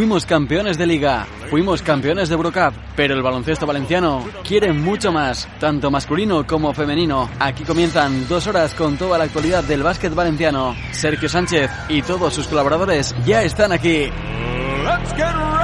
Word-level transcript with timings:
Fuimos 0.00 0.24
campeones 0.24 0.78
de 0.78 0.86
liga, 0.86 1.26
fuimos 1.50 1.82
campeones 1.82 2.30
de 2.30 2.34
Eurocup, 2.34 2.72
pero 2.96 3.14
el 3.14 3.22
baloncesto 3.22 3.66
valenciano 3.66 4.26
quiere 4.42 4.72
mucho 4.72 5.12
más, 5.12 5.46
tanto 5.58 5.90
masculino 5.90 6.46
como 6.46 6.72
femenino. 6.72 7.28
Aquí 7.38 7.64
comienzan 7.64 8.26
dos 8.26 8.46
horas 8.46 8.72
con 8.72 8.96
toda 8.96 9.18
la 9.18 9.24
actualidad 9.24 9.62
del 9.62 9.82
básquet 9.82 10.14
valenciano. 10.14 10.74
Sergio 10.92 11.28
Sánchez 11.28 11.70
y 11.90 12.00
todos 12.00 12.32
sus 12.32 12.48
colaboradores 12.48 13.14
ya 13.26 13.42
están 13.42 13.72
aquí. 13.72 14.08
Let's 14.86 15.12
get 15.18 15.59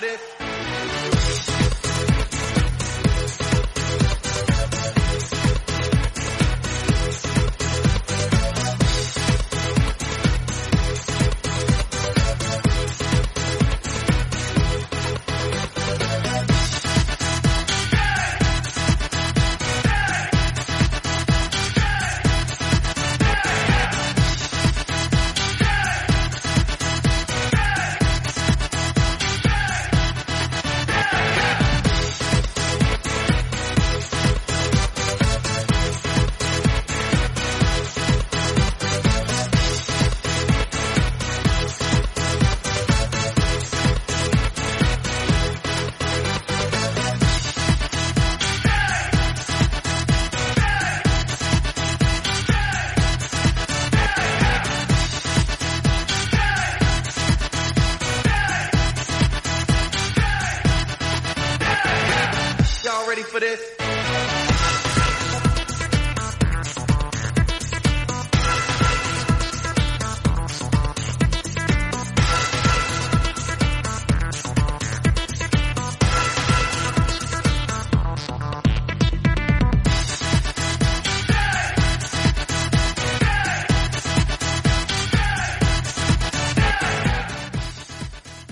confidence 0.00 0.47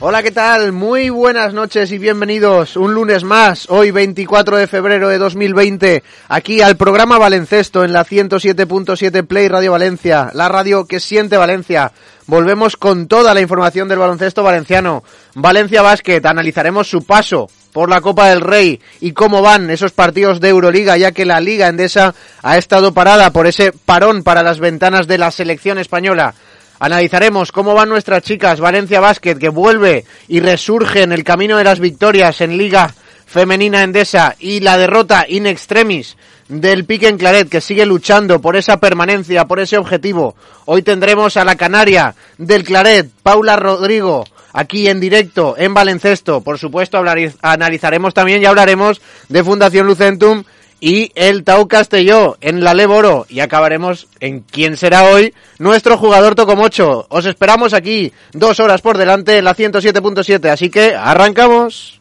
Hola, 0.09 0.23
¿qué 0.23 0.31
tal? 0.31 0.71
Muy 0.71 1.11
buenas 1.11 1.53
noches 1.53 1.91
y 1.91 1.99
bienvenidos 1.99 2.77
un 2.77 2.95
lunes 2.95 3.25
más, 3.25 3.69
hoy 3.69 3.91
24 3.91 4.57
de 4.57 4.69
febrero 4.69 5.09
de 5.09 5.19
2020, 5.19 6.05
aquí 6.29 6.63
al 6.63 6.77
programa 6.77 7.19
Valencesto 7.19 7.83
en 7.83 7.93
la 7.93 8.05
107.7 8.05 9.27
Play 9.27 9.49
Radio 9.49 9.73
Valencia, 9.73 10.31
la 10.33 10.49
radio 10.49 10.87
que 10.87 11.01
siente 11.01 11.37
Valencia. 11.37 11.91
Volvemos 12.29 12.77
con 12.77 13.09
toda 13.09 13.35
la 13.35 13.41
información 13.41 13.89
del 13.89 13.99
baloncesto 13.99 14.45
valenciano. 14.45 15.03
Valencia 15.35 15.83
Basket, 15.83 16.25
analizaremos 16.25 16.89
su 16.89 17.05
paso 17.05 17.49
por 17.73 17.91
la 17.91 18.01
Copa 18.01 18.29
del 18.29 18.43
Rey 18.43 18.81
y 19.01 19.11
cómo 19.11 19.43
van 19.43 19.71
esos 19.71 19.91
partidos 19.91 20.41
de 20.41 20.51
Euroliga, 20.51 20.97
ya 20.97 21.11
que 21.11 21.27
la 21.27 21.41
Liga 21.41 21.67
Endesa 21.67 22.15
ha 22.43 22.57
estado 22.57 22.95
parada 22.95 23.31
por 23.33 23.49
ese 23.49 23.73
parón 23.73 24.23
para 24.23 24.45
las 24.45 24.61
ventanas 24.61 25.09
de 25.09 25.19
la 25.19 25.33
selección 25.33 25.79
española. 25.79 26.37
Analizaremos 26.79 27.53
cómo 27.53 27.75
van 27.75 27.89
nuestras 27.89 28.23
chicas 28.23 28.61
Valencia 28.61 29.01
Basket 29.01 29.37
que 29.37 29.49
vuelve 29.49 30.05
y 30.29 30.41
resurge 30.41 31.03
en 31.03 31.13
el 31.13 31.25
camino 31.25 31.57
de 31.57 31.65
las 31.65 31.81
victorias 31.81 32.41
en 32.41 32.57
Liga 32.59 32.95
Femenina 33.27 33.83
Endesa 33.83 34.37
y 34.39 34.61
la 34.61 34.77
derrota 34.79 35.25
in 35.29 35.47
extremis 35.47 36.17
del 36.49 36.85
Pique 36.85 37.09
en 37.09 37.19
Claret 37.19 37.49
que 37.49 37.61
sigue 37.61 37.85
luchando 37.87 38.41
por 38.41 38.55
esa 38.57 38.79
permanencia, 38.79 39.47
por 39.47 39.59
ese 39.59 39.79
objetivo. 39.79 40.37
Hoy 40.67 40.83
tendremos 40.83 41.37
a 41.37 41.45
la 41.45 41.57
canaria 41.57 42.15
del 42.39 42.63
Claret, 42.63 43.09
Paula 43.23 43.57
Rodrigo, 43.57 44.25
aquí 44.53 44.87
en 44.87 45.01
directo 45.01 45.57
en 45.59 45.75
Balencesto. 45.75 46.43
Por 46.43 46.59
supuesto, 46.59 46.99
hablar- 46.99 47.33
analizaremos 47.43 48.15
también 48.15 48.43
y 48.43 48.47
hablaremos 48.47 49.01
de 49.29 49.43
Fundación 49.43 49.87
Lucentum 49.89 50.45
y 50.81 51.13
el 51.15 51.45
Tau 51.45 51.69
Castelló 51.69 52.37
en 52.41 52.63
la 52.63 52.75
Leboro 52.75 53.27
y 53.29 53.41
acabaremos 53.41 54.09
en 54.21 54.41
quién 54.41 54.77
será 54.77 55.05
hoy 55.05 55.35
nuestro 55.59 55.97
jugador 55.97 56.35
Tocomocho. 56.35 57.07
Os 57.09 57.27
esperamos 57.27 57.73
aquí 57.75 58.13
dos 58.33 58.61
horas 58.61 58.81
por 58.83 58.99
delante 58.99 59.39
en 59.39 59.45
la 59.45 59.55
107.7, 59.55 60.49
así 60.49 60.71
que 60.71 60.95
arrancamos. 60.95 62.01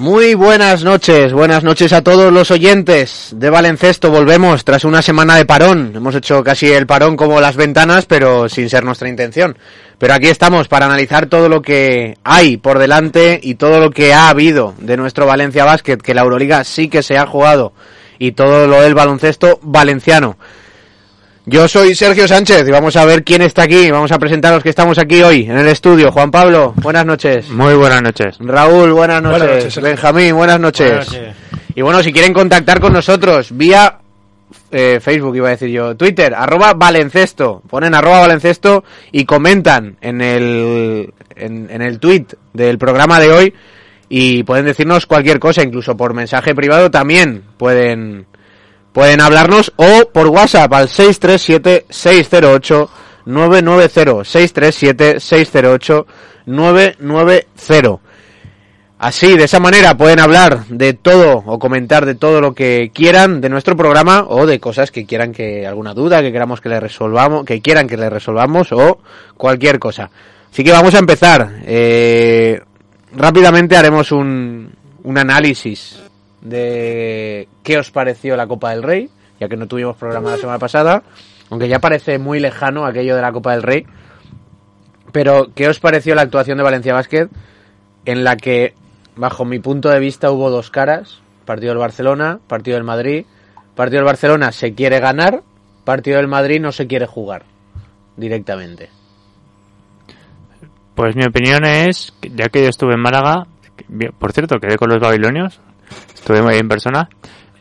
Muy 0.00 0.32
buenas 0.32 0.82
noches, 0.82 1.34
buenas 1.34 1.62
noches 1.62 1.92
a 1.92 2.02
todos 2.02 2.32
los 2.32 2.50
oyentes 2.50 3.34
de 3.36 3.50
Balencesto. 3.50 4.10
Volvemos 4.10 4.64
tras 4.64 4.86
una 4.86 5.02
semana 5.02 5.36
de 5.36 5.44
parón. 5.44 5.92
Hemos 5.94 6.14
hecho 6.14 6.42
casi 6.42 6.72
el 6.72 6.86
parón 6.86 7.18
como 7.18 7.38
las 7.38 7.54
ventanas, 7.54 8.06
pero 8.06 8.48
sin 8.48 8.70
ser 8.70 8.82
nuestra 8.82 9.10
intención. 9.10 9.58
Pero 9.98 10.14
aquí 10.14 10.28
estamos 10.28 10.68
para 10.68 10.86
analizar 10.86 11.26
todo 11.26 11.50
lo 11.50 11.60
que 11.60 12.16
hay 12.24 12.56
por 12.56 12.78
delante 12.78 13.40
y 13.42 13.56
todo 13.56 13.78
lo 13.78 13.90
que 13.90 14.14
ha 14.14 14.30
habido 14.30 14.74
de 14.78 14.96
nuestro 14.96 15.26
Valencia 15.26 15.66
Basket, 15.66 15.98
que 15.98 16.14
la 16.14 16.22
Euroliga 16.22 16.64
sí 16.64 16.88
que 16.88 17.02
se 17.02 17.18
ha 17.18 17.26
jugado, 17.26 17.74
y 18.18 18.32
todo 18.32 18.66
lo 18.66 18.80
del 18.80 18.94
baloncesto 18.94 19.60
valenciano. 19.62 20.38
Yo 21.52 21.66
soy 21.66 21.96
Sergio 21.96 22.28
Sánchez 22.28 22.68
y 22.68 22.70
vamos 22.70 22.94
a 22.94 23.04
ver 23.04 23.24
quién 23.24 23.42
está 23.42 23.64
aquí. 23.64 23.90
Vamos 23.90 24.12
a 24.12 24.20
presentar 24.20 24.52
a 24.52 24.54
los 24.54 24.62
que 24.62 24.68
estamos 24.68 24.98
aquí 24.98 25.20
hoy 25.20 25.46
en 25.50 25.58
el 25.58 25.66
estudio. 25.66 26.12
Juan 26.12 26.30
Pablo, 26.30 26.74
buenas 26.76 27.04
noches. 27.04 27.50
Muy 27.50 27.74
buenas 27.74 28.00
noches. 28.00 28.36
Raúl, 28.38 28.92
buenas 28.92 29.20
noches. 29.20 29.40
Buenas 29.40 29.64
noches. 29.64 29.82
Benjamín, 29.82 30.36
buenas 30.36 30.60
noches. 30.60 30.90
Buenas 30.90 31.12
noches. 31.12 31.36
Y 31.74 31.82
bueno, 31.82 32.04
si 32.04 32.12
quieren 32.12 32.32
contactar 32.32 32.78
con 32.78 32.92
nosotros 32.92 33.48
vía 33.50 33.98
eh, 34.70 35.00
Facebook, 35.02 35.34
iba 35.34 35.48
a 35.48 35.50
decir 35.50 35.70
yo, 35.70 35.96
Twitter, 35.96 36.34
arroba 36.36 36.72
Valencesto. 36.74 37.62
Ponen 37.68 37.96
arroba 37.96 38.20
Valencesto 38.20 38.84
y 39.10 39.24
comentan 39.24 39.96
en 40.00 40.20
el, 40.20 41.12
en, 41.34 41.68
en 41.68 41.82
el 41.82 41.98
tweet 41.98 42.26
del 42.52 42.78
programa 42.78 43.18
de 43.18 43.28
hoy 43.28 43.54
y 44.12 44.42
pueden 44.42 44.66
decirnos 44.66 45.06
cualquier 45.06 45.38
cosa, 45.38 45.62
incluso 45.62 45.96
por 45.96 46.14
mensaje 46.14 46.52
privado 46.52 46.90
también 46.90 47.44
pueden, 47.56 48.26
pueden 48.92 49.20
hablarnos 49.20 49.72
o 49.76 50.08
por 50.12 50.28
WhatsApp 50.28 50.72
al 50.72 50.88
637 50.88 51.86
608 51.88 52.90
990 53.26 54.24
637 54.24 55.20
608 55.20 56.06
990 56.46 58.00
Así, 58.98 59.34
de 59.34 59.44
esa 59.44 59.60
manera 59.60 59.96
pueden 59.96 60.20
hablar 60.20 60.66
de 60.66 60.92
todo 60.92 61.42
o 61.46 61.58
comentar 61.58 62.04
de 62.04 62.14
todo 62.14 62.42
lo 62.42 62.54
que 62.54 62.90
quieran 62.92 63.40
de 63.40 63.48
nuestro 63.48 63.74
programa 63.74 64.26
o 64.28 64.44
de 64.44 64.60
cosas 64.60 64.90
que 64.90 65.06
quieran 65.06 65.32
que 65.32 65.66
alguna 65.66 65.94
duda 65.94 66.20
que 66.20 66.30
queramos 66.30 66.60
que 66.60 66.68
le 66.68 66.78
resolvamos, 66.80 67.46
que 67.46 67.62
quieran 67.62 67.88
que 67.88 67.96
le 67.96 68.10
resolvamos 68.10 68.72
o 68.72 68.98
cualquier 69.38 69.78
cosa. 69.78 70.10
Así 70.52 70.62
que 70.62 70.72
vamos 70.72 70.94
a 70.94 70.98
empezar. 70.98 71.60
Eh, 71.64 72.60
rápidamente 73.16 73.74
haremos 73.74 74.12
un, 74.12 74.70
un 75.02 75.18
análisis 75.18 75.99
de 76.40 77.48
qué 77.62 77.78
os 77.78 77.90
pareció 77.90 78.36
la 78.36 78.46
Copa 78.46 78.70
del 78.70 78.82
Rey, 78.82 79.10
ya 79.38 79.48
que 79.48 79.56
no 79.56 79.66
tuvimos 79.66 79.96
programa 79.96 80.30
la 80.30 80.36
semana 80.36 80.58
pasada, 80.58 81.02
aunque 81.50 81.68
ya 81.68 81.78
parece 81.78 82.18
muy 82.18 82.40
lejano 82.40 82.84
aquello 82.84 83.16
de 83.16 83.22
la 83.22 83.32
Copa 83.32 83.52
del 83.52 83.62
Rey. 83.62 83.86
Pero, 85.12 85.48
¿qué 85.54 85.68
os 85.68 85.80
pareció 85.80 86.14
la 86.14 86.22
actuación 86.22 86.56
de 86.58 86.64
Valencia 86.64 86.94
Basket? 86.94 87.28
En 88.04 88.22
la 88.24 88.36
que, 88.36 88.74
bajo 89.16 89.44
mi 89.44 89.58
punto 89.58 89.88
de 89.88 89.98
vista, 89.98 90.30
hubo 90.30 90.50
dos 90.50 90.70
caras. 90.70 91.20
Partido 91.44 91.72
del 91.72 91.78
Barcelona, 91.78 92.38
partido 92.46 92.76
del 92.76 92.84
Madrid. 92.84 93.24
Partido 93.74 93.98
del 93.98 94.06
Barcelona 94.06 94.52
se 94.52 94.74
quiere 94.74 95.00
ganar, 95.00 95.42
partido 95.84 96.18
del 96.18 96.28
Madrid 96.28 96.60
no 96.60 96.70
se 96.70 96.86
quiere 96.86 97.06
jugar 97.06 97.44
directamente. 98.16 98.90
Pues 100.94 101.16
mi 101.16 101.24
opinión 101.24 101.64
es, 101.64 102.12
ya 102.22 102.48
que 102.50 102.62
yo 102.62 102.68
estuve 102.68 102.94
en 102.94 103.00
Málaga, 103.00 103.46
por 104.18 104.32
cierto, 104.32 104.58
quedé 104.58 104.76
con 104.76 104.90
los 104.90 105.00
babilonios, 105.00 105.60
estuve 106.14 106.42
muy 106.42 106.56
en 106.56 106.68
persona, 106.68 107.08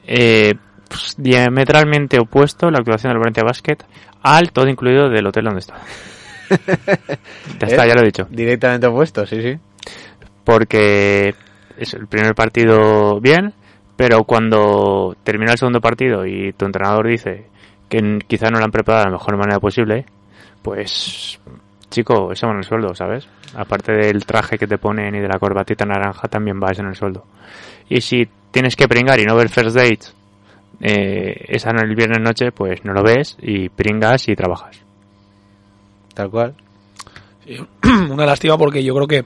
eh, 0.06 0.56
pues, 0.88 1.16
diametralmente 1.18 2.20
opuesto 2.20 2.70
la 2.72 2.80
actuación 2.80 3.12
del 3.12 3.20
Valencia 3.20 3.44
Basket 3.44 3.78
al 4.22 4.52
todo 4.52 4.68
incluido 4.68 5.10
del 5.10 5.28
hotel 5.28 5.46
donde 5.46 5.60
estaba. 5.60 5.82
ya 7.60 7.68
está, 7.68 7.86
ya 7.86 7.94
lo 7.94 8.02
he 8.02 8.06
dicho. 8.06 8.28
Directamente 8.30 8.88
opuesto, 8.88 9.26
sí, 9.26 9.42
sí. 9.42 9.58
Porque 10.44 11.36
es 11.78 11.94
el 11.94 12.08
primer 12.08 12.34
partido 12.36 13.20
bien, 13.22 13.54
pero 13.96 14.24
cuando 14.24 15.16
termina 15.24 15.52
el 15.52 15.58
segundo 15.58 15.80
partido 15.80 16.26
y 16.26 16.54
tu 16.54 16.66
entrenador 16.66 17.08
dice 17.08 17.46
que 17.88 18.20
quizá 18.28 18.50
no 18.50 18.60
lo 18.60 18.66
han 18.66 18.72
preparado 18.72 19.06
de 19.06 19.12
la 19.12 19.18
mejor 19.18 19.38
manera 19.38 19.60
posible, 19.60 20.06
pues 20.62 21.40
chico, 21.90 22.32
eso 22.32 22.48
va 22.48 22.54
en 22.54 22.60
el 22.60 22.64
sueldo, 22.64 22.94
¿sabes? 22.94 23.28
Aparte 23.56 23.94
del 23.94 24.26
traje 24.26 24.58
que 24.58 24.68
te 24.68 24.78
ponen 24.78 25.16
y 25.16 25.20
de 25.20 25.28
la 25.28 25.40
corbatita 25.40 25.86
naranja, 25.86 26.28
también 26.28 26.60
vas 26.60 26.80
en 26.80 26.88
el 26.88 26.96
sueldo. 26.96 27.26
Y 27.90 28.02
si 28.02 28.28
tienes 28.52 28.76
que 28.76 28.88
pringar 28.88 29.20
y 29.20 29.26
no 29.26 29.36
ver 29.36 29.50
first 29.50 29.76
dates 29.76 30.14
eh, 30.82 31.46
esa 31.50 31.72
no 31.72 31.82
el 31.82 31.96
viernes 31.96 32.22
noche, 32.22 32.52
pues 32.52 32.84
no 32.86 32.94
lo 32.94 33.04
ves 33.04 33.38
y 33.42 33.70
pringas 33.70 34.28
y 34.30 34.36
trabajas. 34.36 34.80
Tal 36.14 36.30
cual. 36.30 36.54
Sí, 37.46 37.58
una 38.10 38.26
lástima 38.26 38.58
porque 38.58 38.84
yo 38.84 38.96
creo 38.96 39.08
que 39.08 39.26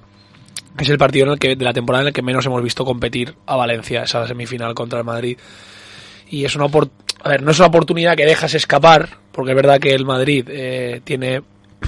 es 0.79 0.89
el 0.89 0.97
partido 0.97 1.25
en 1.27 1.33
el 1.33 1.39
que 1.39 1.55
de 1.55 1.65
la 1.65 1.73
temporada 1.73 2.03
en 2.03 2.07
el 2.07 2.13
que 2.13 2.21
menos 2.21 2.45
hemos 2.45 2.63
visto 2.63 2.83
competir 2.85 3.35
a 3.45 3.55
Valencia 3.55 4.03
esa 4.03 4.25
semifinal 4.27 4.73
contra 4.73 4.99
el 4.99 5.05
Madrid 5.05 5.37
y 6.29 6.45
es 6.45 6.55
una 6.55 6.65
a 6.65 7.29
ver 7.29 7.43
no 7.43 7.51
es 7.51 7.59
una 7.59 7.67
oportunidad 7.67 8.17
que 8.17 8.25
dejas 8.25 8.55
escapar 8.55 9.09
porque 9.31 9.51
es 9.51 9.55
verdad 9.55 9.79
que 9.79 9.93
el 9.93 10.05
Madrid 10.05 10.47
eh, 10.49 11.01
tiene 11.03 11.43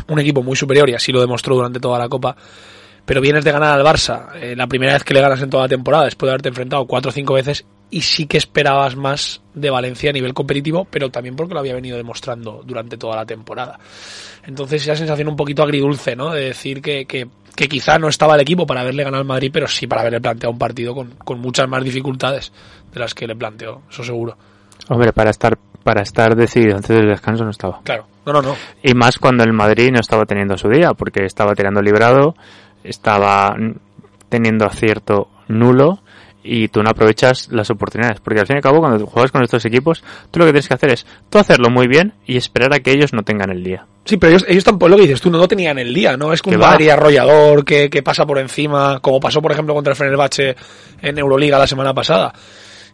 un 0.08 0.20
equipo 0.20 0.44
muy 0.44 0.56
superior 0.56 0.88
y 0.90 0.94
así 0.94 1.12
lo 1.12 1.20
demostró 1.20 1.56
durante 1.56 1.80
toda 1.80 1.98
la 1.98 2.10
Copa 2.10 2.36
pero 3.06 3.22
vienes 3.22 3.44
de 3.44 3.52
ganar 3.52 3.74
al 3.74 3.86
Barça 3.86 4.30
eh, 4.36 4.56
la 4.56 4.68
primera 4.68 4.94
vez 4.94 5.04
que 5.04 5.14
le 5.14 5.22
ganas 5.22 5.42
en 5.42 5.50
toda 5.50 5.64
la 5.64 5.70
temporada 5.70 6.06
después 6.06 6.28
de 6.28 6.32
haberte 6.32 6.50
enfrentado 6.50 6.86
cuatro 6.86 7.10
o 7.10 7.14
cinco 7.14 7.34
veces 7.34 7.66
y 7.90 8.02
sí 8.02 8.26
que 8.26 8.38
esperabas 8.38 8.96
más 8.96 9.42
de 9.54 9.70
Valencia 9.70 10.10
a 10.10 10.14
nivel 10.14 10.34
competitivo 10.34 10.88
pero 10.90 11.10
también 11.10 11.36
porque 11.36 11.54
lo 11.54 11.60
había 11.60 11.76
venido 11.76 11.98
demostrando 11.98 12.62
durante 12.66 12.98
toda 12.98 13.16
la 13.16 13.26
temporada 13.26 13.80
entonces 14.46 14.84
esa 14.84 14.96
sensación 14.96 15.28
un 15.28 15.36
poquito 15.36 15.64
agridulce, 15.64 16.16
¿no? 16.16 16.32
De 16.32 16.46
decir 16.46 16.82
que, 16.82 17.06
que, 17.06 17.28
que 17.56 17.68
quizá 17.68 17.98
no 17.98 18.08
estaba 18.08 18.36
el 18.36 18.42
equipo 18.42 18.66
para 18.66 18.82
haberle 18.82 19.04
ganado 19.04 19.22
al 19.22 19.28
Madrid, 19.28 19.50
pero 19.52 19.68
sí 19.68 19.88
para 19.88 20.02
haberle 20.02 20.22
planteado 20.22 20.52
un 20.52 20.60
partido 20.60 20.94
con, 20.94 21.12
con 21.12 21.40
muchas 21.40 21.68
más 21.68 21.84
dificultades 21.84 22.52
de 22.94 23.00
las 23.00 23.14
que 23.14 23.28
le 23.28 23.36
planteó, 23.36 23.82
eso 23.90 24.04
seguro. 24.04 24.38
Hombre, 24.88 25.14
para 25.14 25.32
estar 25.32 25.58
para 25.84 26.02
estar 26.02 26.36
decidido 26.36 26.78
antes 26.78 26.96
del 26.96 27.08
descanso 27.08 27.44
no 27.44 27.52
estaba. 27.52 27.82
Claro, 27.84 28.08
no, 28.26 28.34
no, 28.34 28.42
no. 28.42 28.56
Y 28.82 28.94
más 28.96 29.20
cuando 29.20 29.44
el 29.44 29.54
Madrid 29.54 29.92
no 29.92 30.00
estaba 30.00 30.26
teniendo 30.26 30.58
su 30.58 30.68
día, 30.68 30.94
porque 30.94 31.26
estaba 31.26 31.54
tirando 31.54 31.82
librado, 31.82 32.36
estaba 32.86 33.56
teniendo 34.30 34.66
acierto 34.66 35.30
nulo 35.48 36.00
y 36.44 36.68
tú 36.68 36.84
no 36.84 36.92
aprovechas 36.92 37.50
las 37.52 37.70
oportunidades. 37.72 38.20
Porque 38.22 38.40
al 38.40 38.48
fin 38.48 38.56
y 38.56 38.58
al 38.58 38.64
cabo, 38.64 38.80
cuando 38.80 39.06
juegas 39.06 39.32
con 39.32 39.44
estos 39.44 39.66
equipos, 39.66 40.04
tú 40.32 40.40
lo 40.40 40.46
que 40.46 40.52
tienes 40.52 40.68
que 40.68 40.74
hacer 40.76 40.92
es 40.92 41.06
tú 41.30 41.40
hacerlo 41.40 41.70
muy 41.70 41.88
bien 41.88 42.14
y 42.26 42.38
esperar 42.38 42.74
a 42.74 42.80
que 42.80 42.92
ellos 42.92 43.14
no 43.14 43.24
tengan 43.24 43.50
el 43.50 43.64
día. 43.64 43.86
Sí, 44.06 44.18
pero 44.18 44.32
ellos, 44.32 44.46
ellos 44.48 44.64
tampoco, 44.64 44.90
lo 44.90 44.98
que 44.98 45.04
dices 45.04 45.20
tú, 45.20 45.32
no, 45.32 45.40
no 45.40 45.48
tenían 45.48 45.80
el 45.80 45.92
día, 45.94 46.16
¿no? 46.16 46.32
Es 46.32 46.44
que 46.44 46.52
un. 46.52 46.58
Madrid 46.58 46.90
arrollador 46.90 47.66
que, 47.66 47.90
que 47.90 48.04
pasa 48.04 48.26
por 48.26 48.38
encima, 48.38 49.00
como 49.00 49.20
pasó, 49.20 49.42
por 49.42 49.52
ejemplo, 49.52 49.74
contra 49.74 49.92
el 49.92 49.98
Fenerbahce 49.98 50.56
en 51.02 51.18
Euroliga 51.18 51.58
la 51.58 51.68
semana 51.68 51.94
pasada. 51.94 52.32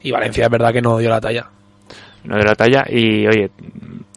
Y 0.02 0.12
Valencia 0.12 0.46
es 0.46 0.50
verdad 0.50 0.72
que 0.72 0.82
no 0.82 0.98
dio 0.98 1.10
la 1.10 1.20
talla. 1.20 1.50
No 2.24 2.38
de 2.38 2.44
la 2.44 2.56
talla 2.56 2.86
y 2.90 3.28
oye 3.28 3.52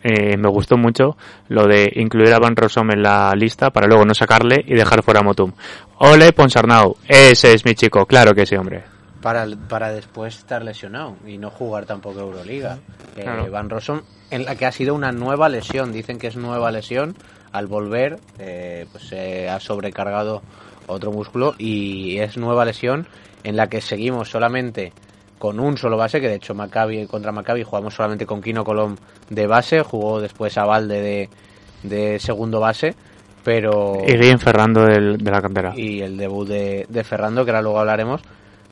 eh, 0.03 0.37
me 0.37 0.49
gustó 0.49 0.77
mucho 0.77 1.17
lo 1.49 1.67
de 1.67 1.91
incluir 1.97 2.33
a 2.35 2.39
Van 2.39 2.57
Rossum 2.57 2.91
en 2.91 3.03
la 3.03 3.33
lista 3.35 3.71
para 3.71 3.87
luego 3.87 4.05
no 4.05 4.15
sacarle 4.15 4.63
y 4.67 4.75
dejar 4.75 5.03
fuera 5.03 5.21
a 5.21 5.23
Motum 5.23 5.53
Ole 5.99 6.33
Ponsarnau 6.33 6.97
ese 7.09 7.55
es 7.55 7.65
mi 7.65 7.75
chico 7.75 8.05
claro 8.07 8.35
que 8.35 8.47
sí 8.47 8.57
hombre 8.57 8.85
Para, 9.23 9.47
para 9.69 9.91
después 9.91 10.37
estar 10.37 10.63
lesionado 10.63 11.17
y 11.27 11.39
no 11.39 11.49
jugar 11.49 11.87
tampoco 11.87 12.21
Euroliga. 12.21 12.77
Eh, 13.17 13.23
Claro. 13.23 13.51
Van 13.51 13.71
Rossum, 13.71 14.03
en 14.31 14.45
la 14.45 14.55
que 14.55 14.67
ha 14.67 14.73
sido 14.73 14.95
una 14.95 15.13
nueva 15.13 15.49
lesión, 15.49 15.93
dicen 15.93 16.19
que 16.19 16.27
es 16.27 16.37
nueva 16.37 16.71
lesión, 16.71 17.17
al 17.51 17.67
volver 17.67 18.19
eh, 18.39 18.85
pues 18.93 19.05
se 19.05 19.49
ha 19.49 19.61
sobrecargado 19.61 20.43
otro 20.89 21.11
músculo 21.11 21.55
y 21.57 22.19
es 22.19 22.37
nueva 22.37 22.67
lesión 22.67 23.07
en 23.45 23.57
la 23.57 23.69
que 23.69 23.81
seguimos 23.81 24.29
solamente 24.29 24.93
con 25.45 25.61
un 25.61 25.77
solo 25.77 25.99
base, 25.99 26.23
que 26.23 26.29
de 26.31 26.37
hecho 26.37 26.55
Maccabi 26.55 27.07
contra 27.07 27.31
Maccabi 27.31 27.65
jugamos 27.65 27.95
solamente 27.95 28.25
con 28.25 28.41
Kino 28.41 28.65
Colom 28.65 28.97
de 29.29 29.47
base, 29.47 29.83
jugó 29.83 30.19
después 30.19 30.57
a 30.57 30.65
Valde 30.65 31.03
de, 31.03 31.29
de 31.83 32.19
segundo 32.19 32.61
base, 32.61 32.95
pero 33.45 33.99
y 34.07 34.13
Guillem 34.17 34.39
Ferrando 34.39 34.87
del- 34.87 35.19
de 35.19 35.31
la 35.31 35.43
cantera 35.43 35.75
y 35.77 36.01
el 36.01 36.17
debut 36.17 36.49
de, 36.49 36.87
de 36.89 37.05
Ferrando, 37.05 37.45
que 37.45 37.51
ahora 37.51 37.61
luego 37.61 37.79
hablaremos. 37.81 38.23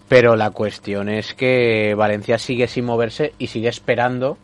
Pero 0.08 0.34
la 0.34 0.48
cuestión 0.48 1.10
es 1.10 1.34
que 1.34 1.94
Valencia 1.94 2.38
sigue 2.38 2.66
sin 2.68 2.86
moverse 2.86 3.34
y 3.38 3.48
sigue 3.48 3.68
esperando 3.68 4.38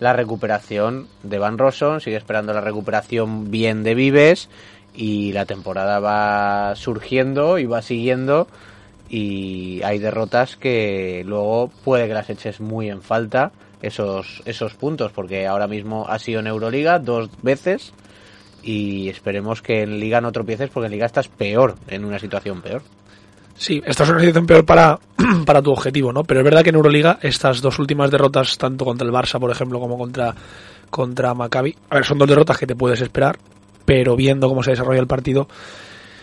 la 0.00 0.14
recuperación 0.14 1.06
de 1.22 1.38
Van 1.38 1.58
Rossum, 1.58 2.00
sigue 2.00 2.16
esperando 2.16 2.54
la 2.54 2.62
recuperación 2.62 3.50
bien 3.50 3.82
de 3.82 3.94
Vives 3.94 4.48
y 4.94 5.32
la 5.34 5.44
temporada 5.44 6.00
va 6.00 6.74
surgiendo 6.76 7.58
y 7.58 7.66
va 7.66 7.82
siguiendo 7.82 8.48
y 9.14 9.80
hay 9.84 10.00
derrotas 10.00 10.56
que 10.56 11.22
luego 11.24 11.70
puede 11.84 12.08
que 12.08 12.14
las 12.14 12.30
eches 12.30 12.60
muy 12.60 12.90
en 12.90 13.00
falta 13.00 13.52
esos 13.80 14.42
esos 14.44 14.74
puntos 14.74 15.12
porque 15.12 15.46
ahora 15.46 15.68
mismo 15.68 16.06
ha 16.08 16.18
sido 16.18 16.40
en 16.40 16.48
Euroliga 16.48 16.98
dos 16.98 17.30
veces 17.40 17.92
y 18.64 19.08
esperemos 19.08 19.62
que 19.62 19.82
en 19.82 20.00
Liga 20.00 20.20
no 20.20 20.32
tropieces 20.32 20.68
porque 20.68 20.86
en 20.86 20.92
Liga 20.92 21.06
estás 21.06 21.28
peor, 21.28 21.76
en 21.86 22.04
una 22.04 22.18
situación 22.18 22.60
peor. 22.60 22.82
Sí, 23.54 23.80
esta 23.86 24.02
es 24.02 24.10
una 24.10 24.18
situación 24.18 24.46
peor 24.46 24.64
para, 24.64 24.98
para 25.46 25.62
tu 25.62 25.70
objetivo, 25.70 26.12
¿no? 26.12 26.24
Pero 26.24 26.40
es 26.40 26.44
verdad 26.44 26.64
que 26.64 26.70
en 26.70 26.76
Euroliga 26.76 27.20
estas 27.22 27.60
dos 27.60 27.78
últimas 27.78 28.10
derrotas, 28.10 28.58
tanto 28.58 28.84
contra 28.84 29.06
el 29.06 29.12
Barça, 29.12 29.38
por 29.38 29.52
ejemplo, 29.52 29.78
como 29.78 29.96
contra, 29.96 30.34
contra 30.90 31.34
Maccabi, 31.34 31.76
a 31.88 31.94
ver, 31.94 32.04
son 32.04 32.18
dos 32.18 32.28
derrotas 32.28 32.58
que 32.58 32.66
te 32.66 32.74
puedes 32.74 33.00
esperar, 33.00 33.38
pero 33.84 34.16
viendo 34.16 34.48
cómo 34.48 34.64
se 34.64 34.70
desarrolla 34.70 34.98
el 34.98 35.06
partido, 35.06 35.46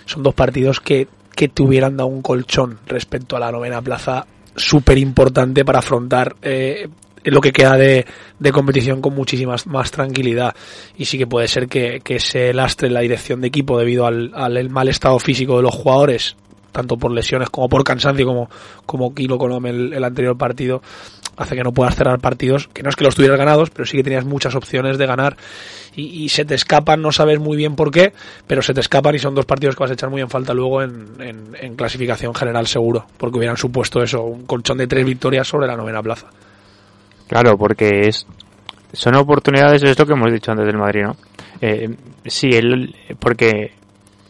son 0.05 0.23
dos 0.23 0.33
partidos 0.33 0.81
que, 0.81 1.07
que 1.35 1.47
te 1.47 1.63
hubieran 1.63 1.97
dado 1.97 2.09
un 2.09 2.21
colchón 2.21 2.79
respecto 2.87 3.35
a 3.35 3.39
la 3.39 3.51
novena 3.51 3.81
plaza 3.81 4.25
súper 4.55 4.97
importante 4.97 5.63
para 5.63 5.79
afrontar 5.79 6.35
eh, 6.41 6.89
lo 7.23 7.41
que 7.41 7.51
queda 7.51 7.77
de, 7.77 8.05
competición 8.51 9.01
con 9.01 9.13
muchísima 9.15 9.55
más 9.65 9.91
tranquilidad. 9.91 10.55
Y 10.97 11.05
sí 11.05 11.17
que 11.17 11.27
puede 11.27 11.47
ser 11.47 11.67
que, 11.67 12.01
se 12.19 12.53
lastre 12.53 12.89
la 12.89 13.01
dirección 13.01 13.41
de 13.41 13.47
equipo 13.47 13.77
debido 13.77 14.05
al, 14.05 14.69
mal 14.69 14.87
estado 14.87 15.19
físico 15.19 15.57
de 15.57 15.63
los 15.63 15.75
jugadores, 15.75 16.35
tanto 16.71 16.97
por 16.97 17.11
lesiones 17.11 17.49
como 17.49 17.69
por 17.69 17.83
cansancio, 17.83 18.25
como, 18.25 18.49
como 18.85 19.13
Kilo 19.13 19.37
Colom 19.37 19.65
el 19.65 20.03
anterior 20.03 20.37
partido, 20.37 20.81
hace 21.37 21.55
que 21.55 21.63
no 21.63 21.71
puedas 21.71 21.95
cerrar 21.95 22.19
partidos, 22.19 22.67
que 22.67 22.83
no 22.83 22.89
es 22.89 22.95
que 22.95 23.03
los 23.03 23.15
tuvieras 23.15 23.37
ganados, 23.37 23.69
pero 23.69 23.85
sí 23.85 23.97
que 23.97 24.03
tenías 24.03 24.25
muchas 24.25 24.55
opciones 24.55 24.97
de 24.97 25.05
ganar 25.05 25.37
y, 25.95 26.29
se 26.29 26.45
te 26.45 26.55
escapan, 26.55 27.01
no 27.01 27.11
sabes 27.11 27.39
muy 27.39 27.57
bien 27.57 27.75
por 27.75 27.91
qué, 27.91 28.13
pero 28.47 28.61
se 28.61 28.73
te 28.73 28.79
escapan 28.79 29.15
y 29.15 29.19
son 29.19 29.35
dos 29.35 29.45
partidos 29.45 29.75
que 29.75 29.83
vas 29.83 29.91
a 29.91 29.93
echar 29.93 30.09
muy 30.09 30.21
en 30.21 30.29
falta 30.29 30.53
luego 30.53 30.81
en 30.81 31.75
clasificación 31.75 32.33
general 32.33 32.67
seguro, 32.67 33.05
porque 33.17 33.37
hubieran 33.37 33.57
supuesto 33.57 34.01
eso, 34.01 34.23
un 34.23 34.45
colchón 34.45 34.77
de 34.77 34.87
tres 34.87 35.05
victorias 35.05 35.47
sobre 35.47 35.67
la 35.67 35.75
novena 35.75 36.01
plaza. 36.01 36.27
Claro, 37.27 37.57
porque 37.57 38.07
es 38.09 38.25
son 38.93 39.15
oportunidades, 39.15 39.83
es 39.83 39.97
lo 39.97 40.05
que 40.05 40.13
hemos 40.13 40.31
dicho 40.31 40.51
antes 40.51 40.65
del 40.65 40.77
Madrid, 40.77 41.03
¿no? 41.03 41.15
Eh, 41.61 41.89
sí, 42.25 42.49
el, 42.49 42.93
porque 43.19 43.71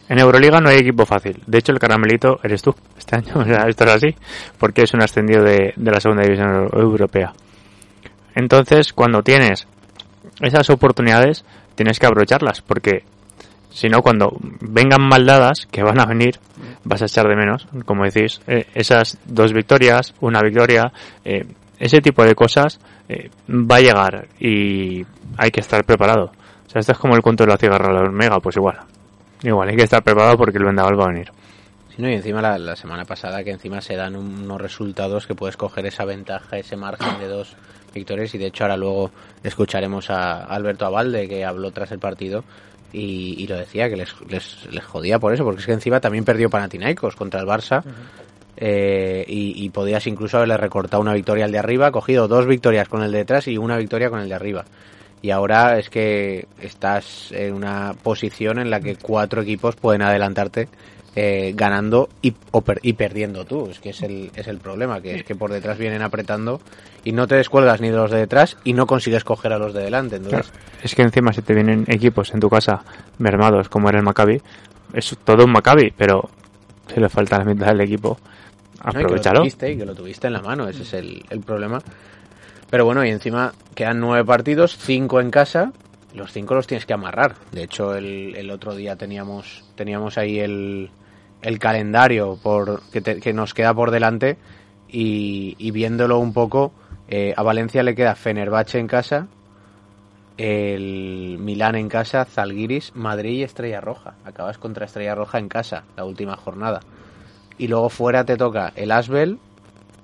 en 0.08 0.18
Euroliga 0.18 0.60
no 0.60 0.68
hay 0.68 0.78
equipo 0.78 1.06
fácil. 1.06 1.42
De 1.46 1.58
hecho, 1.58 1.72
el 1.72 1.78
caramelito 1.78 2.38
eres 2.42 2.62
tú 2.62 2.74
este 2.98 3.16
año. 3.16 3.32
O 3.36 3.44
sea, 3.44 3.66
esto 3.68 3.84
es 3.84 3.90
así, 3.90 4.14
porque 4.58 4.82
es 4.82 4.94
un 4.94 5.02
ascendido 5.02 5.42
de, 5.42 5.72
de 5.76 5.90
la 5.90 6.00
segunda 6.00 6.22
división 6.22 6.68
europea. 6.72 7.32
Entonces, 8.34 8.92
cuando 8.92 9.22
tienes 9.22 9.66
esas 10.40 10.70
oportunidades, 10.70 11.44
tienes 11.74 11.98
que 11.98 12.06
aprovecharlas, 12.06 12.62
porque 12.62 13.04
si 13.72 13.88
no, 13.88 14.02
cuando 14.02 14.36
vengan 14.60 15.02
mal 15.02 15.24
dadas, 15.24 15.66
que 15.70 15.82
van 15.82 16.00
a 16.00 16.06
venir, 16.06 16.38
vas 16.84 17.02
a 17.02 17.06
echar 17.06 17.26
de 17.26 17.36
menos, 17.36 17.66
como 17.86 18.04
decís, 18.04 18.40
eh, 18.46 18.66
esas 18.74 19.18
dos 19.24 19.52
victorias, 19.52 20.14
una 20.20 20.40
victoria, 20.40 20.92
eh, 21.24 21.46
ese 21.78 22.00
tipo 22.00 22.22
de 22.22 22.34
cosas 22.34 22.78
eh, 23.08 23.30
va 23.48 23.76
a 23.76 23.80
llegar 23.80 24.28
y 24.38 25.04
hay 25.38 25.50
que 25.50 25.60
estar 25.60 25.84
preparado. 25.84 26.32
O 26.66 26.70
sea, 26.70 26.80
esto 26.80 26.92
es 26.92 26.98
como 26.98 27.16
el 27.16 27.22
cuento 27.22 27.44
de 27.44 27.50
la 27.50 27.56
cigarra 27.56 27.92
la 27.92 28.00
hormiga, 28.00 28.38
pues 28.40 28.56
igual. 28.56 28.78
Igual, 29.42 29.68
hay 29.68 29.76
que 29.76 29.84
estar 29.84 30.02
preparado 30.02 30.36
porque 30.36 30.58
el 30.58 30.64
vendaval 30.64 30.98
va 30.98 31.04
a 31.04 31.08
venir. 31.08 31.32
Sí, 31.94 32.00
no, 32.00 32.08
y 32.08 32.14
encima 32.14 32.40
la, 32.40 32.58
la 32.58 32.76
semana 32.76 33.04
pasada 33.04 33.44
que 33.44 33.50
encima 33.50 33.80
se 33.80 33.96
dan 33.96 34.16
unos 34.16 34.60
resultados 34.60 35.26
que 35.26 35.34
puedes 35.34 35.56
coger 35.56 35.86
esa 35.86 36.04
ventaja, 36.04 36.58
ese 36.58 36.76
margen 36.76 37.18
de 37.18 37.28
dos 37.28 37.56
victorias 37.92 38.34
y 38.34 38.38
de 38.38 38.46
hecho 38.46 38.64
ahora 38.64 38.76
luego 38.76 39.10
escucharemos 39.42 40.10
a 40.10 40.44
Alberto 40.44 40.86
Abalde 40.86 41.28
que 41.28 41.44
habló 41.44 41.70
tras 41.70 41.92
el 41.92 41.98
partido 41.98 42.44
y, 42.92 43.34
y 43.38 43.46
lo 43.46 43.56
decía 43.56 43.90
que 43.90 43.96
les, 43.96 44.14
les, 44.28 44.66
les 44.70 44.84
jodía 44.84 45.18
por 45.18 45.34
eso 45.34 45.44
porque 45.44 45.60
es 45.60 45.66
que 45.66 45.72
encima 45.72 46.00
también 46.00 46.24
perdió 46.24 46.48
Panathinaikos 46.48 47.16
contra 47.16 47.40
el 47.40 47.46
Barça 47.46 47.82
eh, 48.56 49.24
y, 49.28 49.64
y 49.64 49.70
podías 49.70 50.06
incluso 50.06 50.36
haberle 50.38 50.56
recortado 50.56 51.02
una 51.02 51.14
victoria 51.14 51.46
al 51.46 51.52
de 51.52 51.58
arriba, 51.58 51.90
cogido 51.90 52.28
dos 52.28 52.46
victorias 52.46 52.88
con 52.88 53.02
el 53.02 53.12
de 53.12 53.18
detrás 53.18 53.48
y 53.48 53.58
una 53.58 53.76
victoria 53.76 54.08
con 54.10 54.20
el 54.20 54.28
de 54.28 54.34
arriba. 54.34 54.64
Y 55.22 55.30
ahora 55.30 55.78
es 55.78 55.88
que 55.88 56.46
estás 56.60 57.30
en 57.32 57.54
una 57.54 57.94
posición 58.02 58.58
en 58.58 58.70
la 58.70 58.80
que 58.80 58.96
cuatro 58.96 59.40
equipos 59.42 59.76
pueden 59.76 60.02
adelantarte 60.02 60.68
eh, 61.14 61.52
ganando 61.54 62.08
y, 62.22 62.34
o 62.50 62.62
per- 62.62 62.80
y 62.82 62.94
perdiendo 62.94 63.44
tú. 63.44 63.68
Es 63.70 63.78
que 63.78 63.90
es 63.90 64.02
el, 64.02 64.30
es 64.34 64.48
el 64.48 64.58
problema, 64.58 65.00
que 65.00 65.14
es 65.16 65.22
que 65.24 65.36
por 65.36 65.52
detrás 65.52 65.78
vienen 65.78 66.02
apretando 66.02 66.60
y 67.04 67.12
no 67.12 67.26
te 67.28 67.36
descuelgas 67.36 67.80
ni 67.80 67.90
de 67.90 67.96
los 67.96 68.10
de 68.10 68.18
detrás 68.18 68.56
y 68.64 68.72
no 68.72 68.86
consigues 68.86 69.22
coger 69.22 69.52
a 69.52 69.58
los 69.58 69.74
de 69.74 69.84
delante. 69.84 70.16
Entonces, 70.16 70.50
Claro, 70.50 70.64
Es 70.82 70.94
que 70.94 71.02
encima 71.02 71.32
si 71.32 71.42
te 71.42 71.54
vienen 71.54 71.84
equipos 71.86 72.32
en 72.34 72.40
tu 72.40 72.48
casa 72.50 72.82
mermados 73.18 73.68
como 73.68 73.88
era 73.90 73.98
el 73.98 74.04
Maccabi, 74.04 74.40
es 74.92 75.16
todo 75.24 75.44
un 75.44 75.52
Maccabi, 75.52 75.92
pero 75.96 76.28
si 76.92 76.98
le 76.98 77.08
falta 77.08 77.38
la 77.38 77.44
mitad 77.44 77.66
del 77.68 77.82
equipo, 77.82 78.18
No, 78.84 78.90
y 78.90 78.94
que 78.94 79.00
lo 79.02 79.06
aprovechalo. 79.06 79.40
tuviste 79.42 79.70
y 79.70 79.76
que 79.78 79.84
lo 79.86 79.94
tuviste 79.94 80.26
en 80.26 80.32
la 80.32 80.40
mano, 80.42 80.66
ese 80.68 80.82
es 80.82 80.94
el, 80.94 81.22
el 81.30 81.40
problema. 81.40 81.78
Pero 82.72 82.86
bueno, 82.86 83.04
y 83.04 83.10
encima 83.10 83.52
quedan 83.74 84.00
nueve 84.00 84.24
partidos, 84.24 84.78
cinco 84.78 85.20
en 85.20 85.30
casa, 85.30 85.72
los 86.14 86.32
cinco 86.32 86.54
los 86.54 86.66
tienes 86.66 86.86
que 86.86 86.94
amarrar. 86.94 87.34
De 87.50 87.64
hecho, 87.64 87.94
el, 87.94 88.34
el 88.34 88.50
otro 88.50 88.74
día 88.74 88.96
teníamos, 88.96 89.62
teníamos 89.74 90.16
ahí 90.16 90.40
el, 90.40 90.88
el 91.42 91.58
calendario 91.58 92.38
por, 92.42 92.80
que, 92.90 93.32
nos 93.34 93.52
queda 93.52 93.74
por 93.74 93.90
delante 93.90 94.38
y, 94.88 95.54
y 95.58 95.70
viéndolo 95.70 96.18
un 96.18 96.32
poco, 96.32 96.72
eh, 97.08 97.34
a 97.36 97.42
Valencia 97.42 97.82
le 97.82 97.94
queda 97.94 98.14
Fenerbahce 98.14 98.78
en 98.78 98.86
casa, 98.86 99.26
el 100.38 101.36
Milán 101.40 101.74
en 101.74 101.90
casa, 101.90 102.24
Zalgiris, 102.24 102.96
Madrid 102.96 103.32
y 103.32 103.42
Estrella 103.42 103.82
Roja. 103.82 104.14
Acabas 104.24 104.56
contra 104.56 104.86
Estrella 104.86 105.14
Roja 105.14 105.38
en 105.38 105.50
casa, 105.50 105.84
la 105.94 106.06
última 106.06 106.38
jornada. 106.38 106.80
Y 107.58 107.68
luego 107.68 107.90
fuera 107.90 108.24
te 108.24 108.38
toca 108.38 108.72
el 108.76 108.92
Asbel, 108.92 109.38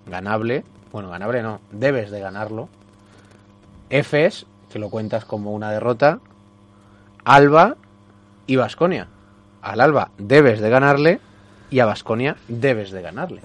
ganable. 0.06 0.64
Bueno, 0.92 1.10
ganable 1.10 1.42
no, 1.42 1.60
debes 1.70 2.10
de 2.10 2.20
ganarlo. 2.20 2.68
Efes, 3.90 4.46
que 4.70 4.78
lo 4.78 4.90
cuentas 4.90 5.24
como 5.24 5.52
una 5.52 5.70
derrota. 5.70 6.20
Alba 7.24 7.76
y 8.46 8.56
Vasconia. 8.56 9.08
Al 9.62 9.80
Alba 9.80 10.10
debes 10.18 10.60
de 10.60 10.70
ganarle 10.70 11.20
y 11.70 11.80
a 11.80 11.86
Vasconia 11.86 12.36
debes 12.48 12.90
de 12.90 13.02
ganarle. 13.02 13.42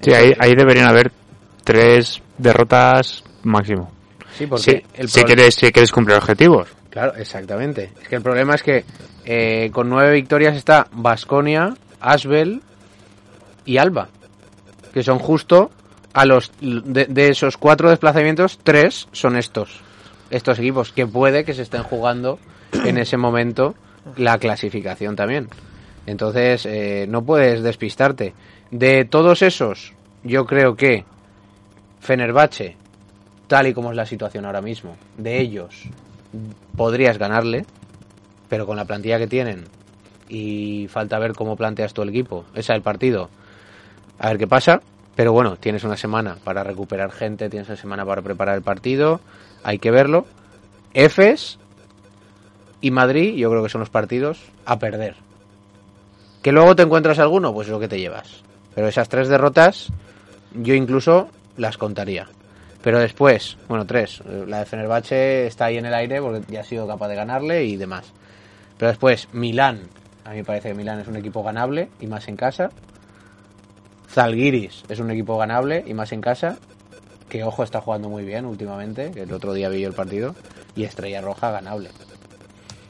Sí, 0.00 0.12
ahí, 0.12 0.32
ahí 0.38 0.54
deberían 0.54 0.86
haber 0.86 1.12
tres 1.62 2.22
derrotas 2.38 3.22
máximo. 3.42 3.90
Sí, 4.36 4.46
porque 4.46 4.62
Sí, 4.62 4.82
el 4.94 5.08
si, 5.08 5.22
quieres, 5.24 5.54
si 5.54 5.70
quieres 5.70 5.92
cumplir 5.92 6.16
objetivos. 6.16 6.68
Claro, 6.88 7.14
exactamente. 7.14 7.92
Es 8.02 8.08
que 8.08 8.16
el 8.16 8.22
problema 8.22 8.54
es 8.54 8.62
que 8.62 8.84
eh, 9.24 9.70
con 9.72 9.88
nueve 9.88 10.12
victorias 10.12 10.56
está 10.56 10.88
Vasconia, 10.92 11.74
Asbel 12.00 12.62
y 13.64 13.76
Alba, 13.76 14.08
que 14.92 15.02
son 15.02 15.18
justo 15.18 15.70
a 16.12 16.24
los 16.24 16.52
de, 16.60 17.28
esos 17.28 17.56
cuatro 17.56 17.90
desplazamientos, 17.90 18.58
tres 18.62 19.08
son 19.12 19.36
estos, 19.36 19.80
estos 20.30 20.58
equipos 20.58 20.92
que 20.92 21.06
puede 21.06 21.44
que 21.44 21.54
se 21.54 21.62
estén 21.62 21.82
jugando 21.82 22.38
en 22.84 22.98
ese 22.98 23.16
momento 23.16 23.74
la 24.16 24.38
clasificación 24.38 25.16
también. 25.16 25.48
Entonces 26.06 26.66
eh, 26.66 27.06
no 27.08 27.22
puedes 27.22 27.62
despistarte. 27.62 28.34
De 28.70 29.04
todos 29.04 29.42
esos, 29.42 29.92
yo 30.24 30.46
creo 30.46 30.76
que 30.76 31.04
Fenerbahce, 32.00 32.76
tal 33.46 33.66
y 33.66 33.74
como 33.74 33.90
es 33.90 33.96
la 33.96 34.06
situación 34.06 34.44
ahora 34.44 34.62
mismo, 34.62 34.96
de 35.16 35.40
ellos 35.40 35.88
podrías 36.76 37.18
ganarle, 37.18 37.66
pero 38.48 38.66
con 38.66 38.76
la 38.76 38.84
plantilla 38.84 39.18
que 39.18 39.26
tienen 39.26 39.64
y 40.28 40.86
falta 40.88 41.18
ver 41.18 41.34
cómo 41.34 41.56
planteas 41.56 41.92
el 41.96 42.08
equipo, 42.08 42.44
ese 42.52 42.72
es 42.72 42.76
el 42.76 42.82
partido. 42.82 43.28
A 44.18 44.28
ver 44.28 44.38
qué 44.38 44.46
pasa, 44.46 44.80
pero 45.20 45.34
bueno, 45.34 45.56
tienes 45.56 45.84
una 45.84 45.98
semana 45.98 46.38
para 46.44 46.64
recuperar 46.64 47.12
gente, 47.12 47.50
tienes 47.50 47.68
una 47.68 47.76
semana 47.76 48.06
para 48.06 48.22
preparar 48.22 48.56
el 48.56 48.62
partido, 48.62 49.20
hay 49.62 49.78
que 49.78 49.90
verlo. 49.90 50.24
Efes 50.94 51.58
y 52.80 52.90
Madrid, 52.90 53.34
yo 53.34 53.50
creo 53.50 53.62
que 53.62 53.68
son 53.68 53.80
los 53.80 53.90
partidos 53.90 54.40
a 54.64 54.78
perder. 54.78 55.16
Que 56.40 56.52
luego 56.52 56.74
te 56.74 56.84
encuentras 56.84 57.18
alguno, 57.18 57.52
pues 57.52 57.68
es 57.68 57.70
lo 57.70 57.78
que 57.78 57.86
te 57.86 58.00
llevas. 58.00 58.42
Pero 58.74 58.88
esas 58.88 59.10
tres 59.10 59.28
derrotas, 59.28 59.92
yo 60.54 60.72
incluso 60.72 61.28
las 61.58 61.76
contaría. 61.76 62.26
Pero 62.80 62.98
después, 62.98 63.58
bueno, 63.68 63.84
tres. 63.84 64.22
La 64.46 64.60
de 64.60 64.64
Fenerbahce 64.64 65.46
está 65.46 65.66
ahí 65.66 65.76
en 65.76 65.84
el 65.84 65.92
aire 65.92 66.22
porque 66.22 66.50
ya 66.50 66.60
ha 66.60 66.64
sido 66.64 66.86
capaz 66.86 67.08
de 67.08 67.16
ganarle 67.16 67.66
y 67.66 67.76
demás. 67.76 68.10
Pero 68.78 68.88
después, 68.88 69.28
Milán. 69.34 69.82
A 70.24 70.30
mí 70.30 70.36
me 70.36 70.44
parece 70.44 70.70
que 70.70 70.74
Milán 70.74 71.00
es 71.00 71.08
un 71.08 71.16
equipo 71.16 71.42
ganable 71.42 71.90
y 72.00 72.06
más 72.06 72.26
en 72.26 72.36
casa. 72.36 72.70
Zalgiris 74.12 74.84
es 74.88 74.98
un 75.00 75.10
equipo 75.10 75.38
ganable 75.38 75.84
y 75.86 75.94
más 75.94 76.12
en 76.12 76.20
casa. 76.20 76.58
Que 77.28 77.44
ojo 77.44 77.62
está 77.62 77.80
jugando 77.80 78.08
muy 78.08 78.24
bien 78.24 78.44
últimamente, 78.44 79.12
que 79.12 79.22
el 79.22 79.32
otro 79.32 79.52
día 79.52 79.68
vi 79.68 79.80
yo 79.82 79.88
el 79.88 79.94
partido. 79.94 80.34
Y 80.74 80.82
Estrella 80.84 81.20
Roja 81.20 81.52
ganable. 81.52 81.90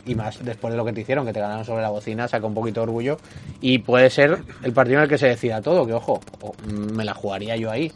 Y 0.06 0.14
más 0.14 0.42
después 0.42 0.72
de 0.72 0.78
lo 0.78 0.84
que 0.86 0.94
te 0.94 1.02
hicieron, 1.02 1.26
que 1.26 1.32
te 1.34 1.40
ganaron 1.40 1.64
sobre 1.66 1.82
la 1.82 1.90
bocina, 1.90 2.26
saca 2.26 2.46
un 2.46 2.54
poquito 2.54 2.80
de 2.80 2.84
orgullo. 2.84 3.18
Y 3.60 3.78
puede 3.80 4.08
ser 4.08 4.38
el 4.62 4.72
partido 4.72 4.96
en 4.98 5.02
el 5.04 5.08
que 5.10 5.18
se 5.18 5.26
decida 5.26 5.60
todo, 5.60 5.86
que 5.86 5.92
ojo, 5.92 6.20
o- 6.40 6.54
me 6.72 7.04
la 7.04 7.12
jugaría 7.14 7.56
yo 7.56 7.70
ahí. 7.70 7.92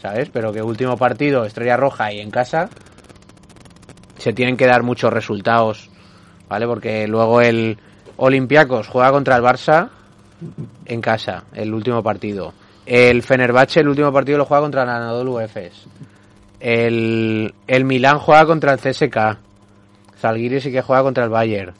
¿sabes? 0.00 0.28
Pero 0.32 0.52
que 0.52 0.62
último 0.62 0.96
partido, 0.96 1.44
Estrella 1.44 1.76
Roja 1.76 2.12
y 2.12 2.20
en 2.20 2.30
casa, 2.30 2.68
se 4.18 4.32
tienen 4.32 4.56
que 4.56 4.66
dar 4.66 4.82
muchos 4.82 5.12
resultados, 5.12 5.90
¿vale? 6.48 6.66
Porque 6.66 7.06
luego 7.08 7.40
el 7.40 7.78
Olympiacos 8.16 8.88
juega 8.88 9.10
contra 9.10 9.36
el 9.36 9.42
Barça 9.42 9.88
en 10.84 11.00
casa, 11.00 11.44
el 11.54 11.72
último 11.74 12.02
partido. 12.02 12.52
El 12.84 13.22
Fenerbahce, 13.22 13.80
el 13.80 13.88
último 13.88 14.12
partido 14.12 14.38
lo 14.38 14.44
juega 14.44 14.62
contra 14.62 14.82
el 14.84 14.88
Anadolu 14.88 15.40
Efes. 15.40 15.86
El, 16.60 17.52
el 17.66 17.84
Milán 17.84 18.18
juega 18.18 18.46
contra 18.46 18.72
el 18.72 18.78
CSK. 18.78 19.38
Zalgiris 20.18 20.62
sí 20.62 20.72
que 20.72 20.82
juega 20.82 21.02
contra 21.02 21.24
el 21.24 21.30
Bayern. 21.30 21.74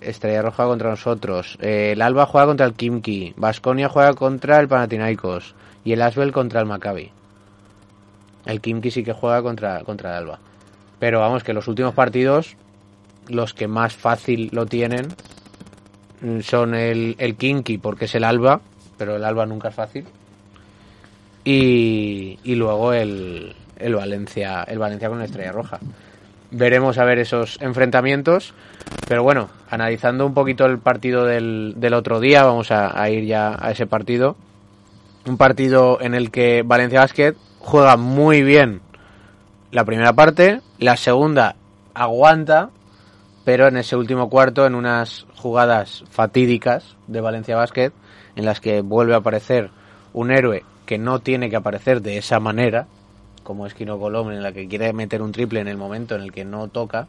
Estrella 0.00 0.42
Roja 0.42 0.64
contra 0.64 0.90
nosotros. 0.90 1.58
El 1.60 2.00
Alba 2.02 2.26
juega 2.26 2.46
contra 2.46 2.66
el 2.66 2.74
Kimki. 2.74 3.34
Vasconia 3.36 3.88
juega 3.88 4.14
contra 4.14 4.60
el 4.60 4.68
Panathinaikos. 4.68 5.54
Y 5.84 5.92
el 5.92 6.02
Asbel 6.02 6.32
contra 6.32 6.60
el 6.60 6.66
Maccabi. 6.66 7.10
El 8.46 8.60
Kimki 8.60 8.90
sí 8.90 9.02
que 9.02 9.12
juega 9.12 9.42
contra, 9.42 9.82
contra 9.84 10.10
el 10.10 10.16
Alba. 10.16 10.38
Pero 10.98 11.20
vamos, 11.20 11.44
que 11.44 11.54
los 11.54 11.68
últimos 11.68 11.94
partidos, 11.94 12.56
los 13.28 13.54
que 13.54 13.68
más 13.68 13.94
fácil 13.94 14.50
lo 14.52 14.66
tienen, 14.66 15.08
son 16.42 16.74
el, 16.74 17.16
el 17.18 17.36
Kimki, 17.36 17.78
porque 17.78 18.04
es 18.04 18.14
el 18.14 18.24
Alba, 18.24 18.60
pero 18.98 19.16
el 19.16 19.24
Alba 19.24 19.46
nunca 19.46 19.68
es 19.68 19.74
fácil. 19.74 20.04
Y, 21.44 22.38
y 22.44 22.54
luego 22.54 22.92
el, 22.92 23.54
el 23.78 23.94
Valencia, 23.94 24.62
el 24.64 24.78
Valencia 24.78 25.08
con 25.08 25.18
la 25.18 25.24
Estrella 25.24 25.52
Roja. 25.52 25.78
Veremos 26.50 26.98
a 26.98 27.04
ver 27.04 27.18
esos 27.18 27.60
enfrentamientos. 27.62 28.54
Pero 29.08 29.22
bueno, 29.22 29.48
analizando 29.70 30.26
un 30.26 30.34
poquito 30.34 30.66
el 30.66 30.78
partido 30.78 31.24
del, 31.24 31.74
del 31.76 31.94
otro 31.94 32.20
día, 32.20 32.44
vamos 32.44 32.70
a, 32.70 33.00
a 33.00 33.08
ir 33.10 33.24
ya 33.24 33.56
a 33.58 33.70
ese 33.70 33.86
partido. 33.86 34.36
Un 35.26 35.36
partido 35.36 36.00
en 36.00 36.14
el 36.14 36.30
que 36.30 36.62
Valencia 36.64 37.00
Basket 37.00 37.34
juega 37.58 37.96
muy 37.96 38.42
bien 38.42 38.80
la 39.70 39.84
primera 39.84 40.12
parte, 40.12 40.60
la 40.78 40.96
segunda 40.96 41.56
aguanta, 41.94 42.70
pero 43.44 43.68
en 43.68 43.76
ese 43.76 43.96
último 43.96 44.28
cuarto, 44.28 44.66
en 44.66 44.74
unas 44.74 45.26
jugadas 45.36 46.04
fatídicas 46.10 46.96
de 47.06 47.20
Valencia 47.20 47.56
Basket, 47.56 47.92
en 48.36 48.44
las 48.44 48.60
que 48.60 48.80
vuelve 48.80 49.14
a 49.14 49.18
aparecer 49.18 49.70
un 50.12 50.30
héroe 50.30 50.64
que 50.86 50.98
no 50.98 51.20
tiene 51.20 51.50
que 51.50 51.56
aparecer 51.56 52.02
de 52.02 52.18
esa 52.18 52.40
manera, 52.40 52.86
como 53.42 53.66
es 53.66 53.74
Kino 53.74 53.98
Colom, 53.98 54.30
en 54.30 54.42
la 54.42 54.52
que 54.52 54.68
quiere 54.68 54.92
meter 54.92 55.22
un 55.22 55.32
triple 55.32 55.60
en 55.60 55.68
el 55.68 55.76
momento 55.76 56.14
en 56.14 56.22
el 56.22 56.32
que 56.32 56.44
no 56.44 56.68
toca, 56.68 57.06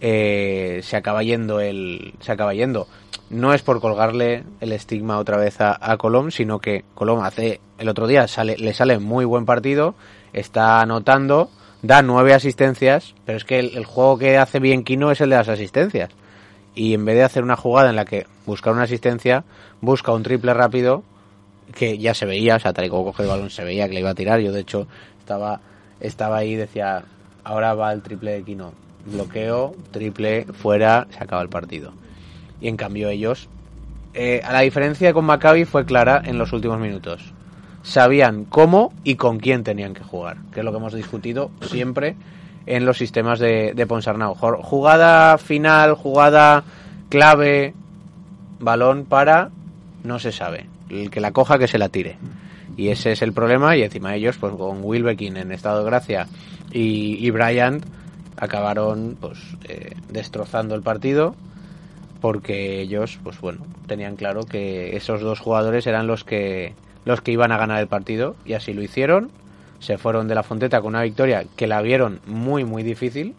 eh, 0.00 0.80
se 0.82 0.96
acaba 0.96 1.22
yendo 1.22 1.60
el 1.60 2.14
se 2.20 2.32
acaba 2.32 2.52
yendo. 2.52 2.86
No 3.30 3.54
es 3.54 3.62
por 3.62 3.80
colgarle 3.80 4.44
el 4.60 4.72
estigma 4.72 5.18
otra 5.18 5.38
vez 5.38 5.60
a, 5.60 5.78
a 5.80 5.96
Colom 5.96 6.30
sino 6.30 6.58
que 6.58 6.84
Colom 6.94 7.20
hace 7.22 7.60
el 7.78 7.88
otro 7.88 8.06
día 8.06 8.28
sale 8.28 8.56
le 8.58 8.74
sale 8.74 8.98
muy 8.98 9.24
buen 9.24 9.46
partido 9.46 9.94
está 10.34 10.80
anotando 10.80 11.48
da 11.86 12.02
nueve 12.02 12.34
asistencias 12.34 13.14
pero 13.24 13.38
es 13.38 13.44
que 13.44 13.58
el, 13.58 13.84
juego 13.84 14.18
que 14.18 14.38
hace 14.38 14.58
bien 14.58 14.84
Kino 14.84 15.10
es 15.10 15.20
el 15.20 15.30
de 15.30 15.36
las 15.36 15.48
asistencias 15.48 16.10
y 16.74 16.94
en 16.94 17.04
vez 17.04 17.16
de 17.16 17.24
hacer 17.24 17.42
una 17.42 17.56
jugada 17.56 17.90
en 17.90 17.96
la 17.96 18.04
que 18.04 18.26
buscar 18.46 18.72
una 18.72 18.82
asistencia 18.82 19.44
busca 19.80 20.12
un 20.12 20.22
triple 20.22 20.54
rápido 20.54 21.02
que 21.74 21.98
ya 21.98 22.14
se 22.14 22.26
veía 22.26 22.56
o 22.56 22.58
sea 22.60 22.72
tal 22.72 22.86
y 22.86 22.88
como 22.88 23.04
coge 23.04 23.22
el 23.22 23.28
balón 23.28 23.50
se 23.50 23.64
veía 23.64 23.86
que 23.86 23.94
le 23.94 24.00
iba 24.00 24.10
a 24.10 24.14
tirar 24.14 24.40
yo 24.40 24.52
de 24.52 24.60
hecho 24.60 24.86
estaba 25.18 25.60
estaba 26.00 26.38
ahí 26.38 26.52
y 26.52 26.56
decía 26.56 27.04
ahora 27.44 27.74
va 27.74 27.92
el 27.92 28.02
triple 28.02 28.32
de 28.32 28.42
Kino 28.42 28.84
bloqueo, 29.06 29.74
triple, 29.90 30.46
fuera, 30.52 31.06
se 31.10 31.22
acaba 31.22 31.42
el 31.42 31.48
partido. 31.48 31.92
Y 32.60 32.68
en 32.68 32.76
cambio 32.76 33.08
ellos, 33.08 33.48
eh, 34.14 34.40
a 34.44 34.52
la 34.52 34.60
diferencia 34.60 35.12
con 35.12 35.24
Maccabi 35.24 35.64
fue 35.64 35.84
clara 35.84 36.22
en 36.24 36.38
los 36.38 36.52
últimos 36.52 36.78
minutos. 36.78 37.32
Sabían 37.84 38.44
cómo 38.44 38.92
y 39.04 39.14
con 39.14 39.38
quién 39.38 39.62
tenían 39.62 39.94
que 39.94 40.02
jugar, 40.02 40.38
que 40.52 40.60
es 40.60 40.64
lo 40.64 40.72
que 40.72 40.78
hemos 40.78 40.94
discutido 40.94 41.52
siempre 41.60 42.16
en 42.66 42.84
los 42.84 42.98
sistemas 42.98 43.38
de, 43.38 43.72
de 43.74 43.86
Ponsarnau. 43.86 44.34
Jugada 44.34 45.38
final, 45.38 45.94
jugada 45.94 46.64
clave, 47.08 47.74
balón 48.58 49.04
para, 49.04 49.50
no 50.02 50.18
se 50.18 50.32
sabe. 50.32 50.66
El 50.90 51.10
que 51.10 51.20
la 51.20 51.32
coja, 51.32 51.58
que 51.58 51.68
se 51.68 51.78
la 51.78 51.88
tire. 51.90 52.16
Y 52.76 52.88
ese 52.88 53.12
es 53.12 53.22
el 53.22 53.32
problema. 53.32 53.76
Y 53.76 53.82
encima 53.82 54.16
ellos, 54.16 54.38
pues 54.38 54.54
con 54.54 54.82
Wilbekin 54.82 55.36
en 55.36 55.52
estado 55.52 55.80
de 55.80 55.84
gracia 55.84 56.26
y, 56.72 57.24
y 57.24 57.30
Bryant, 57.30 57.84
acabaron 58.36 59.16
pues 59.20 59.38
eh, 59.68 59.94
destrozando 60.10 60.74
el 60.74 60.82
partido 60.82 61.34
porque 62.20 62.80
ellos 62.80 63.18
pues 63.22 63.40
bueno 63.40 63.64
tenían 63.86 64.16
claro 64.16 64.44
que 64.44 64.96
esos 64.96 65.20
dos 65.20 65.40
jugadores 65.40 65.86
eran 65.86 66.06
los 66.06 66.24
que 66.24 66.74
los 67.04 67.20
que 67.20 67.32
iban 67.32 67.52
a 67.52 67.58
ganar 67.58 67.80
el 67.80 67.88
partido 67.88 68.36
y 68.44 68.54
así 68.54 68.72
lo 68.72 68.82
hicieron. 68.82 69.30
Se 69.78 69.98
fueron 69.98 70.28
de 70.28 70.34
la 70.34 70.42
Fonteta 70.42 70.80
con 70.80 70.94
una 70.94 71.02
victoria 71.02 71.44
que 71.56 71.66
la 71.66 71.82
vieron 71.82 72.20
muy 72.26 72.64
muy 72.64 72.82
difícil 72.82 73.34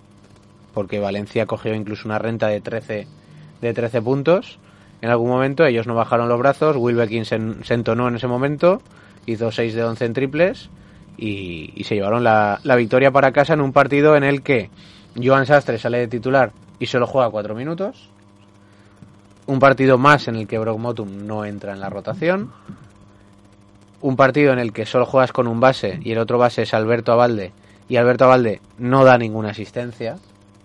porque 0.74 1.00
Valencia 1.00 1.46
cogió 1.46 1.74
incluso 1.74 2.08
una 2.08 2.20
renta 2.20 2.48
de 2.48 2.62
13 2.62 3.08
de 3.62 3.74
13 3.74 4.02
puntos. 4.02 4.60
En 5.02 5.10
algún 5.10 5.30
momento 5.30 5.66
ellos 5.66 5.88
no 5.88 5.96
bajaron 5.96 6.30
los 6.30 6.40
brazos 6.40 6.76
Wilbekin 6.78 7.26
se, 7.26 7.40
se 7.64 7.74
entonó 7.74 8.08
en 8.08 8.16
ese 8.16 8.28
momento 8.28 8.82
hizo 9.26 9.52
6 9.52 9.74
de 9.74 9.84
11 9.84 10.06
en 10.06 10.14
triples 10.14 10.70
y, 11.18 11.84
se 11.86 11.96
llevaron 11.96 12.24
la, 12.24 12.60
la 12.64 12.76
victoria 12.76 13.12
para 13.12 13.32
casa 13.32 13.54
en 13.54 13.62
un 13.62 13.72
partido 13.72 14.16
en 14.16 14.24
el 14.24 14.42
que 14.42 14.70
Joan 15.22 15.46
Sastre 15.46 15.78
sale 15.78 16.00
de 16.00 16.08
titular 16.08 16.52
y 16.80 16.88
solo 16.88 17.08
juega 17.08 17.30
4 17.30 17.56
minutos. 17.56 18.10
Un 19.48 19.60
partido 19.60 19.98
más 19.98 20.28
en 20.28 20.36
el 20.36 20.48
que 20.48 20.58
Brock 20.58 20.78
Motum 20.78 21.26
no 21.26 21.46
entra 21.46 21.74
en 21.74 21.80
la 21.80 21.90
rotación 21.90 22.52
un 24.06 24.16
partido 24.16 24.54
en 24.54 24.60
el 24.60 24.72
que 24.72 24.86
solo 24.86 25.08
juegas 25.08 25.32
con 25.32 25.48
un 25.48 25.60
base 25.60 26.00
y 26.04 26.12
el 26.12 26.20
otro 26.20 26.38
base 26.38 26.62
es 26.62 26.76
Alberto 26.76 27.12
Abalde 27.12 27.54
y 27.90 27.96
Alberto 27.96 28.26
Abalde 28.26 28.62
no 28.78 29.04
da 29.04 29.18
ninguna 29.18 29.50
asistencia, 29.50 30.18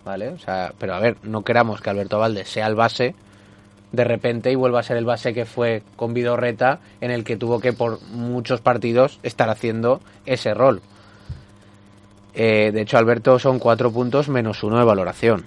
¿vale? 0.05 0.29
O 0.29 0.39
sea, 0.39 0.75
pero 0.79 0.93
a 0.93 1.01
ver, 1.01 1.17
no 1.23 1.43
queramos 1.43 1.81
que 1.81 1.89
Alberto 1.89 2.17
Abalde 2.17 2.45
sea 2.45 2.67
el 2.67 2.75
base 2.75 3.15
de 3.93 4.05
repente 4.05 4.53
y 4.53 4.57
vuelva 4.57 4.81
a 4.81 4.83
ser 4.83 4.99
el 4.99 5.07
base 5.07 5.33
que 5.33 5.47
fue 5.47 5.83
con 5.97 6.13
Vidorreta 6.13 6.81
en 7.01 7.11
el 7.11 7.25
que 7.25 7.39
tuvo 7.39 7.61
que 7.61 7.73
por 7.73 8.03
muchos 8.09 8.61
partidos 8.61 9.19
estar 9.23 9.49
haciendo 9.49 10.03
ese 10.27 10.53
rol. 10.53 10.83
Eh, 12.35 12.73
de 12.75 12.83
hecho, 12.83 12.99
Alberto 12.99 13.39
son 13.39 13.59
4 13.59 13.91
puntos 13.91 14.29
menos 14.29 14.63
1 14.63 14.81
de 14.81 14.85
valoración. 14.85 15.47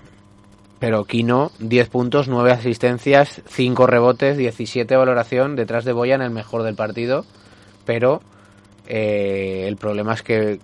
Pero 0.80 1.06
Kino, 1.06 1.52
10 1.60 1.90
puntos, 1.90 2.28
9 2.28 2.54
asistencias, 2.54 3.44
5 3.48 3.86
rebotes, 3.86 4.36
17 4.36 4.92
de 4.92 4.98
valoración, 4.98 5.56
detrás 5.56 5.86
de 5.86 5.94
Boyan 5.94 6.24
el 6.24 6.32
mejor 6.32 6.64
del 6.64 6.74
partido. 6.74 7.24
Pero 7.86 8.22
eh, 8.88 9.66
el 9.68 9.78
problema 9.78 10.14
es 10.14 10.22
que 10.22 10.60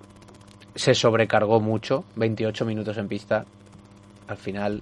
se 0.75 0.95
sobrecargó 0.95 1.59
mucho, 1.59 2.03
28 2.15 2.65
minutos 2.65 2.97
en 2.97 3.07
pista. 3.07 3.45
Al 4.27 4.37
final, 4.37 4.81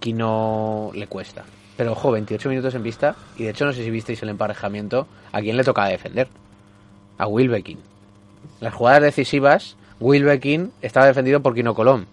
Kino 0.00 0.90
le 0.94 1.06
cuesta. 1.06 1.44
Pero 1.76 1.92
ojo, 1.92 2.12
28 2.12 2.48
minutos 2.48 2.74
en 2.74 2.82
pista. 2.82 3.16
Y 3.36 3.44
de 3.44 3.50
hecho, 3.50 3.66
no 3.66 3.72
sé 3.72 3.84
si 3.84 3.90
visteis 3.90 4.22
el 4.22 4.30
emparejamiento. 4.30 5.06
¿A 5.32 5.40
quién 5.40 5.56
le 5.56 5.64
tocaba 5.64 5.88
defender? 5.88 6.28
A 7.18 7.26
Wilbekin. 7.26 7.78
Las 8.60 8.72
jugadas 8.72 9.02
decisivas, 9.02 9.76
Wilbekin 10.00 10.72
estaba 10.80 11.06
defendido 11.06 11.40
por 11.40 11.54
Kino 11.54 11.74
Colón. 11.74 12.06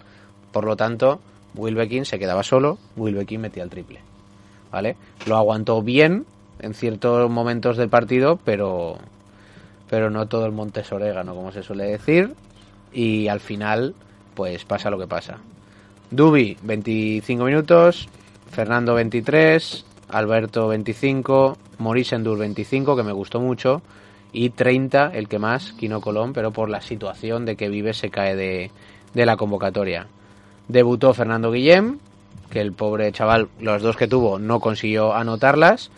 Por 0.52 0.66
lo 0.66 0.76
tanto, 0.76 1.20
Wilbekin 1.56 2.06
se 2.06 2.20
quedaba 2.20 2.44
solo, 2.44 2.78
Wilbekin 2.96 3.42
metía 3.42 3.64
el 3.64 3.70
triple. 3.70 4.00
¿Vale? 4.72 4.96
Lo 5.26 5.38
aguantó 5.38 5.82
bien 5.82 6.26
en 6.64 6.74
ciertos 6.74 7.30
momentos 7.30 7.78
del 7.78 7.90
partido, 7.90 8.40
pero 8.44 8.98
pero 9.90 10.10
no 10.10 10.28
todo 10.28 10.46
el 10.46 10.52
monte 10.52 10.80
es 10.80 10.92
orégano, 10.92 11.36
como 11.36 11.52
se 11.52 11.62
suele 11.62 11.84
decir, 11.84 12.34
y 12.92 13.28
al 13.28 13.40
final 13.40 13.94
pues 14.34 14.66
pasa 14.66 14.90
lo 14.90 14.98
que 14.98 15.08
pasa. 15.08 15.38
Dubi 16.10 16.58
25 16.64 17.44
minutos, 17.44 18.08
Fernando 18.50 18.96
23, 18.96 19.86
Alberto 20.10 20.70
25, 20.70 21.58
Maurice 21.80 22.16
Endur 22.16 22.40
25, 22.40 22.96
que 22.96 23.04
me 23.04 23.12
gustó 23.12 23.40
mucho, 23.40 23.82
y 24.32 24.50
30, 24.50 25.12
el 25.14 25.28
que 25.28 25.38
más, 25.38 25.74
Kino 25.74 26.02
Colón, 26.02 26.34
pero 26.34 26.52
por 26.52 26.70
la 26.70 26.82
situación 26.82 27.46
de 27.46 27.56
que 27.56 27.70
vive 27.70 27.94
se 27.94 28.10
cae 28.10 28.36
de, 28.36 28.72
de 29.14 29.26
la 29.26 29.38
convocatoria. 29.38 30.08
Debutó 30.68 31.14
Fernando 31.14 31.52
Guillem, 31.52 32.00
que 32.50 32.62
el 32.62 32.74
pobre 32.74 33.12
chaval, 33.12 33.50
los 33.60 33.82
dos 33.82 33.98
que 33.98 34.08
tuvo, 34.08 34.40
no 34.40 34.60
consiguió 34.60 35.14
anotarlas, 35.14 35.92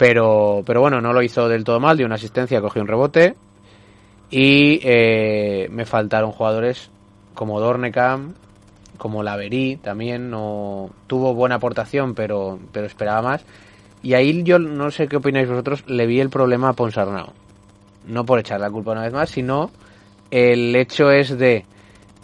pero, 0.00 0.62
pero 0.64 0.80
bueno, 0.80 1.02
no 1.02 1.12
lo 1.12 1.22
hizo 1.22 1.46
del 1.46 1.62
todo 1.62 1.78
mal, 1.78 1.98
dio 1.98 2.06
una 2.06 2.14
asistencia, 2.14 2.62
cogió 2.62 2.80
un 2.80 2.88
rebote, 2.88 3.34
y 4.30 4.80
eh, 4.82 5.68
me 5.70 5.84
faltaron 5.84 6.32
jugadores 6.32 6.90
como 7.34 7.60
Dornekam, 7.60 8.32
como 8.96 9.22
Laverí 9.22 9.76
también, 9.76 10.30
no 10.30 10.88
tuvo 11.06 11.34
buena 11.34 11.56
aportación, 11.56 12.14
pero, 12.14 12.58
pero 12.72 12.86
esperaba 12.86 13.20
más. 13.20 13.44
Y 14.02 14.14
ahí 14.14 14.42
yo 14.42 14.58
no 14.58 14.90
sé 14.90 15.06
qué 15.06 15.18
opináis 15.18 15.50
vosotros, 15.50 15.84
le 15.86 16.06
vi 16.06 16.18
el 16.18 16.30
problema 16.30 16.70
a 16.70 16.72
Ponsarnau. 16.72 17.34
No 18.06 18.24
por 18.24 18.38
echar 18.38 18.58
la 18.58 18.70
culpa 18.70 18.92
una 18.92 19.02
vez 19.02 19.12
más, 19.12 19.28
sino 19.28 19.70
el 20.30 20.74
hecho 20.76 21.10
es 21.10 21.36
de 21.36 21.66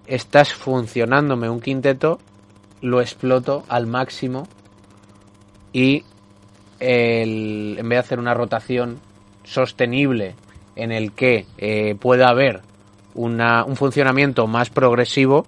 estás 0.07 0.55
funcionándome 0.55 1.51
un 1.51 1.61
quinteto, 1.61 2.21
lo 2.81 3.03
exploto 3.03 3.65
al 3.69 3.87
máximo 3.87 4.49
y 5.75 6.05
el, 6.81 7.77
en 7.79 7.89
vez 7.89 7.97
de 7.97 8.01
hacer 8.01 8.19
una 8.19 8.35
rotación 8.35 8.99
sostenible 9.45 10.35
en 10.75 10.93
el 10.93 11.13
que 11.13 11.47
eh, 11.59 11.95
pueda 11.99 12.29
haber 12.29 12.61
una, 13.15 13.65
un 13.65 13.77
funcionamiento 13.77 14.47
más 14.47 14.71
progresivo, 14.71 15.47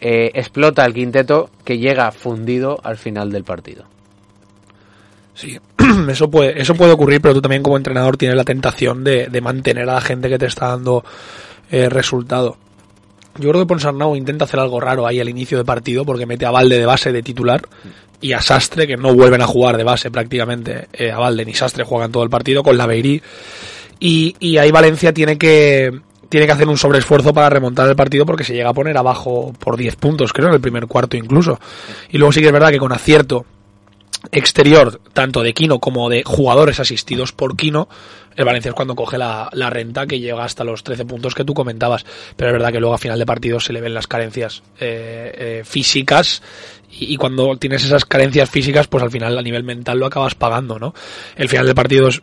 eh, 0.00 0.30
explota 0.34 0.84
el 0.84 0.94
quinteto 0.94 1.50
que 1.64 1.78
llega 1.78 2.10
fundido 2.12 2.78
al 2.82 2.96
final 2.96 3.30
del 3.30 3.44
partido. 3.44 3.84
Sí, 5.34 5.58
eso 6.08 6.30
puede, 6.30 6.60
eso 6.60 6.74
puede 6.74 6.92
ocurrir, 6.92 7.20
pero 7.20 7.34
tú 7.34 7.42
también 7.42 7.62
como 7.62 7.76
entrenador 7.76 8.16
tienes 8.16 8.36
la 8.36 8.44
tentación 8.44 9.04
de, 9.04 9.26
de 9.26 9.40
mantener 9.40 9.88
a 9.88 9.94
la 9.94 10.00
gente 10.00 10.28
que 10.28 10.38
te 10.38 10.46
está 10.46 10.68
dando 10.68 11.04
eh, 11.70 11.88
resultado. 11.88 12.56
Yo 13.38 13.50
creo 13.50 13.62
que 13.62 13.66
Ponsarnau 13.66 14.16
intenta 14.16 14.44
hacer 14.44 14.60
algo 14.60 14.80
raro 14.80 15.06
ahí 15.06 15.20
al 15.20 15.28
inicio 15.28 15.58
de 15.58 15.64
partido 15.64 16.04
porque 16.04 16.26
mete 16.26 16.46
a 16.46 16.50
Valde 16.50 16.78
de 16.78 16.86
base 16.86 17.12
de 17.12 17.22
titular 17.22 17.62
y 18.20 18.32
a 18.32 18.40
Sastre, 18.40 18.86
que 18.86 18.96
no 18.96 19.14
vuelven 19.14 19.40
a 19.40 19.46
jugar 19.46 19.76
de 19.76 19.84
base 19.84 20.10
prácticamente. 20.10 20.88
Eh, 20.92 21.10
a 21.10 21.18
Valde 21.18 21.44
ni 21.44 21.54
Sastre 21.54 21.84
juegan 21.84 22.12
todo 22.12 22.22
el 22.22 22.30
partido 22.30 22.62
con 22.62 22.76
la 22.76 22.86
Beirí. 22.86 23.22
Y, 23.98 24.34
y 24.40 24.56
ahí 24.58 24.70
Valencia 24.70 25.12
tiene 25.12 25.38
que, 25.38 25.90
tiene 26.28 26.46
que 26.46 26.52
hacer 26.52 26.68
un 26.68 26.78
sobreesfuerzo 26.78 27.34
para 27.34 27.50
remontar 27.50 27.88
el 27.88 27.96
partido 27.96 28.24
porque 28.24 28.44
se 28.44 28.54
llega 28.54 28.70
a 28.70 28.74
poner 28.74 28.96
abajo 28.96 29.52
por 29.58 29.76
10 29.76 29.96
puntos, 29.96 30.32
creo, 30.32 30.48
en 30.48 30.54
el 30.54 30.60
primer 30.60 30.86
cuarto 30.86 31.16
incluso. 31.16 31.58
Y 32.10 32.18
luego 32.18 32.32
sí 32.32 32.40
que 32.40 32.46
es 32.46 32.52
verdad 32.52 32.70
que 32.70 32.78
con 32.78 32.92
acierto 32.92 33.44
exterior, 34.32 35.00
tanto 35.12 35.42
de 35.42 35.54
Kino 35.54 35.78
como 35.78 36.08
de 36.08 36.22
jugadores 36.24 36.80
asistidos 36.80 37.32
por 37.32 37.56
Kino, 37.56 37.88
el 38.36 38.44
Valencia 38.44 38.70
es 38.70 38.74
cuando 38.74 38.94
coge 38.94 39.18
la, 39.18 39.50
renta 39.70 40.06
que 40.06 40.20
llega 40.20 40.44
hasta 40.44 40.64
los 40.64 40.82
13 40.82 41.04
puntos 41.04 41.34
que 41.34 41.44
tú 41.44 41.52
comentabas. 41.52 42.06
Pero 42.36 42.50
es 42.50 42.52
verdad 42.54 42.72
que 42.72 42.80
luego 42.80 42.94
a 42.94 42.98
final 42.98 43.18
de 43.18 43.26
partido 43.26 43.60
se 43.60 43.72
le 43.72 43.80
ven 43.80 43.92
las 43.92 44.06
carencias 44.06 44.62
eh, 44.78 45.32
eh, 45.36 45.62
físicas 45.64 46.42
y, 46.90 47.12
y, 47.12 47.16
cuando 47.16 47.56
tienes 47.56 47.84
esas 47.84 48.04
carencias 48.04 48.48
físicas, 48.48 48.86
pues 48.86 49.02
al 49.02 49.10
final 49.10 49.36
a 49.36 49.42
nivel 49.42 49.64
mental 49.64 49.98
lo 49.98 50.06
acabas 50.06 50.34
pagando, 50.34 50.78
¿no? 50.78 50.94
El 51.36 51.48
final 51.48 51.66
del 51.66 51.74
partido 51.74 52.08
es 52.08 52.22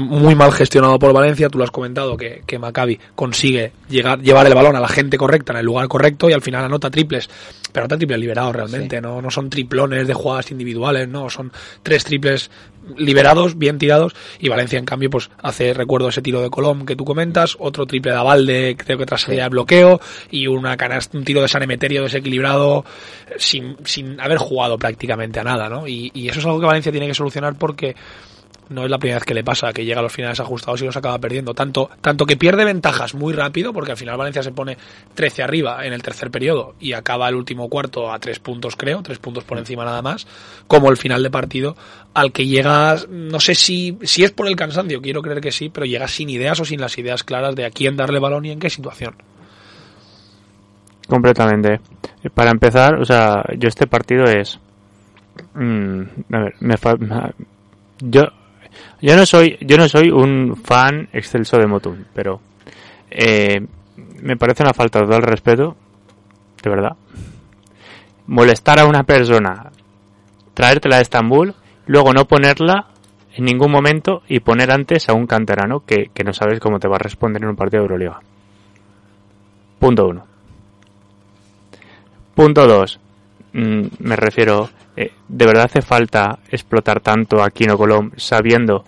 muy 0.00 0.34
mal 0.34 0.52
gestionado 0.52 0.98
por 0.98 1.12
Valencia, 1.12 1.48
tú 1.48 1.58
lo 1.58 1.64
has 1.64 1.70
comentado, 1.70 2.16
que, 2.16 2.42
que 2.46 2.58
Maccabi 2.58 2.98
consigue 3.14 3.72
llegar, 3.88 4.20
llevar 4.20 4.46
el 4.46 4.54
balón 4.54 4.76
a 4.76 4.80
la 4.80 4.88
gente 4.88 5.16
correcta 5.16 5.52
en 5.52 5.60
el 5.60 5.66
lugar 5.66 5.88
correcto 5.88 6.28
y 6.28 6.32
al 6.32 6.42
final 6.42 6.64
anota 6.64 6.90
triples, 6.90 7.28
pero 7.72 7.84
anota 7.84 7.96
triples 7.96 8.18
liberados 8.18 8.54
realmente, 8.54 9.00
no, 9.00 9.20
no 9.22 9.30
son 9.30 9.50
triplones 9.50 10.06
de 10.06 10.14
jugadas 10.14 10.50
individuales, 10.50 11.08
no, 11.08 11.30
son 11.30 11.52
tres 11.82 12.04
triples 12.04 12.50
liberados, 12.96 13.58
bien 13.58 13.78
tirados, 13.78 14.14
y 14.38 14.48
Valencia 14.48 14.78
en 14.78 14.84
cambio 14.84 15.10
pues 15.10 15.30
hace, 15.42 15.74
recuerdo 15.74 16.08
ese 16.08 16.22
tiro 16.22 16.40
de 16.40 16.50
Colom 16.50 16.86
que 16.86 16.96
tú 16.96 17.04
comentas, 17.04 17.56
otro 17.58 17.86
triple 17.86 18.12
de 18.12 18.18
Avalde, 18.18 18.76
creo 18.76 18.98
que 18.98 19.06
tras 19.06 19.22
salida 19.22 19.44
de 19.44 19.50
bloqueo, 19.50 20.00
y 20.30 20.46
una 20.46 20.76
canasta, 20.76 21.16
un 21.16 21.24
tiro 21.24 21.42
de 21.42 21.48
San 21.48 21.62
Emeterio 21.62 22.02
desequilibrado 22.02 22.84
sin, 23.36 23.76
sin 23.84 24.20
haber 24.20 24.38
jugado 24.38 24.78
prácticamente 24.78 25.40
a 25.40 25.44
nada, 25.44 25.68
¿no? 25.68 25.86
Y, 25.86 26.10
y 26.14 26.28
eso 26.28 26.40
es 26.40 26.46
algo 26.46 26.60
que 26.60 26.66
Valencia 26.66 26.92
tiene 26.92 27.06
que 27.06 27.14
solucionar 27.14 27.54
porque 27.56 27.94
no 28.70 28.84
es 28.84 28.90
la 28.90 28.98
primera 28.98 29.18
vez 29.18 29.24
que 29.26 29.34
le 29.34 29.44
pasa, 29.44 29.72
que 29.72 29.84
llega 29.84 30.00
a 30.00 30.02
los 30.02 30.12
finales 30.12 30.40
ajustados 30.40 30.80
y 30.80 30.86
los 30.86 30.96
acaba 30.96 31.18
perdiendo. 31.18 31.52
Tanto, 31.54 31.90
tanto 32.00 32.24
que 32.24 32.36
pierde 32.36 32.64
ventajas 32.64 33.14
muy 33.14 33.32
rápido, 33.34 33.72
porque 33.72 33.90
al 33.90 33.96
final 33.96 34.16
Valencia 34.16 34.42
se 34.42 34.52
pone 34.52 34.78
13 35.14 35.42
arriba 35.42 35.84
en 35.84 35.92
el 35.92 36.02
tercer 36.02 36.30
periodo 36.30 36.74
y 36.80 36.92
acaba 36.94 37.28
el 37.28 37.34
último 37.34 37.68
cuarto 37.68 38.12
a 38.12 38.18
tres 38.18 38.38
puntos, 38.38 38.76
creo, 38.76 39.02
tres 39.02 39.18
puntos 39.18 39.44
por 39.44 39.58
encima 39.58 39.84
nada 39.84 40.00
más, 40.02 40.26
como 40.66 40.90
el 40.90 40.96
final 40.96 41.22
de 41.22 41.30
partido, 41.30 41.76
al 42.14 42.32
que 42.32 42.46
llegas, 42.46 43.08
no 43.08 43.38
sé 43.40 43.54
si, 43.54 43.98
si 44.02 44.24
es 44.24 44.30
por 44.30 44.46
el 44.48 44.56
cansancio, 44.56 45.02
quiero 45.02 45.20
creer 45.22 45.40
que 45.40 45.52
sí, 45.52 45.68
pero 45.68 45.84
llegas 45.86 46.12
sin 46.12 46.30
ideas 46.30 46.58
o 46.60 46.64
sin 46.64 46.80
las 46.80 46.96
ideas 46.96 47.22
claras 47.24 47.54
de 47.54 47.66
a 47.66 47.70
quién 47.70 47.96
darle 47.96 48.18
balón 48.18 48.44
y 48.46 48.50
en 48.52 48.58
qué 48.60 48.70
situación. 48.70 49.14
Completamente. 51.08 51.80
Para 52.34 52.50
empezar, 52.50 52.94
o 53.00 53.04
sea, 53.04 53.42
yo 53.58 53.68
este 53.68 53.86
partido 53.86 54.24
es. 54.24 54.58
mm, 55.54 56.02
a 56.32 56.38
ver, 56.38 56.54
me 56.60 56.76
fa- 56.76 56.96
yo, 58.00 58.22
yo 59.00 59.16
no 59.16 59.26
soy, 59.26 59.58
yo 59.60 59.76
no 59.76 59.88
soy 59.88 60.10
un 60.10 60.56
fan 60.56 61.08
excelso 61.12 61.58
de 61.58 61.66
Motum, 61.66 62.04
pero 62.14 62.40
eh, 63.10 63.60
me 64.22 64.36
parece 64.36 64.62
una 64.62 64.74
falta 64.74 65.04
de 65.04 65.20
respeto, 65.20 65.76
de 66.62 66.70
verdad. 66.70 66.96
Molestar 68.26 68.78
a 68.78 68.86
una 68.86 69.02
persona, 69.02 69.70
traértela 70.54 70.96
a 70.96 71.00
Estambul, 71.00 71.54
luego 71.86 72.12
no 72.12 72.26
ponerla 72.26 72.88
en 73.34 73.44
ningún 73.44 73.70
momento 73.70 74.22
y 74.28 74.40
poner 74.40 74.70
antes 74.70 75.08
a 75.08 75.14
un 75.14 75.26
canterano 75.26 75.80
que, 75.84 76.10
que 76.12 76.24
no 76.24 76.32
sabes 76.32 76.60
cómo 76.60 76.78
te 76.78 76.88
va 76.88 76.96
a 76.96 77.00
responder 77.00 77.42
en 77.42 77.50
un 77.50 77.56
partido 77.56 77.82
de 77.82 77.86
Euroliga. 77.86 78.20
Punto 79.78 80.06
uno. 80.06 80.30
Punto 82.40 82.66
2. 82.66 83.00
me 83.52 84.16
refiero, 84.16 84.70
eh, 85.00 85.12
¿de 85.28 85.46
verdad 85.46 85.64
hace 85.64 85.82
falta 85.82 86.38
explotar 86.50 87.00
tanto 87.00 87.42
a 87.42 87.50
Kino 87.50 87.78
Colom 87.78 88.10
sabiendo 88.16 88.84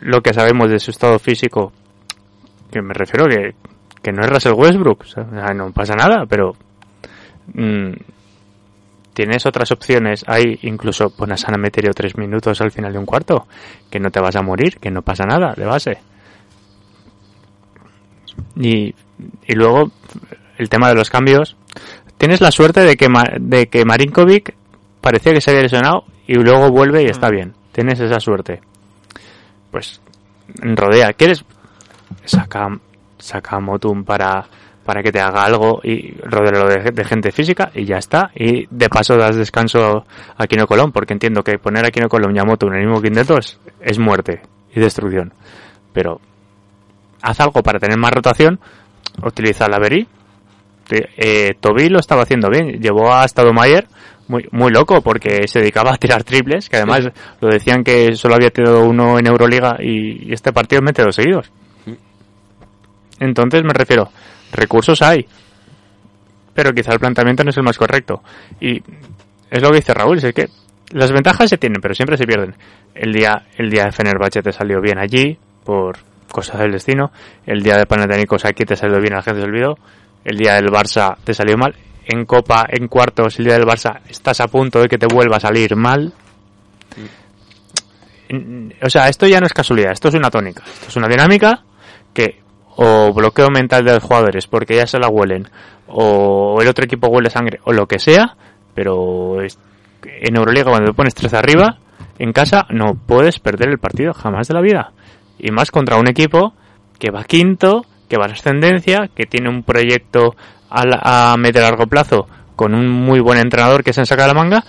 lo 0.00 0.20
que 0.20 0.34
sabemos 0.34 0.70
de 0.70 0.78
su 0.78 0.90
estado 0.90 1.18
físico? 1.18 1.72
Que 2.70 2.82
me 2.82 2.92
refiero 2.92 3.26
que, 3.26 4.12
no 4.12 4.22
es 4.22 4.30
Russell 4.30 4.52
Westbrook, 4.52 5.04
no 5.54 5.72
pasa 5.72 5.94
nada, 5.94 6.26
pero 6.28 6.54
mm, 7.54 7.92
tienes 9.14 9.46
otras 9.46 9.70
opciones. 9.72 10.24
Hay 10.26 10.58
incluso 10.62 11.10
pon 11.10 11.32
a 11.32 11.58
Meterio 11.58 11.92
tres 11.94 12.16
minutos 12.18 12.60
al 12.60 12.70
final 12.70 12.92
de 12.92 12.98
un 12.98 13.06
cuarto, 13.06 13.46
que 13.90 14.00
no 14.00 14.10
te 14.10 14.20
vas 14.20 14.36
a 14.36 14.42
morir, 14.42 14.78
que 14.78 14.90
no 14.90 15.02
pasa 15.02 15.24
nada 15.24 15.54
de 15.56 15.64
base. 15.64 15.98
Y, 18.56 18.94
y 19.46 19.54
luego 19.54 19.90
el 20.58 20.68
tema 20.68 20.88
de 20.88 20.94
los 20.94 21.10
cambios. 21.10 21.56
Tienes 22.18 22.40
la 22.40 22.50
suerte 22.50 22.80
de 22.80 22.96
que, 22.96 23.08
de 23.40 23.66
que 23.68 23.84
Marinkovic 23.84 24.54
parecía 25.02 25.34
que 25.34 25.42
se 25.42 25.50
había 25.50 25.64
lesionado 25.64 26.04
y 26.26 26.36
luego 26.36 26.70
vuelve 26.70 27.02
y 27.02 27.06
está 27.06 27.28
bien. 27.28 27.52
Tienes 27.72 28.00
esa 28.00 28.20
suerte. 28.20 28.62
Pues 29.70 30.00
rodea. 30.56 31.12
¿Quieres? 31.12 31.44
Saca, 32.24 32.68
saca 33.18 33.56
a 33.56 33.60
Motum 33.60 34.04
para, 34.04 34.46
para 34.84 35.02
que 35.02 35.12
te 35.12 35.20
haga 35.20 35.44
algo 35.44 35.80
y 35.82 36.12
rodéalo 36.22 36.68
de, 36.68 36.90
de 36.92 37.04
gente 37.04 37.32
física 37.32 37.70
y 37.74 37.84
ya 37.84 37.96
está. 37.96 38.30
Y 38.34 38.66
de 38.70 38.88
paso 38.88 39.16
das 39.16 39.36
descanso 39.36 40.06
a 40.36 40.46
Kino 40.46 40.66
Colón 40.66 40.92
porque 40.92 41.12
entiendo 41.12 41.42
que 41.42 41.58
poner 41.58 41.84
a 41.84 41.90
Kino 41.90 42.08
Colón 42.08 42.34
y 42.34 42.38
a 42.38 42.44
Motum 42.44 42.72
en 42.72 42.80
el 42.80 42.86
mismo 42.86 43.02
quinteto 43.02 43.36
es, 43.36 43.58
es 43.80 43.98
muerte 43.98 44.40
y 44.74 44.80
destrucción. 44.80 45.34
Pero 45.92 46.20
haz 47.20 47.40
algo 47.40 47.62
para 47.62 47.78
tener 47.78 47.98
más 47.98 48.12
rotación. 48.12 48.60
Utiliza 49.22 49.68
la 49.68 49.78
Beri 49.78 50.06
eh, 50.90 51.54
Toby 51.60 51.88
lo 51.88 51.98
estaba 51.98 52.22
haciendo 52.22 52.48
bien. 52.50 52.80
Llevó 52.80 53.12
a 53.12 53.26
Stadomayer 53.26 53.86
muy, 54.32 54.48
muy 54.50 54.72
loco 54.72 55.02
porque 55.02 55.46
se 55.46 55.60
dedicaba 55.60 55.92
a 55.92 55.96
tirar 55.98 56.24
triples, 56.24 56.68
que 56.68 56.76
además 56.76 57.10
lo 57.40 57.48
decían 57.48 57.84
que 57.84 58.16
solo 58.16 58.34
había 58.34 58.50
tirado 58.50 58.84
uno 58.84 59.18
en 59.18 59.26
Euroliga 59.26 59.76
y, 59.78 60.32
este 60.32 60.52
partido 60.52 60.80
mete 60.82 61.02
dos 61.02 61.14
seguidos. 61.14 61.52
Entonces 63.20 63.62
me 63.62 63.74
refiero, 63.74 64.10
recursos 64.52 65.02
hay, 65.02 65.26
pero 66.54 66.72
quizá 66.72 66.92
el 66.92 66.98
planteamiento 66.98 67.44
no 67.44 67.50
es 67.50 67.56
el 67.56 67.62
más 67.62 67.78
correcto. 67.78 68.22
Y 68.60 68.82
es 69.50 69.62
lo 69.62 69.70
que 69.70 69.76
dice 69.76 69.94
Raúl, 69.94 70.18
es 70.18 70.32
que 70.32 70.48
las 70.92 71.12
ventajas 71.12 71.48
se 71.50 71.58
tienen, 71.58 71.80
pero 71.80 71.94
siempre 71.94 72.16
se 72.16 72.24
pierden. 72.24 72.54
El 72.94 73.12
día, 73.12 73.44
el 73.56 73.70
día 73.70 73.84
de 73.84 73.92
Fenerbahce 73.92 74.42
te 74.42 74.52
salió 74.52 74.80
bien 74.80 74.98
allí, 74.98 75.38
por 75.64 75.98
cosas 76.30 76.58
del 76.58 76.72
destino. 76.72 77.12
El 77.46 77.62
día 77.62 77.76
de 77.76 77.86
Panathinaikos 77.86 78.44
aquí 78.44 78.64
te 78.64 78.74
salió 78.74 78.98
bien, 79.00 79.14
la 79.14 79.22
gente 79.22 79.40
se 79.40 79.46
olvidó. 79.46 79.76
El 80.24 80.36
día 80.36 80.54
del 80.54 80.66
Barça 80.66 81.16
te 81.22 81.34
salió 81.34 81.56
mal. 81.56 81.74
En 82.04 82.24
Copa, 82.24 82.66
en 82.68 82.88
cuartos, 82.88 83.38
el 83.38 83.44
día 83.44 83.54
del 83.54 83.66
Barça 83.66 84.00
estás 84.08 84.40
a 84.40 84.48
punto 84.48 84.80
de 84.80 84.88
que 84.88 84.98
te 84.98 85.06
vuelva 85.06 85.36
a 85.36 85.40
salir 85.40 85.76
mal. 85.76 86.12
O 88.82 88.90
sea, 88.90 89.08
esto 89.08 89.26
ya 89.26 89.40
no 89.40 89.46
es 89.46 89.52
casualidad, 89.52 89.92
esto 89.92 90.08
es 90.08 90.14
una 90.14 90.30
tónica. 90.30 90.62
Esto 90.64 90.88
es 90.88 90.96
una 90.96 91.08
dinámica 91.08 91.62
que 92.12 92.40
o 92.76 93.12
bloqueo 93.12 93.50
mental 93.50 93.84
de 93.84 93.94
los 93.94 94.02
jugadores 94.02 94.46
porque 94.46 94.76
ya 94.76 94.86
se 94.86 94.98
la 94.98 95.08
huelen, 95.08 95.48
o 95.88 96.60
el 96.60 96.68
otro 96.68 96.84
equipo 96.84 97.08
huele 97.08 97.30
sangre, 97.30 97.60
o 97.64 97.72
lo 97.72 97.86
que 97.86 97.98
sea, 97.98 98.36
pero 98.74 99.42
en 99.42 100.36
Euroliga 100.36 100.70
cuando 100.70 100.90
te 100.90 100.96
pones 100.96 101.14
tres 101.14 101.34
arriba, 101.34 101.78
en 102.18 102.32
casa 102.32 102.66
no 102.70 102.94
puedes 102.94 103.38
perder 103.38 103.68
el 103.68 103.78
partido 103.78 104.12
jamás 104.14 104.48
de 104.48 104.54
la 104.54 104.60
vida. 104.60 104.92
Y 105.38 105.50
más 105.50 105.70
contra 105.70 105.96
un 105.96 106.08
equipo 106.08 106.54
que 106.98 107.10
va 107.10 107.24
quinto, 107.24 107.84
que 108.08 108.16
va 108.16 108.24
a 108.26 108.28
la 108.28 108.34
ascendencia, 108.34 109.10
que 109.14 109.26
tiene 109.26 109.48
un 109.48 109.62
proyecto 109.62 110.36
a, 110.72 111.32
a 111.32 111.36
medio 111.36 111.60
y 111.60 111.64
largo 111.64 111.86
plazo 111.86 112.26
con 112.56 112.74
un 112.74 112.88
muy 112.88 113.20
buen 113.20 113.38
entrenador 113.38 113.82
que 113.84 113.92
se 113.92 114.04
saca 114.06 114.26
la 114.26 114.34
manga. 114.34 114.64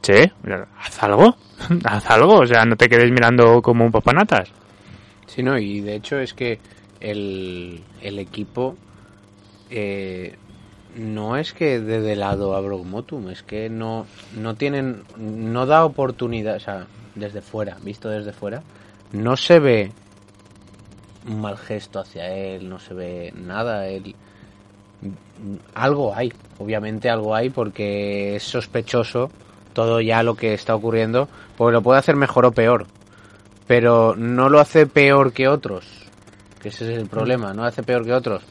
Che, 0.00 0.32
haz 0.78 1.02
algo, 1.02 1.36
haz 1.84 2.10
algo, 2.10 2.40
o 2.40 2.46
sea, 2.46 2.64
no 2.64 2.76
te 2.76 2.88
quedes 2.88 3.10
mirando 3.10 3.62
como 3.62 3.84
un 3.84 3.92
papanatas. 3.92 4.50
Sí, 5.26 5.42
no, 5.42 5.58
y 5.58 5.80
de 5.80 5.94
hecho 5.94 6.18
es 6.18 6.34
que 6.34 6.58
el, 7.00 7.80
el 8.00 8.18
equipo 8.18 8.76
eh, 9.70 10.36
no 10.96 11.36
es 11.36 11.52
que 11.52 11.80
dé 11.80 12.00
de 12.00 12.16
lado 12.16 12.54
a 12.54 12.60
Brock 12.60 12.84
Motum, 12.84 13.30
es 13.30 13.42
que 13.42 13.70
no, 13.70 14.06
no 14.36 14.54
tienen, 14.54 15.04
no 15.16 15.66
da 15.66 15.84
oportunidad, 15.84 16.56
o 16.56 16.60
sea, 16.60 16.86
desde 17.14 17.40
fuera, 17.40 17.78
visto 17.82 18.08
desde 18.08 18.32
fuera, 18.32 18.62
no 19.12 19.36
se 19.36 19.58
ve 19.58 19.92
un 21.26 21.40
mal 21.40 21.56
gesto 21.56 22.00
hacia 22.00 22.28
él, 22.34 22.68
no 22.68 22.78
se 22.78 22.92
ve 22.94 23.32
nada, 23.34 23.86
él 23.86 24.14
algo 25.74 26.14
hay, 26.14 26.32
obviamente 26.58 27.10
algo 27.10 27.34
hay 27.34 27.50
porque 27.50 28.36
es 28.36 28.42
sospechoso 28.42 29.30
todo 29.72 30.00
ya 30.00 30.22
lo 30.22 30.34
que 30.34 30.54
está 30.54 30.74
ocurriendo, 30.74 31.28
porque 31.56 31.72
lo 31.72 31.82
puede 31.82 31.98
hacer 31.98 32.16
mejor 32.16 32.44
o 32.44 32.52
peor, 32.52 32.86
pero 33.66 34.14
no 34.16 34.48
lo 34.48 34.60
hace 34.60 34.86
peor 34.86 35.32
que 35.32 35.48
otros, 35.48 35.86
que 36.60 36.68
ese 36.68 36.92
es 36.92 36.98
el 36.98 37.08
problema, 37.08 37.52
no 37.52 37.62
lo 37.62 37.68
hace 37.68 37.82
peor 37.82 38.04
que 38.04 38.12
otros, 38.12 38.42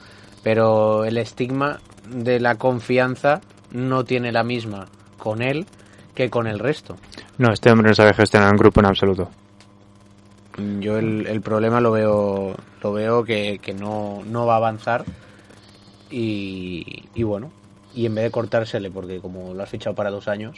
pero 0.44 1.06
el 1.06 1.18
estigma 1.18 1.80
de 2.10 2.40
la 2.40 2.56
confianza 2.56 3.42
no 3.72 4.04
tiene 4.04 4.32
la 4.32 4.44
misma 4.44 4.88
con 5.18 5.42
él 5.42 5.68
que 6.16 6.30
con 6.30 6.48
el 6.48 6.60
resto. 6.60 6.98
No, 7.38 7.54
este 7.54 7.72
hombre 7.72 7.90
no 7.90 7.96
sabe 7.96 8.14
gestionar 8.14 8.52
un 8.52 8.58
grupo 8.58 8.80
en 8.82 8.88
absoluto. 8.88 9.30
Yo 10.80 10.98
el, 10.98 11.28
el 11.28 11.42
problema 11.42 11.80
lo 11.80 11.92
veo 11.92 12.56
lo 12.84 12.94
veo 12.94 13.24
que, 13.24 13.60
que 13.60 13.74
no, 13.74 14.22
no 14.26 14.46
va 14.46 14.56
a 14.56 14.58
avanzar 14.58 15.06
y, 16.12 17.04
y 17.16 17.24
bueno, 17.24 17.52
y 17.96 18.06
en 18.06 18.16
vez 18.16 18.26
de 18.26 18.32
cortársele, 18.32 18.92
porque 18.92 19.20
como 19.20 19.54
lo 19.54 19.64
has 19.64 19.70
fichado 19.70 19.96
para 19.96 20.10
dos 20.12 20.28
años, 20.28 20.58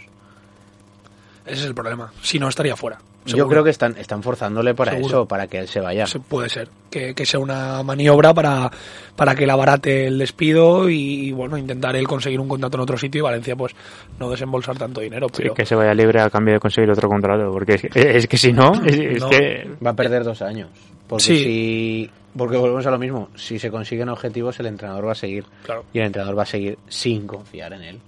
Ese 1.46 1.62
es 1.62 1.66
el 1.66 1.76
problema. 1.76 2.12
Si 2.22 2.40
no, 2.40 2.48
estaría 2.48 2.76
fuera. 2.76 3.00
yo 3.26 3.48
creo 3.50 3.64
que 3.66 3.70
están, 3.70 3.98
están 3.98 4.24
forzándole 4.24 4.74
para 4.74 4.94
Seguro. 4.94 5.08
eso, 5.08 5.26
para 5.28 5.48
que 5.48 5.58
él 5.60 5.68
se 5.68 5.80
vaya. 5.82 6.06
Se 6.06 6.20
puede 6.20 6.48
ser. 6.50 6.70
Que, 6.90 7.14
que 7.14 7.26
sea 7.26 7.40
una 7.40 7.84
maniobra 7.84 8.34
para, 8.34 8.72
para 9.16 9.36
que 9.36 9.44
él 9.44 9.50
abarate 9.50 10.08
el 10.08 10.20
despido 10.20 10.88
y, 10.90 11.32
bueno, 11.34 11.58
intentar 11.58 11.96
él 11.98 12.08
conseguir 12.08 12.40
un 12.40 12.48
contrato 12.48 12.78
en 12.78 12.82
otro 12.84 12.98
sitio 12.98 13.20
y 13.20 13.22
Valencia, 13.24 13.56
pues, 13.58 13.74
no 14.20 14.30
desembolsar 14.30 14.78
tanto 14.78 15.02
dinero. 15.02 15.28
Sí, 15.34 15.42
Pero 15.44 15.54
que 15.54 15.66
se 15.66 15.76
vaya 15.76 15.94
libre 15.94 16.22
a 16.22 16.30
cambio 16.30 16.54
de 16.54 16.60
conseguir 16.62 16.90
otro 16.92 17.10
contrato, 17.10 17.52
porque 17.52 17.74
es 17.74 17.82
que, 17.82 18.18
es 18.18 18.28
que 18.28 18.38
si 18.38 18.54
no, 18.54 18.72
es, 18.86 18.98
es 18.98 19.22
No. 19.22 19.30
que 19.30 19.70
Va 19.86 19.90
a 19.92 19.96
perder 19.96 20.24
dos 20.24 20.42
años. 20.42 20.70
Porque 21.08 21.24
Sí. 21.26 21.38
si. 21.44 22.10
Porque 22.38 22.58
volvemos 22.58 22.86
a 22.86 22.92
lo 22.92 22.98
mismo. 22.98 23.30
Si 23.36 23.60
se 23.60 23.70
consiguen 23.70 24.10
objetivos, 24.10 24.60
el 24.60 24.66
entrenador 24.66 25.08
va 25.08 25.12
a 25.12 25.16
seguir. 25.16 25.46
Claro. 25.64 25.86
Y 25.94 26.00
el 26.00 26.06
entrenador 26.06 26.38
va 26.38 26.44
a 26.44 26.48
seguir 26.48 26.78
sin 26.88 27.28
confiar 27.28 27.74
en 27.74 27.84
él. 27.84 28.00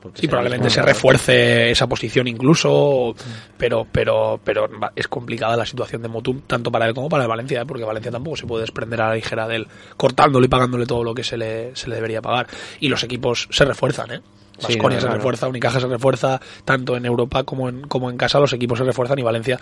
porque 0.00 0.20
Sí, 0.20 0.28
probablemente 0.28 0.70
se 0.70 0.80
refuerce 0.80 1.70
esa 1.70 1.88
posición 1.88 2.28
incluso, 2.28 3.14
pero 3.56 3.86
pero 3.90 4.40
pero 4.42 4.68
es 4.94 5.08
complicada 5.08 5.56
la 5.56 5.66
situación 5.66 6.02
de 6.02 6.08
Motum 6.08 6.42
tanto 6.46 6.70
para 6.70 6.86
él 6.86 6.94
como 6.94 7.08
para 7.08 7.24
el 7.24 7.28
Valencia, 7.28 7.62
¿eh? 7.62 7.66
porque 7.66 7.84
Valencia 7.84 8.12
tampoco 8.12 8.36
se 8.36 8.46
puede 8.46 8.62
desprender 8.62 9.00
a 9.02 9.08
la 9.08 9.14
ligera 9.16 9.48
de 9.48 9.56
él, 9.56 9.68
cortándole 9.96 10.46
y 10.46 10.48
pagándole 10.48 10.86
todo 10.86 11.02
lo 11.02 11.14
que 11.14 11.24
se 11.24 11.36
le, 11.36 11.74
se 11.74 11.88
le 11.88 11.96
debería 11.96 12.22
pagar. 12.22 12.46
Y 12.78 12.88
los 12.88 13.02
equipos 13.02 13.48
se 13.50 13.64
refuerzan, 13.64 14.12
¿eh? 14.12 14.20
Sí, 14.58 14.76
no, 14.76 15.00
se 15.00 15.08
refuerza, 15.08 15.46
Unicaja 15.46 15.78
se 15.78 15.86
refuerza, 15.86 16.40
tanto 16.64 16.96
en 16.96 17.06
Europa 17.06 17.44
como 17.44 17.68
en, 17.68 17.82
como 17.82 18.10
en 18.10 18.16
casa 18.16 18.40
los 18.40 18.52
equipos 18.52 18.78
se 18.78 18.84
refuerzan 18.84 19.18
y 19.18 19.22
Valencia 19.22 19.58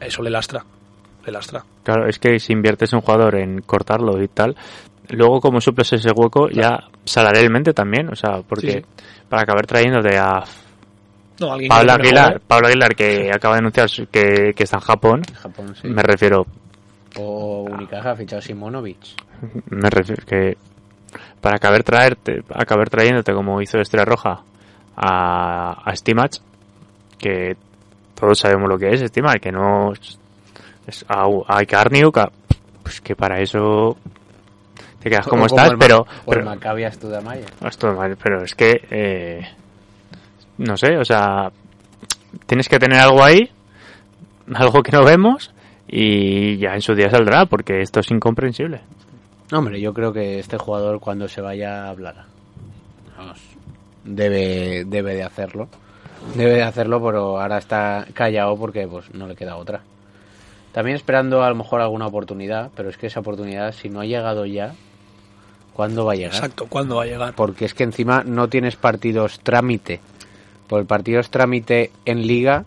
eso 0.00 0.22
le 0.22 0.30
lastra, 0.30 0.64
le 1.26 1.32
lastra. 1.32 1.64
Claro, 1.82 2.08
es 2.08 2.18
que 2.18 2.38
si 2.38 2.52
inviertes 2.52 2.92
un 2.92 3.00
jugador 3.00 3.36
en 3.36 3.60
cortarlo 3.62 4.22
y 4.22 4.28
tal, 4.28 4.56
luego 5.10 5.40
como 5.40 5.60
suples 5.60 5.92
ese 5.92 6.10
hueco 6.12 6.48
ya 6.48 6.84
salarialmente 7.04 7.72
también, 7.72 8.08
o 8.10 8.14
sea, 8.16 8.40
porque 8.48 8.66
Sí, 8.70 8.78
sí. 8.78 9.04
para 9.28 9.42
acabar 9.42 9.66
trayéndote 9.66 10.16
a 10.18 10.42
No, 11.40 11.48
Pablo 11.68 11.92
Aguilar. 11.92 12.40
Pablo 12.46 12.68
Aguilar 12.68 12.94
que 12.94 13.30
acaba 13.32 13.54
de 13.56 13.58
anunciar 13.60 13.88
que, 14.10 14.52
que 14.54 14.62
está 14.64 14.76
en 14.76 14.82
Japón, 14.82 15.22
Japón, 15.34 15.74
sí. 15.80 15.88
me 15.88 16.02
refiero, 16.02 16.46
O 17.16 17.62
Unicaja 17.70 18.12
ha 18.12 18.16
fichado 18.16 18.40
Simonovic. 18.42 18.98
me 19.70 19.90
refiero 19.90 20.24
que 20.26 20.56
para 21.40 21.56
acabar 21.56 21.82
traerte, 21.84 22.42
acabar 22.54 22.88
trayéndote 22.88 23.32
como 23.34 23.60
hizo 23.60 23.78
Estrella 23.78 24.04
Roja 24.06 24.42
a, 24.96 25.82
a 25.90 25.94
que 27.18 27.56
todos 28.14 28.38
sabemos 28.38 28.68
lo 28.68 28.78
que 28.78 28.88
es 28.94 29.00
Stimach, 29.00 29.40
que 29.40 29.52
no 29.52 29.92
es, 30.86 31.04
a, 31.08 31.26
a 31.46 31.62
Icarniuk, 31.62 32.18
a- 32.18 32.30
pues 32.82 33.00
que 33.00 33.16
para 33.16 33.40
eso 33.40 33.96
te 35.00 35.08
quedas 35.10 35.26
como 35.26 35.46
estás, 35.46 35.70
el 35.70 35.78
pero, 35.78 36.00
O 36.00 36.32
el 36.32 36.38
pero 36.40 36.44
Maccabi 36.44 36.84
pero 38.22 38.42
es 38.44 38.54
que 38.54 38.80
eh, 38.90 39.40
no 40.58 40.76
sé, 40.76 40.96
o 40.98 41.04
sea, 41.04 41.50
tienes 42.46 42.68
que 42.68 42.78
tener 42.78 43.00
algo 43.00 43.22
ahí, 43.22 43.50
algo 44.54 44.82
que 44.82 44.92
no 44.92 45.04
vemos 45.04 45.52
y 45.86 46.56
ya 46.58 46.74
en 46.74 46.80
su 46.82 46.94
día 46.94 47.10
saldrá, 47.10 47.46
porque 47.46 47.80
esto 47.80 48.00
es 48.00 48.10
incomprensible. 48.10 48.80
Hombre, 49.52 49.80
yo 49.80 49.92
creo 49.92 50.12
que 50.12 50.38
este 50.38 50.56
jugador 50.58 51.00
cuando 51.00 51.28
se 51.28 51.40
vaya 51.40 51.88
hablará. 51.88 52.26
Vamos, 53.16 53.40
debe, 54.04 54.84
debe 54.86 55.14
de 55.14 55.22
hacerlo. 55.22 55.68
Debe 56.34 56.54
de 56.54 56.62
hacerlo, 56.62 57.02
pero 57.04 57.38
ahora 57.40 57.58
está 57.58 58.06
callado 58.14 58.56
porque 58.56 58.88
pues 58.88 59.12
no 59.14 59.26
le 59.26 59.36
queda 59.36 59.56
otra. 59.56 59.82
También 60.74 60.96
esperando 60.96 61.42
a 61.42 61.48
lo 61.48 61.54
mejor 61.54 61.80
alguna 61.80 62.06
oportunidad, 62.06 62.70
pero 62.76 62.90
es 62.90 62.98
que 62.98 63.06
esa 63.06 63.20
oportunidad, 63.20 63.72
si 63.72 63.88
no 63.88 64.00
ha 64.00 64.04
llegado 64.04 64.44
ya, 64.44 64.74
¿cuándo 65.72 66.04
va 66.04 66.12
a 66.12 66.16
llegar? 66.16 66.34
Exacto, 66.34 66.66
¿cuándo 66.68 66.96
va 66.96 67.04
a 67.04 67.06
llegar? 67.06 67.32
Porque 67.34 67.64
es 67.64 67.72
que 67.74 67.84
encima 67.84 68.22
no 68.26 68.48
tienes 68.48 68.76
partidos 68.76 69.40
trámite. 69.40 70.00
Por 70.68 70.80
el 70.80 70.86
partidos 70.86 71.30
trámite 71.30 71.90
en 72.04 72.26
liga 72.26 72.64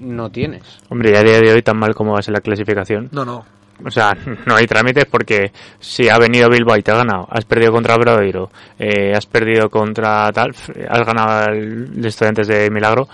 no 0.00 0.28
tienes. 0.30 0.62
Hombre, 0.88 1.12
ya 1.12 1.20
a 1.20 1.22
día 1.22 1.40
de 1.40 1.52
hoy 1.52 1.62
tan 1.62 1.76
mal 1.78 1.94
como 1.94 2.12
va 2.14 2.18
a 2.18 2.22
ser 2.22 2.34
la 2.34 2.40
clasificación. 2.40 3.08
No, 3.12 3.24
no. 3.24 3.44
O 3.84 3.90
sea, 3.90 4.16
no 4.46 4.56
hay 4.56 4.66
trámites 4.66 5.04
porque 5.04 5.52
si 5.78 6.08
ha 6.08 6.18
venido 6.18 6.48
Bilbao 6.50 6.76
y 6.76 6.82
te 6.82 6.90
ha 6.90 6.96
ganado, 6.96 7.28
has 7.30 7.44
perdido 7.44 7.70
contra 7.72 7.96
Bradoiro, 7.96 8.50
eh, 8.78 9.12
has 9.14 9.26
perdido 9.26 9.68
contra 9.70 10.32
tal, 10.32 10.50
f- 10.50 10.72
has 10.88 11.06
ganado 11.06 11.48
al 11.48 12.00
de 12.00 12.08
estudiantes 12.08 12.48
de 12.48 12.70
Milagro, 12.70 13.08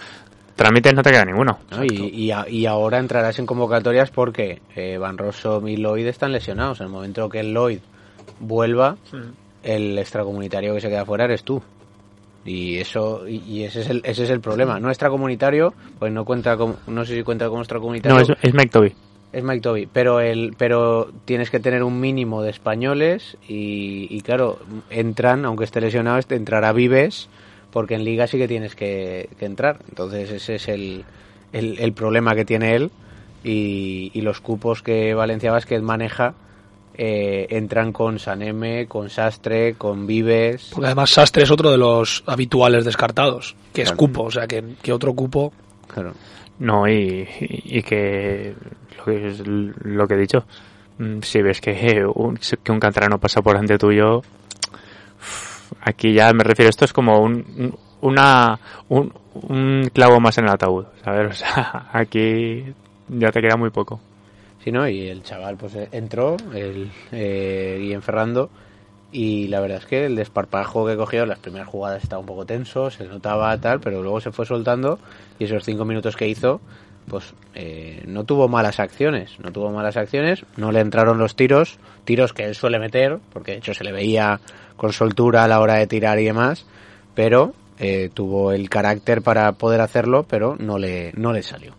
trámites 0.60 0.94
no 0.94 1.02
te 1.02 1.10
queda 1.10 1.24
ninguno. 1.24 1.58
¿no? 1.70 1.84
Y, 1.84 1.88
y, 2.14 2.30
a- 2.30 2.46
y 2.48 2.66
ahora 2.66 2.98
entrarás 2.98 3.38
en 3.38 3.46
convocatorias 3.46 4.10
porque 4.10 4.60
eh, 4.76 4.98
Van 4.98 5.16
Rossum 5.16 5.66
y 5.68 5.76
Lloyd 5.76 6.06
están 6.06 6.32
lesionados. 6.32 6.80
En 6.80 6.86
el 6.86 6.92
momento 6.92 7.28
que 7.30 7.42
Lloyd 7.42 7.78
vuelva, 8.38 8.96
el 9.62 9.98
extracomunitario 9.98 10.74
que 10.74 10.80
se 10.80 10.88
queda 10.88 11.04
fuera 11.06 11.24
eres 11.24 11.42
tú. 11.44 11.62
Y 12.44 12.76
eso 12.78 13.26
y, 13.28 13.36
y 13.46 13.64
ese 13.64 13.80
es 13.80 13.90
el 13.90 14.00
ese 14.04 14.24
es 14.24 14.30
el 14.30 14.40
problema. 14.40 14.78
No 14.80 14.88
extracomunitario, 14.88 15.74
pues 15.98 16.12
no 16.12 16.24
cuenta 16.24 16.56
con, 16.56 16.76
no 16.86 17.04
sé 17.04 17.14
si 17.14 17.22
cuenta 17.22 17.48
como 17.48 17.60
extracomunitario. 17.60 18.16
No, 18.16 18.22
es, 18.22 18.28
es 18.42 18.54
Mike 18.54 18.70
Toby. 18.70 18.94
Es 19.32 19.44
Mike 19.44 19.60
Toby, 19.60 19.88
pero 19.92 20.20
el, 20.20 20.54
pero 20.58 21.08
tienes 21.24 21.50
que 21.50 21.60
tener 21.60 21.82
un 21.84 22.00
mínimo 22.00 22.42
de 22.42 22.50
españoles 22.50 23.36
y, 23.46 24.08
y 24.10 24.20
claro, 24.22 24.58
entran, 24.90 25.44
aunque 25.44 25.64
esté 25.64 25.80
lesionado, 25.80 26.18
este, 26.18 26.34
entrará 26.34 26.72
Vives, 26.72 27.28
porque 27.72 27.94
en 27.94 28.04
Liga 28.04 28.26
sí 28.26 28.38
que 28.38 28.48
tienes 28.48 28.74
que, 28.74 29.28
que 29.38 29.46
entrar. 29.46 29.80
Entonces 29.88 30.30
ese 30.30 30.56
es 30.56 30.68
el, 30.68 31.04
el, 31.52 31.78
el 31.78 31.92
problema 31.92 32.34
que 32.34 32.44
tiene 32.44 32.74
él 32.74 32.90
y, 33.44 34.10
y 34.14 34.20
los 34.22 34.40
cupos 34.40 34.82
que 34.82 35.14
Valencia 35.14 35.52
Basket 35.52 35.80
maneja 35.80 36.34
eh, 36.94 37.46
entran 37.50 37.92
con 37.92 38.18
Saneme, 38.18 38.86
con 38.86 39.08
Sastre, 39.08 39.74
con 39.74 40.06
Vives. 40.06 40.70
Porque 40.72 40.86
además 40.86 41.10
Sastre 41.10 41.44
es 41.44 41.50
otro 41.50 41.70
de 41.70 41.78
los 41.78 42.22
habituales 42.26 42.84
descartados, 42.84 43.56
que 43.72 43.82
es 43.82 43.92
cupo, 43.92 44.24
o 44.24 44.30
sea, 44.30 44.46
que, 44.46 44.62
que 44.82 44.92
otro 44.92 45.14
cupo... 45.14 45.52
Claro. 45.86 46.12
No, 46.58 46.86
y, 46.86 47.26
y 47.40 47.82
que 47.82 48.54
lo 48.98 49.04
que, 49.04 49.28
es 49.28 49.42
lo 49.46 50.06
que 50.06 50.14
he 50.14 50.18
dicho, 50.18 50.44
mm, 50.98 51.20
si 51.22 51.40
ves 51.40 51.60
que 51.60 52.04
un, 52.14 52.38
que 52.62 52.70
un 52.70 52.78
canterano 52.78 53.18
pasa 53.18 53.40
por 53.40 53.54
delante 53.54 53.78
tuyo, 53.78 54.22
aquí 55.82 56.12
ya 56.12 56.32
me 56.32 56.44
refiero, 56.44 56.70
esto 56.70 56.84
es 56.84 56.92
como 56.92 57.20
un, 57.20 57.34
un- 57.58 57.78
una, 58.02 58.58
un, 58.88 59.12
un 59.34 59.90
clavo 59.92 60.20
más 60.20 60.38
en 60.38 60.44
el 60.44 60.50
ataúd, 60.50 60.86
¿sabes? 61.04 61.30
O 61.30 61.34
sea, 61.34 61.86
aquí 61.92 62.64
ya 63.08 63.30
te 63.30 63.40
queda 63.42 63.56
muy 63.56 63.70
poco. 63.70 64.00
Sí, 64.64 64.70
¿no? 64.72 64.88
Y 64.88 65.08
el 65.08 65.22
chaval 65.22 65.56
pues 65.56 65.74
eh, 65.74 65.88
entró, 65.92 66.36
el 66.54 66.90
eh, 67.12 67.76
Guillem 67.80 68.02
Ferrando, 68.02 68.50
y 69.12 69.48
la 69.48 69.60
verdad 69.60 69.78
es 69.78 69.86
que 69.86 70.06
el 70.06 70.16
desparpajo 70.16 70.86
que 70.86 70.96
cogió, 70.96 71.26
las 71.26 71.38
primeras 71.38 71.68
jugadas 71.68 72.02
estaba 72.02 72.20
un 72.20 72.26
poco 72.26 72.46
tenso, 72.46 72.90
se 72.90 73.04
notaba 73.06 73.58
tal, 73.60 73.80
pero 73.80 74.02
luego 74.02 74.20
se 74.20 74.32
fue 74.32 74.46
soltando 74.46 74.98
y 75.38 75.44
esos 75.44 75.64
cinco 75.64 75.84
minutos 75.84 76.16
que 76.16 76.28
hizo, 76.28 76.60
pues 77.08 77.34
eh, 77.54 78.02
no 78.06 78.24
tuvo 78.24 78.48
malas 78.48 78.80
acciones, 78.80 79.38
no 79.40 79.52
tuvo 79.52 79.70
malas 79.70 79.96
acciones, 79.96 80.44
no 80.56 80.72
le 80.72 80.80
entraron 80.80 81.18
los 81.18 81.34
tiros, 81.34 81.78
tiros 82.04 82.32
que 82.32 82.44
él 82.44 82.54
suele 82.54 82.78
meter, 82.78 83.18
porque 83.32 83.52
de 83.52 83.58
hecho 83.58 83.74
se 83.74 83.84
le 83.84 83.92
veía 83.92 84.40
con 84.76 84.92
soltura 84.92 85.44
a 85.44 85.48
la 85.48 85.60
hora 85.60 85.74
de 85.74 85.86
tirar 85.86 86.18
y 86.20 86.24
demás, 86.24 86.66
pero 87.14 87.52
eh, 87.78 88.10
tuvo 88.12 88.52
el 88.52 88.68
carácter 88.68 89.22
para 89.22 89.52
poder 89.52 89.80
hacerlo, 89.80 90.24
pero 90.28 90.54
no 90.58 90.78
le, 90.78 91.12
no 91.16 91.32
le 91.32 91.42
salió. 91.42 91.74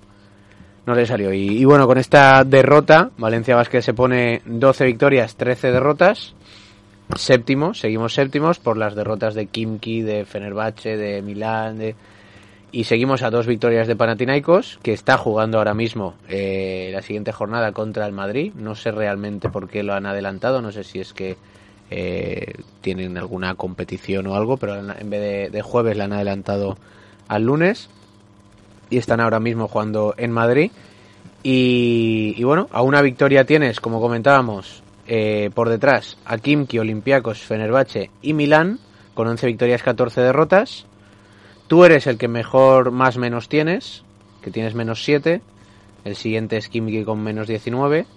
No 0.85 0.95
le 0.95 1.05
salió. 1.05 1.31
Y, 1.31 1.63
bueno, 1.63 1.85
con 1.85 1.99
esta 1.99 2.43
derrota, 2.43 3.11
Valencia 3.17 3.55
Vázquez 3.55 3.85
se 3.85 3.93
pone 3.93 4.41
12 4.45 4.85
victorias, 4.85 5.35
13 5.35 5.71
derrotas. 5.71 6.33
Séptimo, 7.15 7.75
seguimos 7.75 8.15
séptimos 8.15 8.57
por 8.57 8.77
las 8.77 8.95
derrotas 8.95 9.35
de 9.35 9.45
Kimki, 9.45 10.01
de 10.01 10.25
Fenerbahce, 10.25 10.97
de 10.97 11.21
Milán, 11.21 11.77
de... 11.77 11.95
y 12.71 12.85
seguimos 12.85 13.21
a 13.23 13.29
dos 13.29 13.47
victorias 13.47 13.87
de 13.87 13.95
Panathinaikos, 13.95 14.79
que 14.81 14.93
está 14.93 15.17
jugando 15.17 15.57
ahora 15.57 15.73
mismo 15.73 16.15
eh, 16.29 16.89
la 16.93 17.01
siguiente 17.01 17.31
jornada 17.31 17.71
contra 17.71 18.05
el 18.05 18.13
Madrid. 18.13 18.53
No 18.55 18.75
sé 18.75 18.91
realmente 18.91 19.49
por 19.49 19.67
qué 19.67 19.83
lo 19.83 19.93
han 19.93 20.05
adelantado, 20.05 20.61
no 20.61 20.71
sé 20.71 20.83
si 20.83 20.99
es 20.99 21.13
que 21.13 21.37
eh, 21.89 22.53
tienen 22.79 23.17
alguna 23.17 23.55
competición 23.55 24.27
o 24.27 24.35
algo, 24.35 24.57
pero 24.57 24.75
en 24.77 25.09
vez 25.09 25.51
de, 25.51 25.61
jueves 25.61 25.97
la 25.97 26.05
han 26.05 26.13
adelantado 26.13 26.77
al 27.27 27.43
lunes 27.43 27.89
y 28.89 28.97
están 28.97 29.19
ahora 29.19 29.39
mismo 29.39 29.67
jugando 29.67 30.13
en 30.17 30.31
Madrid. 30.31 30.71
Y, 31.43 32.35
y 32.37 32.43
bueno, 32.43 32.69
a 32.71 32.81
una 32.81 33.01
victoria 33.01 33.45
tienes, 33.45 33.79
como 33.79 33.99
comentábamos, 33.99 34.83
eh, 35.07 35.49
por 35.53 35.67
detrás 35.67 36.17
a 36.23 36.37
Kimki, 36.37 36.79
Olympiacos, 36.79 37.39
Fenerbahce 37.39 38.11
y 38.21 38.33
Milán, 38.33 38.79
con 39.13 39.27
11 39.27 39.47
victorias, 39.47 39.83
14 39.83 40.21
derrotas. 40.21 40.85
Tú 41.71 41.85
eres 41.85 42.05
el 42.05 42.17
que 42.17 42.27
mejor 42.27 42.91
más 42.91 43.15
menos 43.15 43.47
tienes, 43.47 44.03
que 44.41 44.51
tienes 44.51 44.75
menos 44.75 45.05
7. 45.05 45.39
El 46.03 46.17
siguiente 46.17 46.57
es 46.57 46.67
Kimki 46.67 47.05
con 47.05 47.23
menos 47.23 47.47
19. 47.47 48.07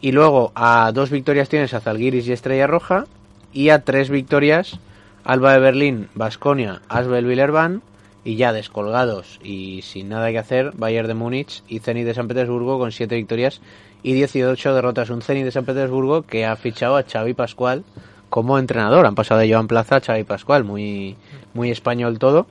Y 0.00 0.12
luego 0.12 0.52
a 0.54 0.92
dos 0.94 1.10
victorias 1.10 1.48
tienes 1.48 1.74
a 1.74 1.80
Zalgiris 1.80 2.28
y 2.28 2.32
Estrella 2.32 2.68
Roja. 2.68 3.06
Y 3.52 3.70
a 3.70 3.80
tres 3.80 4.08
victorias 4.08 4.78
Alba 5.24 5.54
de 5.54 5.58
Berlín, 5.58 6.10
Basconia, 6.14 6.80
Asbel 6.88 7.26
Villerban. 7.26 7.82
Y 8.22 8.36
ya 8.36 8.52
descolgados 8.52 9.40
y 9.42 9.82
sin 9.82 10.08
nada 10.08 10.30
que 10.30 10.38
hacer, 10.38 10.70
Bayern 10.76 11.08
de 11.08 11.14
Múnich 11.14 11.64
y 11.66 11.80
Zenit 11.80 12.06
de 12.06 12.14
San 12.14 12.28
Petersburgo 12.28 12.78
con 12.78 12.92
siete 12.92 13.16
victorias 13.16 13.60
y 14.04 14.12
18 14.12 14.74
derrotas. 14.74 15.10
Un 15.10 15.22
Zenit 15.22 15.44
de 15.44 15.50
San 15.50 15.64
Petersburgo 15.64 16.22
que 16.22 16.46
ha 16.46 16.54
fichado 16.54 16.96
a 16.96 17.02
Xavi 17.02 17.34
Pascual 17.34 17.82
como 18.30 18.58
entrenador. 18.58 19.04
Han 19.04 19.14
pasado 19.14 19.40
de 19.40 19.52
Joan 19.52 19.68
Plaza 19.68 19.96
a 19.96 20.24
Pascual, 20.24 20.64
muy, 20.64 21.16
muy 21.52 21.70
español 21.70 22.18
todo. 22.18 22.46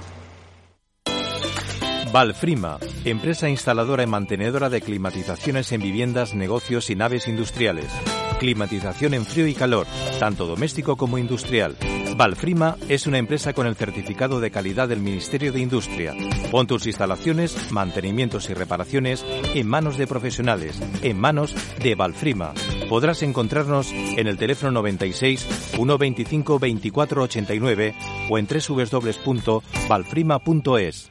Valfrima, 2.12 2.79
empresa 3.05 3.48
instaladora 3.48 4.02
y 4.02 4.07
mantenedora 4.07 4.68
de 4.70 4.81
climatizaciones 4.81 5.70
en 5.72 5.83
viviendas, 5.83 6.35
negocios 6.35 6.90
y 6.90 6.96
naves 6.96 7.29
industriales. 7.29 7.92
Climatización 8.38 9.14
en 9.14 9.26
frío 9.26 9.46
y 9.46 9.55
calor, 9.55 9.87
tanto 10.18 10.46
doméstico 10.46 10.96
como 10.96 11.18
industrial. 11.18 11.76
Valfrima 12.16 12.76
es 12.88 13.07
una 13.07 13.18
empresa 13.18 13.52
con 13.52 13.66
el 13.66 13.76
certificado 13.76 14.40
de 14.40 14.50
calidad 14.50 14.88
del 14.88 15.00
Ministerio 15.00 15.52
de 15.52 15.61
Industria. 15.61 16.14
Pon 16.50 16.66
tus 16.66 16.87
instalaciones, 16.87 17.70
mantenimientos 17.70 18.48
y 18.48 18.55
reparaciones 18.55 19.22
en 19.55 19.68
manos 19.68 19.98
de 19.98 20.07
profesionales, 20.07 20.81
en 21.02 21.20
manos 21.20 21.55
de 21.83 21.94
Valfrima. 21.94 22.55
Podrás 22.88 23.22
encontrarnos 23.22 23.92
en 23.92 24.29
el 24.29 24.38
teléfono 24.38 24.72
96 24.72 25.46
125 25.74 26.59
24 26.59 27.22
89 27.22 27.94
o 28.31 28.38
en 28.38 28.46
www.valfrima.es. 28.46 31.11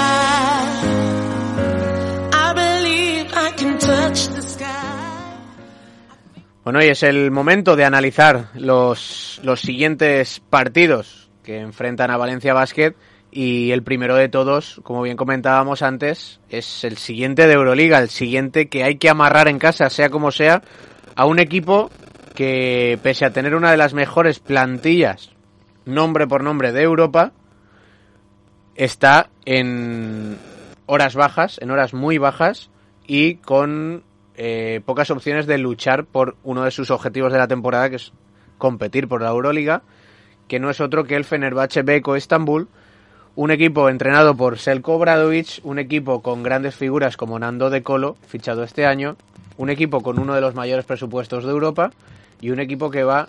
I 2.32 2.52
believe 2.54 3.32
I 3.34 3.52
can 3.56 3.78
touch 3.78 4.28
the 4.28 4.42
sky. 4.42 4.64
Bueno, 6.64 6.82
y 6.82 6.86
es 6.88 7.02
el 7.02 7.30
momento 7.30 7.76
de 7.76 7.84
analizar 7.84 8.50
los, 8.54 9.40
los 9.42 9.60
siguientes 9.60 10.40
partidos 10.48 11.30
que 11.42 11.58
enfrentan 11.58 12.10
a 12.10 12.16
Valencia 12.16 12.54
Basket. 12.54 12.94
Y 13.36 13.72
el 13.72 13.82
primero 13.82 14.14
de 14.14 14.28
todos, 14.28 14.80
como 14.84 15.02
bien 15.02 15.16
comentábamos 15.16 15.82
antes, 15.82 16.38
es 16.50 16.84
el 16.84 16.98
siguiente 16.98 17.48
de 17.48 17.54
Euroliga, 17.54 17.98
el 17.98 18.08
siguiente 18.08 18.68
que 18.68 18.84
hay 18.84 18.94
que 18.94 19.10
amarrar 19.10 19.48
en 19.48 19.58
casa, 19.58 19.90
sea 19.90 20.08
como 20.08 20.30
sea, 20.30 20.62
a 21.16 21.26
un 21.26 21.40
equipo 21.40 21.90
que, 22.36 22.96
pese 23.02 23.24
a 23.24 23.32
tener 23.32 23.56
una 23.56 23.72
de 23.72 23.76
las 23.76 23.92
mejores 23.92 24.38
plantillas, 24.38 25.32
nombre 25.84 26.28
por 26.28 26.44
nombre, 26.44 26.70
de 26.70 26.82
Europa, 26.82 27.32
está 28.76 29.30
en 29.44 30.38
horas 30.86 31.16
bajas, 31.16 31.58
en 31.60 31.72
horas 31.72 31.92
muy 31.92 32.18
bajas 32.18 32.70
y 33.04 33.34
con 33.38 34.04
eh, 34.36 34.80
pocas 34.86 35.10
opciones 35.10 35.48
de 35.48 35.58
luchar 35.58 36.04
por 36.04 36.36
uno 36.44 36.62
de 36.62 36.70
sus 36.70 36.92
objetivos 36.92 37.32
de 37.32 37.38
la 37.38 37.48
temporada, 37.48 37.90
que 37.90 37.96
es 37.96 38.12
competir 38.58 39.08
por 39.08 39.22
la 39.22 39.30
Euroliga, 39.30 39.82
que 40.46 40.60
no 40.60 40.70
es 40.70 40.80
otro 40.80 41.02
que 41.02 41.16
el 41.16 41.24
Fenerbahce 41.24 41.82
Beko 41.82 42.14
Estambul, 42.14 42.68
un 43.36 43.50
equipo 43.50 43.88
entrenado 43.88 44.36
por 44.36 44.58
Selko 44.58 44.94
Obradovic, 44.94 45.60
un 45.64 45.80
equipo 45.80 46.22
con 46.22 46.42
grandes 46.44 46.76
figuras 46.76 47.16
como 47.16 47.38
Nando 47.38 47.68
De 47.68 47.82
Colo, 47.82 48.16
fichado 48.28 48.62
este 48.62 48.86
año, 48.86 49.16
un 49.56 49.70
equipo 49.70 50.02
con 50.02 50.20
uno 50.20 50.34
de 50.34 50.40
los 50.40 50.54
mayores 50.54 50.84
presupuestos 50.84 51.44
de 51.44 51.50
Europa 51.50 51.90
y 52.40 52.50
un 52.50 52.60
equipo 52.60 52.90
que 52.90 53.02
va 53.02 53.28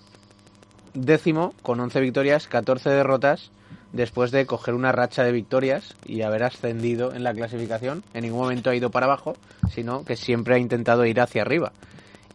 décimo 0.93 1.53
con 1.63 1.79
11 1.79 2.01
victorias, 2.01 2.47
14 2.47 2.91
derrotas, 2.91 3.49
después 3.93 4.29
de 4.29 4.45
coger 4.45 4.75
una 4.75 4.91
racha 4.91 5.23
de 5.23 5.31
victorias 5.31 5.95
y 6.05 6.21
haber 6.21 6.43
ascendido 6.43 7.13
en 7.13 7.23
la 7.23 7.33
clasificación. 7.33 8.03
En 8.13 8.23
ningún 8.23 8.41
momento 8.41 8.69
ha 8.69 8.75
ido 8.75 8.91
para 8.91 9.07
abajo, 9.07 9.35
sino 9.71 10.05
que 10.05 10.15
siempre 10.15 10.55
ha 10.55 10.59
intentado 10.59 11.05
ir 11.05 11.19
hacia 11.19 11.41
arriba. 11.41 11.71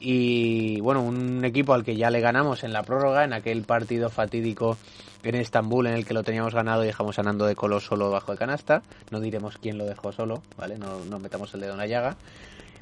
Y 0.01 0.81
bueno, 0.81 1.03
un 1.03 1.45
equipo 1.45 1.75
al 1.75 1.85
que 1.85 1.95
ya 1.95 2.11
le 2.11 2.21
ganamos 2.21 2.65
en 2.65 2.73
la 2.73 2.83
prórroga, 2.83 3.23
en 3.23 3.33
aquel 3.33 3.63
partido 3.63 4.09
fatídico 4.09 4.77
en 5.23 5.35
Estambul 5.35 5.87
en 5.87 5.95
el 5.95 6.07
que 6.07 6.15
lo 6.15 6.23
teníamos 6.23 6.55
ganado 6.55 6.83
y 6.83 6.87
dejamos 6.87 7.19
a 7.19 7.23
de 7.23 7.55
Colo 7.55 7.81
solo 7.81 8.11
bajo 8.11 8.33
de 8.33 8.39
canasta. 8.39 8.83
No 9.11 9.21
diremos 9.21 9.59
quién 9.59 9.79
lo 9.79 9.85
dejó 9.85 10.13
solo, 10.13 10.43
¿vale? 10.57 10.79
No, 10.79 11.05
no 11.05 11.19
metamos 11.19 11.53
el 11.55 11.61
dedo 11.61 11.73
en 11.73 11.79
la 11.79 11.87
llaga. 11.87 12.17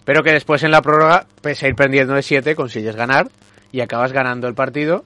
Pero 0.05 0.23
que 0.23 0.33
después 0.33 0.63
en 0.63 0.71
la 0.71 0.81
prórroga, 0.81 1.27
pese 1.43 1.67
a 1.67 1.69
ir 1.69 1.75
perdiendo 1.75 2.15
de 2.15 2.23
7, 2.23 2.55
consigues 2.55 2.97
ganar 2.97 3.29
y 3.73 3.81
acabas 3.81 4.13
ganando 4.13 4.49
el 4.49 4.55
partido. 4.55 5.03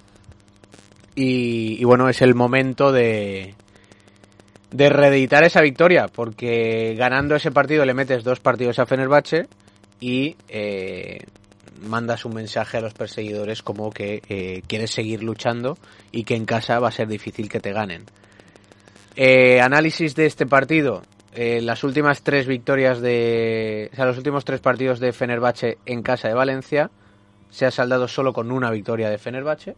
Y, 1.14 1.76
y 1.80 1.84
bueno, 1.84 2.08
es 2.08 2.22
el 2.22 2.34
momento 2.34 2.92
de, 2.92 3.54
de 4.70 4.88
reeditar 4.88 5.44
esa 5.44 5.60
victoria, 5.60 6.06
porque 6.08 6.94
ganando 6.96 7.36
ese 7.36 7.50
partido 7.50 7.84
le 7.84 7.94
metes 7.94 8.24
dos 8.24 8.40
partidos 8.40 8.78
a 8.78 8.86
Fenerbahce 8.86 9.46
y 10.00 10.36
eh, 10.48 11.18
mandas 11.82 12.24
un 12.24 12.34
mensaje 12.34 12.78
a 12.78 12.80
los 12.80 12.94
perseguidores 12.94 13.62
como 13.62 13.90
que 13.90 14.22
eh, 14.28 14.62
quieres 14.66 14.90
seguir 14.90 15.22
luchando 15.22 15.76
y 16.10 16.24
que 16.24 16.34
en 16.36 16.44
casa 16.44 16.78
va 16.78 16.88
a 16.88 16.92
ser 16.92 17.08
difícil 17.08 17.48
que 17.48 17.60
te 17.60 17.72
ganen. 17.72 18.04
Eh, 19.16 19.60
análisis 19.60 20.14
de 20.14 20.26
este 20.26 20.46
partido. 20.46 21.02
Eh, 21.34 21.60
las 21.62 21.84
últimas 21.84 22.22
tres 22.22 22.46
victorias 22.46 23.00
de. 23.00 23.90
O 23.92 23.96
sea, 23.96 24.04
los 24.06 24.16
últimos 24.18 24.44
tres 24.44 24.60
partidos 24.60 25.00
de 25.00 25.12
Fenerbahce 25.12 25.78
en 25.86 26.02
casa 26.02 26.28
de 26.28 26.34
Valencia 26.34 26.90
se 27.50 27.66
ha 27.66 27.70
saldado 27.70 28.08
solo 28.08 28.32
con 28.32 28.50
una 28.52 28.70
victoria 28.70 29.10
de 29.10 29.18
Fenerbahce. 29.18 29.76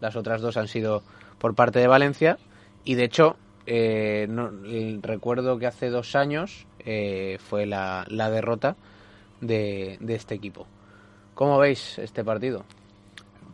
Las 0.00 0.16
otras 0.16 0.40
dos 0.40 0.56
han 0.56 0.68
sido 0.68 1.02
por 1.38 1.54
parte 1.54 1.78
de 1.78 1.86
Valencia. 1.86 2.38
Y 2.84 2.94
de 2.94 3.04
hecho, 3.04 3.36
eh, 3.66 4.26
no- 4.28 4.50
recuerdo 5.02 5.58
que 5.58 5.66
hace 5.66 5.88
dos 5.88 6.14
años 6.14 6.66
fue 7.48 7.66
la, 7.66 8.06
la 8.08 8.30
derrota 8.30 8.76
de, 9.40 9.96
de 10.00 10.14
este 10.14 10.34
equipo. 10.36 10.66
¿Cómo 11.36 11.58
veis 11.58 11.98
este 11.98 12.24
partido? 12.24 12.64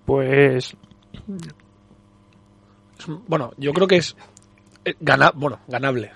Pues 0.07 0.77
Bueno, 3.27 3.53
yo 3.57 3.73
creo 3.73 3.89
que 3.89 3.97
es 3.97 4.17
eh, 4.85 4.95
gana, 5.01 5.33
bueno, 5.35 5.59
ganable. 5.67 6.13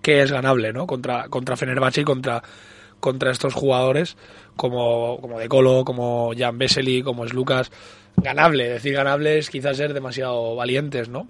Que 0.00 0.22
es 0.22 0.32
ganable, 0.32 0.72
¿no? 0.72 0.86
Contra, 0.86 1.28
contra 1.28 1.58
Fenerbahce 1.58 2.00
y 2.00 2.04
contra, 2.04 2.42
contra 2.98 3.30
estos 3.30 3.52
jugadores 3.52 4.16
como, 4.56 5.20
como 5.20 5.38
De 5.38 5.48
Colo, 5.48 5.84
como 5.84 6.32
Jan 6.34 6.56
Vesely, 6.56 7.02
como 7.02 7.26
es 7.26 7.34
Lucas. 7.34 7.70
Ganable, 8.16 8.70
decir 8.70 8.94
ganable 8.94 9.36
es 9.36 9.50
quizás 9.50 9.76
ser 9.76 9.92
demasiado 9.92 10.56
valientes, 10.56 11.10
¿no? 11.10 11.28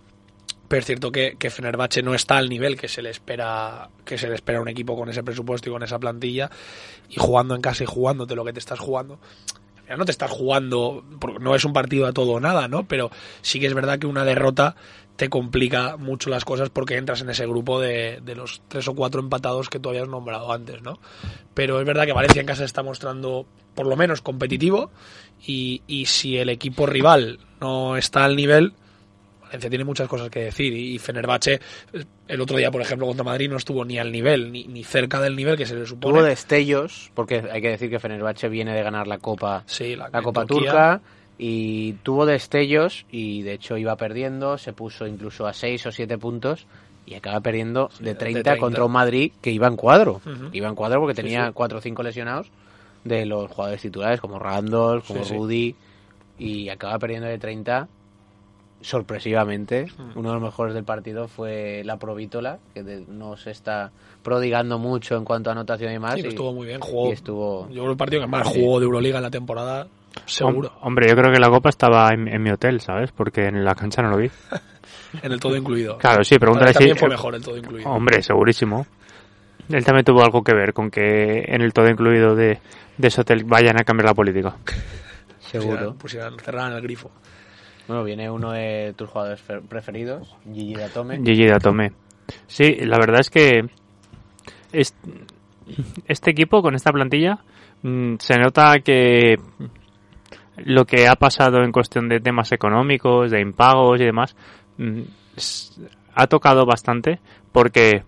Pero 0.68 0.78
es 0.78 0.86
cierto 0.86 1.10
que, 1.10 1.34
que 1.40 1.50
Fenerbahce 1.50 2.04
no 2.04 2.14
está 2.14 2.36
al 2.36 2.48
nivel 2.48 2.76
que 2.76 2.86
se 2.86 3.02
le 3.02 3.10
espera 3.10 3.90
que 4.04 4.16
se 4.16 4.28
le 4.28 4.36
espera 4.36 4.60
un 4.60 4.68
equipo 4.68 4.96
con 4.96 5.08
ese 5.08 5.24
presupuesto 5.24 5.68
y 5.68 5.72
con 5.72 5.82
esa 5.82 5.98
plantilla 5.98 6.50
y 7.08 7.16
jugando 7.16 7.56
en 7.56 7.60
casa 7.60 7.82
y 7.82 7.86
jugándote 7.86 8.36
lo 8.36 8.44
que 8.44 8.52
te 8.52 8.60
estás 8.60 8.78
jugando 8.78 9.18
no 9.96 10.04
te 10.04 10.10
estás 10.10 10.30
jugando, 10.30 11.04
no 11.40 11.54
es 11.54 11.64
un 11.64 11.72
partido 11.72 12.06
a 12.06 12.12
todo 12.12 12.32
o 12.32 12.40
nada, 12.40 12.68
¿no? 12.68 12.86
Pero 12.86 13.10
sí 13.42 13.60
que 13.60 13.66
es 13.66 13.74
verdad 13.74 13.98
que 13.98 14.06
una 14.06 14.24
derrota 14.24 14.76
te 15.16 15.28
complica 15.28 15.96
mucho 15.96 16.30
las 16.30 16.44
cosas 16.44 16.70
porque 16.70 16.96
entras 16.96 17.20
en 17.20 17.30
ese 17.30 17.46
grupo 17.46 17.80
de, 17.80 18.20
de 18.24 18.34
los 18.34 18.62
tres 18.68 18.88
o 18.88 18.94
cuatro 18.94 19.20
empatados 19.20 19.68
que 19.68 19.78
tú 19.78 19.90
habías 19.90 20.08
nombrado 20.08 20.52
antes, 20.52 20.82
¿no? 20.82 20.98
Pero 21.54 21.80
es 21.80 21.86
verdad 21.86 22.06
que 22.06 22.12
Valencia 22.12 22.40
en 22.40 22.46
casa 22.46 22.64
está 22.64 22.82
mostrando 22.82 23.46
por 23.74 23.86
lo 23.86 23.96
menos 23.96 24.20
competitivo 24.20 24.90
y, 25.46 25.82
y 25.86 26.06
si 26.06 26.38
el 26.38 26.48
equipo 26.48 26.86
rival 26.86 27.38
no 27.60 27.96
está 27.96 28.24
al 28.24 28.36
nivel, 28.36 28.74
Valencia 29.52 29.68
tiene 29.70 29.84
muchas 29.84 30.08
cosas 30.08 30.30
que 30.30 30.40
decir 30.44 30.72
y 30.72 30.98
Fenerbahce 30.98 31.60
el 32.26 32.40
otro 32.40 32.56
día, 32.56 32.70
por 32.70 32.80
ejemplo, 32.80 33.06
contra 33.06 33.22
Madrid 33.24 33.50
no 33.50 33.58
estuvo 33.58 33.84
ni 33.84 33.98
al 33.98 34.10
nivel, 34.10 34.50
ni, 34.50 34.64
ni 34.64 34.82
cerca 34.82 35.20
del 35.20 35.36
nivel 35.36 35.56
que 35.58 35.66
se 35.66 35.74
le 35.76 35.84
supone. 35.86 36.14
Tuvo 36.14 36.22
destellos, 36.26 37.10
porque 37.14 37.42
hay 37.52 37.60
que 37.60 37.68
decir 37.68 37.90
que 37.90 37.98
Fenerbahce 38.00 38.48
viene 38.48 38.72
de 38.74 38.82
ganar 38.82 39.06
la 39.06 39.18
Copa, 39.18 39.62
Sí, 39.66 39.94
la- 39.94 40.08
la 40.10 40.22
Copa 40.22 40.46
Turquía. 40.46 40.70
Turca 40.70 41.00
y 41.38 41.92
tuvo 42.02 42.24
destellos 42.24 43.04
y 43.10 43.42
de 43.42 43.52
hecho 43.52 43.76
iba 43.76 43.94
perdiendo, 43.96 44.56
se 44.56 44.72
puso 44.72 45.06
incluso 45.06 45.46
a 45.46 45.52
6 45.52 45.84
o 45.86 45.92
7 45.92 46.16
puntos 46.16 46.66
y 47.04 47.14
acaba 47.14 47.40
perdiendo 47.40 47.90
de, 48.00 48.14
30 48.14 48.42
30. 48.42 48.56
contra 48.58 48.84
un 48.86 48.92
Madrid 48.92 49.32
que 49.42 49.50
iba 49.50 49.66
en 49.66 49.76
cuadro. 49.76 50.22
Ujú. 50.24 50.48
Iba 50.52 50.68
en 50.68 50.74
cuadro 50.74 51.00
porque 51.00 51.14
Sí, 51.16 51.22
tenía 51.22 51.46
sí. 51.48 51.52
4 51.52 51.78
o 51.78 51.80
5 51.82 52.02
lesionados 52.02 52.50
de 53.04 53.26
los 53.26 53.50
jugadores 53.50 53.82
titulares 53.82 54.20
como 54.20 54.38
Randolph, 54.38 55.06
como 55.06 55.24
Sí, 55.24 55.28
sí. 55.30 55.34
Rudy 55.36 55.74
y 56.38 56.68
acaba 56.70 56.98
perdiendo 56.98 57.26
de 57.28 57.38
30 57.38 57.88
sorpresivamente. 58.82 59.86
Mm. 59.96 60.18
Uno 60.18 60.28
de 60.30 60.34
los 60.34 60.42
mejores 60.42 60.74
del 60.74 60.84
partido 60.84 61.28
fue 61.28 61.82
la 61.84 61.96
Provítola, 61.98 62.58
que 62.74 62.82
de- 62.82 63.04
no 63.08 63.36
se 63.36 63.50
está 63.50 63.90
prodigando 64.22 64.78
mucho 64.78 65.16
en 65.16 65.24
cuanto 65.24 65.50
a 65.50 65.52
anotación 65.52 65.92
y 65.92 65.98
más. 65.98 66.14
Sí, 66.14 66.18
pero 66.20 66.28
y- 66.30 66.34
estuvo 66.34 66.52
muy 66.52 66.66
bien, 66.66 66.80
jugó. 66.80 67.08
y 67.08 67.12
estuvo 67.12 67.68
Yo 67.68 67.82
creo 67.82 67.90
el 67.92 67.96
partido 67.96 68.20
que 68.22 68.28
más 68.28 68.48
Sí. 68.48 68.60
jugó 68.60 68.78
de 68.80 68.84
Euroliga 68.84 69.16
en 69.18 69.22
la 69.24 69.30
temporada, 69.30 69.86
seguro. 70.26 70.70
Hom- 70.70 70.78
Hombre, 70.82 71.08
yo 71.08 71.14
creo 71.16 71.32
que 71.32 71.40
la 71.40 71.48
copa 71.48 71.68
estaba 71.70 72.10
en, 72.12 72.28
en 72.28 72.42
mi 72.42 72.50
hotel, 72.50 72.80
¿sabes? 72.80 73.10
Porque 73.12 73.46
en 73.46 73.64
la 73.64 73.74
cancha 73.74 74.02
no 74.02 74.10
lo 74.10 74.16
vi. 74.18 74.30
En 75.22 75.30
el 75.30 75.38
todo 75.40 75.54
incluido. 75.56 75.98
Claro, 75.98 76.24
sí, 76.24 76.38
pregúntale 76.38 76.70
si... 76.72 76.78
También 76.78 76.96
fue 76.96 77.08
mejor 77.10 77.34
el 77.34 77.42
todo 77.42 77.56
incluido. 77.58 77.88
Hombre, 77.90 78.22
segurísimo. 78.22 78.86
Él 79.68 79.84
también 79.84 80.04
tuvo 80.06 80.22
algo 80.22 80.42
que 80.42 80.54
ver 80.54 80.72
con 80.72 80.90
que 80.90 81.44
en 81.48 81.60
el 81.60 81.72
todo 81.74 81.86
incluido 81.88 82.34
de, 82.34 82.58
de 82.96 83.08
ese 83.08 83.20
hotel 83.20 83.44
vayan 83.44 83.78
a 83.78 83.84
cambiar 83.84 84.06
la 84.06 84.14
política. 84.14 84.56
seguro. 85.40 85.94
Pusieran, 85.94 85.98
pusieran, 85.98 86.38
cerraran 86.38 86.72
el 86.72 86.80
grifo. 86.82 87.10
Bueno, 87.88 88.04
viene 88.04 88.30
uno 88.30 88.52
de 88.52 88.94
tus 88.96 89.08
jugadores 89.10 89.40
fe- 89.40 89.60
preferidos, 89.60 90.36
Gigi 90.52 90.74
Datome. 90.74 91.18
Gigi 91.24 91.46
Datome. 91.46 91.92
Sí, 92.46 92.76
la 92.80 92.98
verdad 92.98 93.20
es 93.20 93.30
que 93.30 93.66
es- 94.72 94.94
este 96.06 96.30
equipo 96.30 96.62
con 96.62 96.74
esta 96.74 96.92
plantilla 96.92 97.38
mm, 97.82 98.14
se 98.18 98.38
nota 98.38 98.78
que 98.80 99.36
lo 100.58 100.84
que 100.84 101.08
ha 101.08 101.16
pasado 101.16 101.62
en 101.64 101.72
cuestión 101.72 102.08
de 102.08 102.20
temas 102.20 102.52
económicos, 102.52 103.30
de 103.30 103.40
impagos 103.40 104.00
y 104.00 104.04
demás, 104.04 104.36
mm, 104.78 105.00
ha 106.14 106.26
tocado 106.26 106.64
bastante 106.66 107.18
porque 107.52 108.02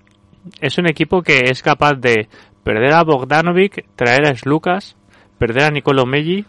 es 0.61 0.79
un 0.79 0.87
equipo 0.89 1.23
que 1.23 1.41
es 1.51 1.63
capaz 1.63 1.95
de 1.95 2.29
perder 2.63 2.93
a 2.93 3.03
Bogdanovic, 3.03 3.85
traer 3.97 4.27
a 4.29 4.35
Slucas, 4.35 4.97
perder 5.39 5.65
a 5.65 5.71
Nicolo 5.71 6.07
Melli. 6.07 6.45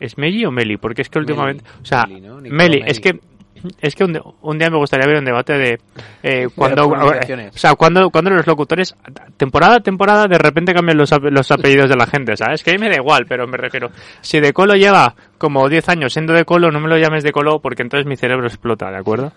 ¿Es 0.00 0.18
Melli 0.18 0.44
o 0.44 0.50
Meli? 0.50 0.76
Porque 0.76 1.02
es 1.02 1.08
que 1.08 1.18
últimamente... 1.18 1.64
O 1.82 1.84
sea, 1.84 2.06
Meli, 2.06 2.20
¿no? 2.20 2.36
Meli, 2.36 2.50
Meli. 2.50 2.82
es 2.86 3.00
que 3.00 3.20
es 3.80 3.94
que 3.94 4.04
un, 4.04 4.20
un 4.42 4.58
día 4.58 4.70
me 4.70 4.76
gustaría 4.76 5.06
ver 5.06 5.18
un 5.18 5.24
debate 5.24 5.54
de 5.54 5.78
eh, 6.22 6.48
cuando 6.54 6.88
pronunciaciones. 6.88 7.54
o 7.54 7.58
sea 7.58 7.74
cuando 7.74 8.10
cuando 8.10 8.30
los 8.30 8.46
locutores 8.46 8.94
temporada 9.36 9.76
a 9.76 9.80
temporada 9.80 10.26
de 10.26 10.38
repente 10.38 10.74
cambian 10.74 10.98
los, 10.98 11.10
los 11.22 11.50
apellidos 11.50 11.88
de 11.88 11.96
la 11.96 12.06
gente 12.06 12.36
sabes 12.36 12.62
que 12.62 12.70
a 12.70 12.74
mí 12.74 12.78
me 12.78 12.88
da 12.88 12.96
igual 12.96 13.26
pero 13.28 13.46
me 13.46 13.56
refiero 13.56 13.90
si 14.20 14.40
de 14.40 14.52
Colo 14.52 14.74
lleva 14.74 15.14
como 15.38 15.68
10 15.68 15.88
años 15.88 16.12
siendo 16.12 16.32
de 16.32 16.44
Colo 16.44 16.70
no 16.70 16.80
me 16.80 16.88
lo 16.88 16.98
llames 16.98 17.22
de 17.22 17.32
Colo 17.32 17.60
porque 17.60 17.82
entonces 17.82 18.06
mi 18.06 18.16
cerebro 18.16 18.46
explota 18.46 18.90
de 18.90 18.98
acuerdo 18.98 19.32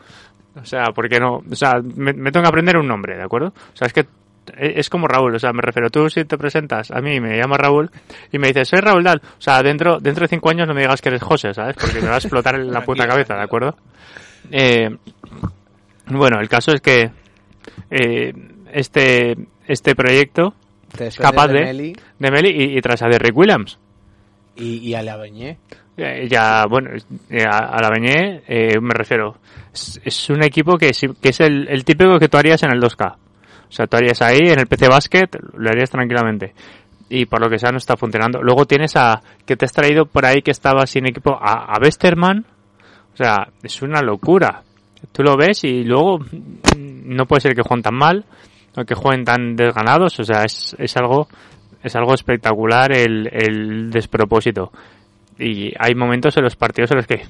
o 0.55 0.65
sea 0.65 0.85
porque 0.93 1.19
no 1.19 1.41
o 1.49 1.55
sea 1.55 1.81
me, 1.81 2.13
me 2.13 2.31
tengo 2.31 2.43
que 2.43 2.49
aprender 2.49 2.77
un 2.77 2.87
nombre 2.87 3.15
de 3.15 3.23
acuerdo 3.23 3.47
o 3.47 3.75
sea 3.75 3.87
es 3.87 3.93
que 3.93 4.05
es 4.57 4.89
como 4.89 5.07
Raúl, 5.07 5.35
o 5.35 5.39
sea, 5.39 5.53
me 5.53 5.61
refiero, 5.61 5.89
tú 5.89 6.09
si 6.09 6.25
te 6.25 6.37
presentas 6.37 6.91
a 6.91 7.01
mí, 7.01 7.19
me 7.19 7.37
llamas 7.37 7.59
Raúl 7.59 7.89
y 8.31 8.39
me 8.39 8.47
dices, 8.47 8.67
soy 8.69 8.79
Raúl 8.79 9.03
Dal, 9.03 9.21
o 9.23 9.41
sea, 9.41 9.61
dentro, 9.63 9.99
dentro 9.99 10.23
de 10.23 10.29
cinco 10.29 10.49
años 10.49 10.67
no 10.67 10.73
me 10.73 10.81
digas 10.81 11.01
que 11.01 11.09
eres 11.09 11.21
José, 11.21 11.53
¿sabes? 11.53 11.75
Porque 11.79 12.01
me 12.01 12.07
va 12.07 12.15
a 12.15 12.19
explotar 12.19 12.55
en 12.55 12.71
la 12.71 12.83
puta 12.83 13.07
cabeza, 13.07 13.35
¿de 13.35 13.43
acuerdo? 13.43 13.75
Eh, 14.51 14.89
bueno, 16.07 16.39
el 16.39 16.49
caso 16.49 16.71
es 16.71 16.81
que 16.81 17.11
eh, 17.91 18.33
este, 18.71 19.35
este 19.67 19.95
proyecto 19.95 20.53
es 20.97 21.17
capaz 21.17 21.47
de 21.47 21.59
de, 21.59 21.65
Meli. 21.65 21.93
de 22.17 22.31
Meli 22.31 22.49
y, 22.49 22.77
y 22.77 22.81
tras 22.81 23.01
a 23.03 23.07
Derrick 23.07 23.35
Williams. 23.35 23.77
Y, 24.55 24.77
y 24.77 24.93
a 24.95 25.03
la 25.03 25.17
Beñé. 25.17 25.57
Eh, 25.97 26.27
ya, 26.29 26.65
bueno, 26.65 26.91
eh, 27.29 27.43
a, 27.43 27.57
a 27.57 27.81
la 27.81 27.89
Beñé 27.89 28.41
eh, 28.47 28.79
me 28.79 28.93
refiero. 28.93 29.37
Es, 29.73 29.99
es 30.03 30.29
un 30.29 30.43
equipo 30.43 30.77
que, 30.77 30.91
que 31.21 31.29
es 31.29 31.39
el, 31.41 31.67
el 31.67 31.83
típico 31.83 32.17
que 32.17 32.29
tú 32.29 32.37
harías 32.37 32.63
en 32.63 32.71
el 32.71 32.81
2K. 32.81 33.15
O 33.69 33.71
sea, 33.71 33.85
tú 33.85 33.97
harías 33.97 34.21
ahí 34.21 34.39
en 34.39 34.59
el 34.59 34.67
PC 34.67 34.87
Basket, 34.87 35.29
lo 35.53 35.69
harías 35.69 35.89
tranquilamente. 35.89 36.53
Y 37.09 37.25
por 37.25 37.41
lo 37.41 37.49
que 37.49 37.59
sea 37.59 37.71
no 37.71 37.77
está 37.77 37.95
funcionando. 37.95 38.41
Luego 38.41 38.65
tienes 38.65 38.95
a 38.95 39.21
que 39.45 39.55
te 39.55 39.65
has 39.65 39.73
traído 39.73 40.05
por 40.05 40.25
ahí 40.25 40.41
que 40.41 40.51
estaba 40.51 40.85
sin 40.85 41.07
equipo 41.07 41.31
a, 41.33 41.75
a 41.75 41.79
Westerman. 41.81 42.45
O 43.13 43.17
sea, 43.17 43.47
es 43.63 43.81
una 43.81 44.01
locura. 44.01 44.63
Tú 45.11 45.23
lo 45.23 45.35
ves 45.37 45.63
y 45.63 45.83
luego 45.83 46.19
mm, 46.19 47.15
no 47.15 47.25
puede 47.25 47.41
ser 47.41 47.55
que 47.55 47.61
jueguen 47.61 47.83
tan 47.83 47.95
mal 47.95 48.25
o 48.75 48.83
que 48.83 48.95
jueguen 48.95 49.25
tan 49.25 49.55
desganados. 49.55 50.19
O 50.19 50.23
sea, 50.23 50.43
es, 50.43 50.75
es 50.79 50.97
algo 50.97 51.27
es 51.83 51.95
algo 51.95 52.13
espectacular 52.13 52.91
el, 52.91 53.29
el 53.31 53.89
despropósito. 53.89 54.71
Y 55.37 55.71
hay 55.79 55.95
momentos 55.95 56.35
en 56.37 56.43
los 56.43 56.55
partidos 56.55 56.91
en 56.91 56.97
los 56.97 57.07
que 57.07 57.21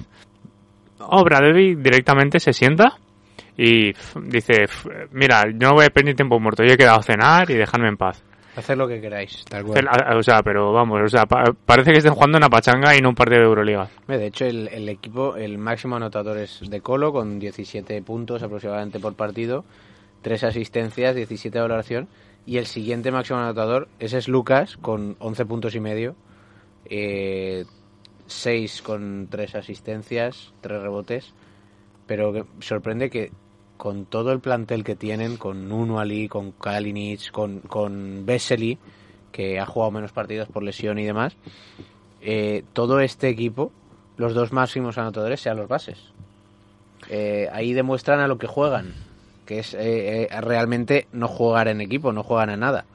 Obradovic 0.98 1.78
directamente 1.78 2.40
se 2.40 2.52
sienta 2.52 2.98
y 3.56 3.92
dice, 4.24 4.64
mira, 5.12 5.44
yo 5.50 5.68
no 5.68 5.74
voy 5.74 5.86
a 5.86 5.90
perder 5.90 6.14
tiempo 6.16 6.38
muerto, 6.40 6.62
yo 6.64 6.72
he 6.72 6.76
quedado 6.76 7.00
a 7.00 7.02
cenar 7.02 7.50
y 7.50 7.54
dejarme 7.54 7.88
en 7.88 7.96
paz. 7.96 8.22
Hacer 8.56 8.76
lo 8.76 8.88
que 8.88 9.00
queráis, 9.00 9.44
tal 9.44 9.64
cual. 9.64 9.86
O 10.16 10.22
sea, 10.22 10.42
pero 10.42 10.72
vamos, 10.72 11.00
o 11.04 11.08
sea, 11.08 11.24
pa- 11.24 11.54
parece 11.64 11.92
que 11.92 11.98
estén 11.98 12.12
jugando 12.14 12.36
una 12.36 12.48
pachanga 12.48 12.96
y 12.96 13.00
no 13.00 13.10
un 13.10 13.14
partido 13.14 13.40
de 13.40 13.46
Euroliga. 13.46 13.88
De 14.08 14.26
hecho, 14.26 14.44
el, 14.44 14.68
el 14.68 14.88
equipo, 14.88 15.36
el 15.36 15.56
máximo 15.56 15.96
anotador 15.96 16.36
es 16.38 16.60
de 16.68 16.80
Colo, 16.80 17.12
con 17.12 17.38
17 17.38 18.02
puntos 18.02 18.42
aproximadamente 18.42 18.98
por 18.98 19.14
partido, 19.14 19.64
3 20.22 20.44
asistencias, 20.44 21.14
17 21.14 21.56
de 21.56 21.62
valoración. 21.62 22.08
Y 22.44 22.56
el 22.58 22.66
siguiente 22.66 23.12
máximo 23.12 23.38
anotador 23.38 23.86
ese 24.00 24.18
es 24.18 24.26
Lucas, 24.26 24.76
con 24.78 25.14
11 25.20 25.44
puntos 25.46 25.74
y 25.76 25.80
medio, 25.80 26.16
eh, 26.86 27.64
6 28.26 28.82
con 28.82 29.28
3 29.30 29.54
asistencias, 29.54 30.52
3 30.60 30.82
rebotes. 30.82 31.34
Pero 32.10 32.44
sorprende 32.58 33.08
que 33.08 33.30
con 33.76 34.04
todo 34.04 34.32
el 34.32 34.40
plantel 34.40 34.82
que 34.82 34.96
tienen, 34.96 35.36
con 35.36 35.68
Nuno 35.68 36.00
Ali, 36.00 36.26
con 36.26 36.50
Kalinic, 36.50 37.30
con, 37.30 37.60
con 37.60 38.26
Vesely, 38.26 38.78
que 39.30 39.60
ha 39.60 39.64
jugado 39.64 39.92
menos 39.92 40.10
partidos 40.10 40.48
por 40.48 40.64
lesión 40.64 40.98
y 40.98 41.04
demás, 41.04 41.36
eh, 42.20 42.64
todo 42.72 42.98
este 42.98 43.28
equipo, 43.28 43.70
los 44.16 44.34
dos 44.34 44.50
máximos 44.52 44.98
anotadores 44.98 45.40
sean 45.40 45.56
los 45.56 45.68
bases. 45.68 46.00
Eh, 47.08 47.48
ahí 47.52 47.74
demuestran 47.74 48.18
a 48.18 48.26
lo 48.26 48.38
que 48.38 48.48
juegan, 48.48 48.92
que 49.46 49.60
es 49.60 49.76
eh, 49.78 50.26
realmente 50.40 51.06
no 51.12 51.28
jugar 51.28 51.68
en 51.68 51.80
equipo, 51.80 52.12
no 52.12 52.24
juegan 52.24 52.50
a 52.50 52.56
nada. 52.56 52.86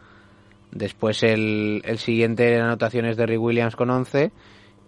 Después 0.74 1.24
el, 1.24 1.84
el 1.86 2.00
siguiente 2.00 2.54
en 2.54 2.64
anotación 2.64 3.06
es 3.06 3.16
Derrick 3.16 3.40
Williams 3.40 3.78
con 3.78 3.90
11 3.92 4.34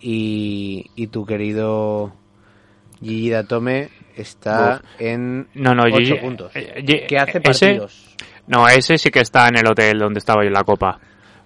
y, 0.02 0.92
y 0.98 1.08
tu 1.08 1.26
querido 1.26 2.12
Gigi 3.02 3.30
Datome 3.30 3.90
está 4.22 4.82
Uf. 4.84 5.02
en 5.02 5.48
No, 5.56 5.74
no, 5.74 5.84
8 5.84 5.98
Gigi- 5.98 6.20
puntos. 6.22 6.52
eh, 6.56 7.06
que 7.08 7.18
hace 7.18 7.40
ese- 7.44 7.66
partidos. 7.68 8.16
No, 8.48 8.68
ese 8.68 8.98
sí 8.98 9.10
que 9.10 9.20
está 9.20 9.48
en 9.50 9.58
el 9.58 9.68
hotel 9.68 10.00
donde 10.00 10.20
estaba 10.20 10.42
yo 10.44 10.48
en 10.48 10.54
la 10.54 10.64
copa. 10.64 11.00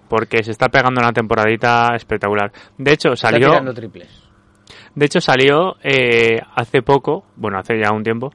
Porque 0.08 0.42
se 0.44 0.50
está 0.50 0.68
pegando 0.68 1.00
una 1.00 1.12
temporadita 1.12 1.94
espectacular. 1.96 2.52
De 2.78 2.92
hecho, 2.92 3.14
Está 3.14 3.30
salió... 3.30 3.48
tirando 3.48 3.72
triples. 3.74 4.22
De 4.94 5.06
hecho, 5.06 5.20
salió 5.20 5.76
eh, 5.82 6.38
hace 6.54 6.82
poco, 6.82 7.24
bueno, 7.36 7.58
hace 7.58 7.78
ya 7.80 7.90
un 7.92 8.02
tiempo, 8.02 8.30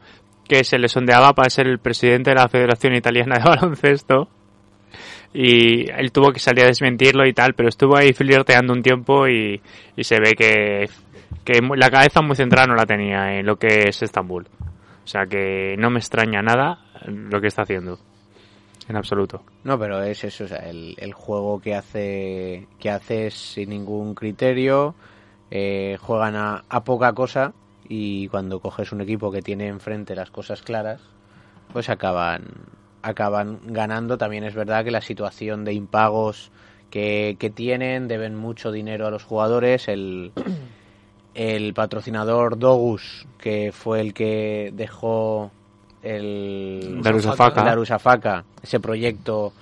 que 0.48 0.64
se 0.64 0.80
le 0.80 0.88
sondeaba 0.88 1.34
para 1.34 1.50
ser 1.52 1.68
el 1.68 1.78
presidente 1.80 2.32
de 2.32 2.36
la 2.38 2.48
Federación 2.50 2.96
Italiana 2.96 3.36
de 3.38 3.44
Baloncesto. 3.50 4.28
Y 5.34 5.90
él 5.92 6.12
tuvo 6.12 6.32
que 6.32 6.40
salir 6.40 6.64
a 6.64 6.68
desmentirlo 6.68 7.28
y 7.28 7.34
tal, 7.34 7.54
pero 7.54 7.70
estuvo 7.70 7.96
ahí 7.96 8.12
flirteando 8.14 8.74
un 8.74 8.82
tiempo 8.82 9.28
y, 9.28 9.62
y 9.96 10.04
se 10.04 10.16
ve 10.20 10.34
que, 10.34 10.90
que 11.48 11.62
la 11.62 11.90
cabeza 11.90 12.22
muy 12.22 12.36
centrada 12.36 12.68
no 12.68 12.76
la 12.76 12.86
tenía 12.86 13.40
en 13.40 13.46
lo 13.46 13.56
que 13.56 13.88
es 13.88 14.02
Estambul. 14.02 14.48
O 15.06 15.08
sea 15.08 15.28
que 15.28 15.76
no 15.80 15.90
me 15.90 16.00
extraña 16.00 16.42
nada 16.42 16.80
lo 17.06 17.40
que 17.40 17.48
está 17.48 17.62
haciendo. 17.62 18.00
En 18.90 18.98
absoluto. 18.98 19.44
No, 19.64 19.80
pero 19.80 20.04
es 20.04 20.26
eso, 20.26 20.44
o 20.44 20.48
sea, 20.48 20.70
el, 20.70 20.96
el 20.98 21.14
juego 21.14 21.62
que 21.62 21.74
hace 21.74 22.68
que 22.80 22.90
hace 22.90 23.32
sin 23.32 23.70
ningún 23.70 24.14
criterio, 24.14 24.94
eh, 25.50 25.98
juegan 26.02 26.36
a, 26.36 26.66
a 26.68 26.84
poca 26.84 27.14
cosa 27.14 27.54
y 27.88 28.28
cuando 28.28 28.60
coges 28.60 28.92
un 28.92 29.00
equipo 29.00 29.32
que 29.32 29.42
tiene 29.42 29.68
enfrente 29.68 30.16
las 30.16 30.32
cosas 30.32 30.62
claras, 30.62 31.00
pues 31.72 31.90
acaban 31.90 32.44
acaban 33.02 33.60
ganando. 33.68 34.18
También 34.18 34.44
es 34.44 34.54
verdad 34.54 34.84
que 34.84 34.92
la 34.92 35.00
situación 35.02 35.64
de 35.64 35.72
impagos 35.72 36.52
que, 36.90 37.38
que 37.40 37.50
tienen 37.50 38.10
deben 38.10 38.36
mucho 38.36 38.74
dinero 38.74 39.08
a 39.08 39.12
los 39.12 39.24
jugadores. 39.24 39.88
El, 39.88 40.34
el 41.38 41.76
patrocinador 41.76 42.58
Dogus, 42.58 43.28
que 43.38 43.72
fue 43.72 44.02
el 44.02 44.16
que 44.16 44.72
dejó 44.74 45.52
el 46.02 47.00
Darusafaka. 47.04 47.64
Darusafaka, 47.64 48.44
ese 48.64 48.80
proyecto 48.80 49.54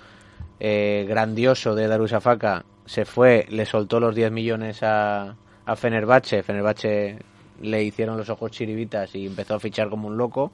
eh, 0.57 1.05
grandioso 1.05 1.75
de 1.75 1.89
Darusafaka, 1.89 2.63
se 2.85 3.03
fue, 3.03 3.45
le 3.49 3.65
soltó 3.65 3.99
los 3.99 4.15
10 4.15 4.31
millones 4.31 4.83
a, 4.83 5.35
a 5.65 5.75
Fenerbahce. 5.75 6.43
Fenerbahce 6.43 7.19
le 7.61 7.83
hicieron 7.83 8.15
los 8.15 8.29
ojos 8.29 8.51
chiribitas 8.51 9.13
y 9.13 9.25
empezó 9.27 9.55
a 9.55 9.59
fichar 9.59 9.89
como 9.89 10.07
un 10.07 10.15
loco 10.15 10.53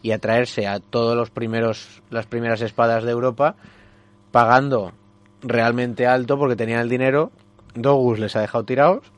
y 0.00 0.12
a 0.12 0.20
traerse 0.20 0.68
a 0.68 0.78
todos 0.78 1.16
los 1.16 1.30
primeros 1.30 2.02
las 2.10 2.26
primeras 2.26 2.60
espadas 2.60 3.02
de 3.02 3.10
Europa 3.10 3.56
pagando 4.30 4.92
realmente 5.42 6.06
alto 6.06 6.38
porque 6.38 6.54
tenían 6.54 6.82
el 6.82 6.88
dinero. 6.88 7.32
Dogus 7.74 8.20
les 8.20 8.36
ha 8.36 8.40
dejado 8.40 8.64
tirados 8.64 9.15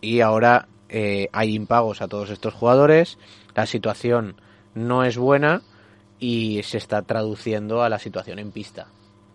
y 0.00 0.20
ahora 0.20 0.68
eh, 0.88 1.28
hay 1.32 1.54
impagos 1.54 2.02
a 2.02 2.08
todos 2.08 2.30
estos 2.30 2.54
jugadores. 2.54 3.18
La 3.54 3.66
situación 3.66 4.36
no 4.74 5.04
es 5.04 5.16
buena 5.16 5.62
y 6.18 6.62
se 6.64 6.78
está 6.78 7.02
traduciendo 7.02 7.82
a 7.82 7.88
la 7.88 7.98
situación 7.98 8.38
en 8.38 8.50
pista. 8.50 8.88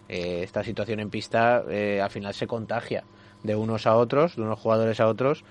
Eh, 0.07 0.41
esta 0.43 0.63
situación 0.63 0.99
en 0.99 1.09
pista 1.09 1.63
eh, 1.69 2.01
al 2.01 2.11
final 2.11 2.33
se 2.33 2.47
contagia 2.47 3.03
de 3.43 3.55
unos 3.55 3.87
a 3.87 3.95
otros, 3.95 4.35
de 4.35 4.41
unos 4.41 4.59
jugadores 4.59 4.99
a 4.99 5.07
otros. 5.07 5.43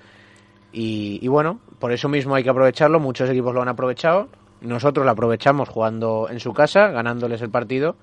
Y, 0.72 1.18
y 1.22 1.28
bueno, 1.28 1.60
por 1.78 1.92
eso 1.92 2.08
mismo 2.08 2.34
hay 2.34 2.42
que 2.42 2.50
aprovecharlo. 2.50 3.00
Muchos 3.00 3.30
equipos 3.30 3.54
lo 3.54 3.62
han 3.62 3.68
aprovechado. 3.68 4.28
Nosotros 4.60 5.04
lo 5.04 5.12
aprovechamos 5.12 5.68
jugando 5.68 6.28
en 6.30 6.40
su 6.40 6.52
casa, 6.52 6.88
ganándoles 6.88 7.42
el 7.42 7.50
partido. 7.50 7.96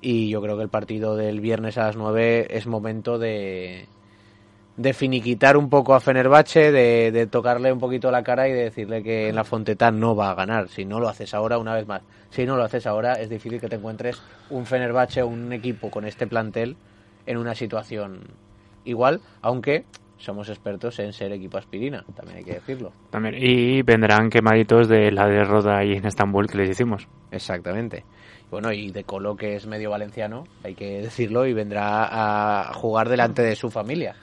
Y 0.00 0.28
yo 0.28 0.42
creo 0.42 0.56
que 0.56 0.64
el 0.64 0.68
partido 0.68 1.16
del 1.16 1.40
viernes 1.40 1.78
a 1.78 1.86
las 1.86 1.96
9 1.96 2.48
es 2.50 2.66
momento 2.66 3.18
de, 3.18 3.86
de 4.76 4.92
finiquitar 4.94 5.56
un 5.56 5.68
poco 5.68 5.94
a 5.94 6.00
Fenerbahce, 6.00 6.72
de, 6.72 7.12
de 7.12 7.26
tocarle 7.26 7.72
un 7.72 7.78
poquito 7.78 8.10
la 8.10 8.22
cara 8.22 8.48
y 8.48 8.52
de 8.52 8.64
decirle 8.64 9.02
que 9.02 9.28
en 9.28 9.34
la 9.34 9.44
Fonteta 9.44 9.90
no 9.90 10.16
va 10.16 10.30
a 10.30 10.34
ganar. 10.34 10.68
Si 10.68 10.84
no 10.84 10.98
lo 10.98 11.08
haces 11.08 11.34
ahora, 11.34 11.58
una 11.58 11.74
vez 11.74 11.86
más, 11.86 12.02
si 12.30 12.46
no 12.46 12.56
lo 12.56 12.64
haces 12.64 12.86
ahora, 12.86 13.14
es 13.14 13.28
difícil 13.28 13.60
que 13.60 13.68
te 13.68 13.76
encuentres 13.76 14.20
un 14.50 14.64
Fenerbahce, 14.64 15.22
un 15.22 15.52
equipo 15.52 15.90
con 15.90 16.06
este 16.06 16.26
plantel 16.26 16.76
en 17.26 17.36
una 17.36 17.54
situación 17.54 18.20
igual, 18.84 19.20
aunque 19.42 19.84
somos 20.16 20.48
expertos 20.48 20.98
en 21.00 21.12
ser 21.12 21.32
equipo 21.32 21.58
aspirina, 21.58 22.04
también 22.14 22.38
hay 22.38 22.44
que 22.44 22.54
decirlo. 22.54 22.92
También. 23.10 23.34
Y 23.38 23.82
vendrán 23.82 24.30
quemaditos 24.30 24.88
de 24.88 25.10
la 25.10 25.26
derrota 25.26 25.78
ahí 25.78 25.92
en 25.94 26.06
Estambul 26.06 26.46
que 26.46 26.58
les 26.58 26.70
hicimos. 26.70 27.08
Exactamente. 27.30 28.04
Bueno, 28.50 28.72
y 28.72 28.90
De 28.90 29.04
Colo, 29.04 29.34
que 29.34 29.56
es 29.56 29.66
medio 29.66 29.90
valenciano, 29.90 30.44
hay 30.62 30.74
que 30.74 31.00
decirlo, 31.00 31.46
y 31.46 31.54
vendrá 31.54 32.68
a 32.68 32.72
jugar 32.74 33.08
delante 33.08 33.42
de 33.42 33.56
su 33.56 33.70
familia. 33.70 34.14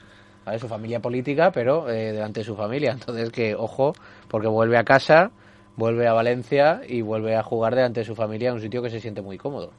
¿Vale? 0.49 0.59
Su 0.59 0.67
familia 0.67 0.99
política, 0.99 1.51
pero 1.51 1.89
eh, 1.89 2.11
delante 2.11 2.41
de 2.41 2.43
su 2.43 2.55
familia. 2.55 2.91
Entonces, 2.99 3.29
que 3.31 3.55
ojo, 3.55 3.93
porque 4.27 4.47
vuelve 4.47 4.77
a 4.77 4.83
casa, 4.83 5.31
vuelve 5.75 6.07
a 6.07 6.13
Valencia 6.13 6.81
y 6.87 7.01
vuelve 7.01 7.35
a 7.35 7.43
jugar 7.43 7.75
delante 7.75 8.01
de 8.01 8.05
su 8.05 8.15
familia 8.15 8.49
en 8.49 8.55
un 8.55 8.61
sitio 8.61 8.81
que 8.81 8.89
se 8.89 8.99
siente 8.99 9.21
muy 9.21 9.37
cómodo. 9.37 9.71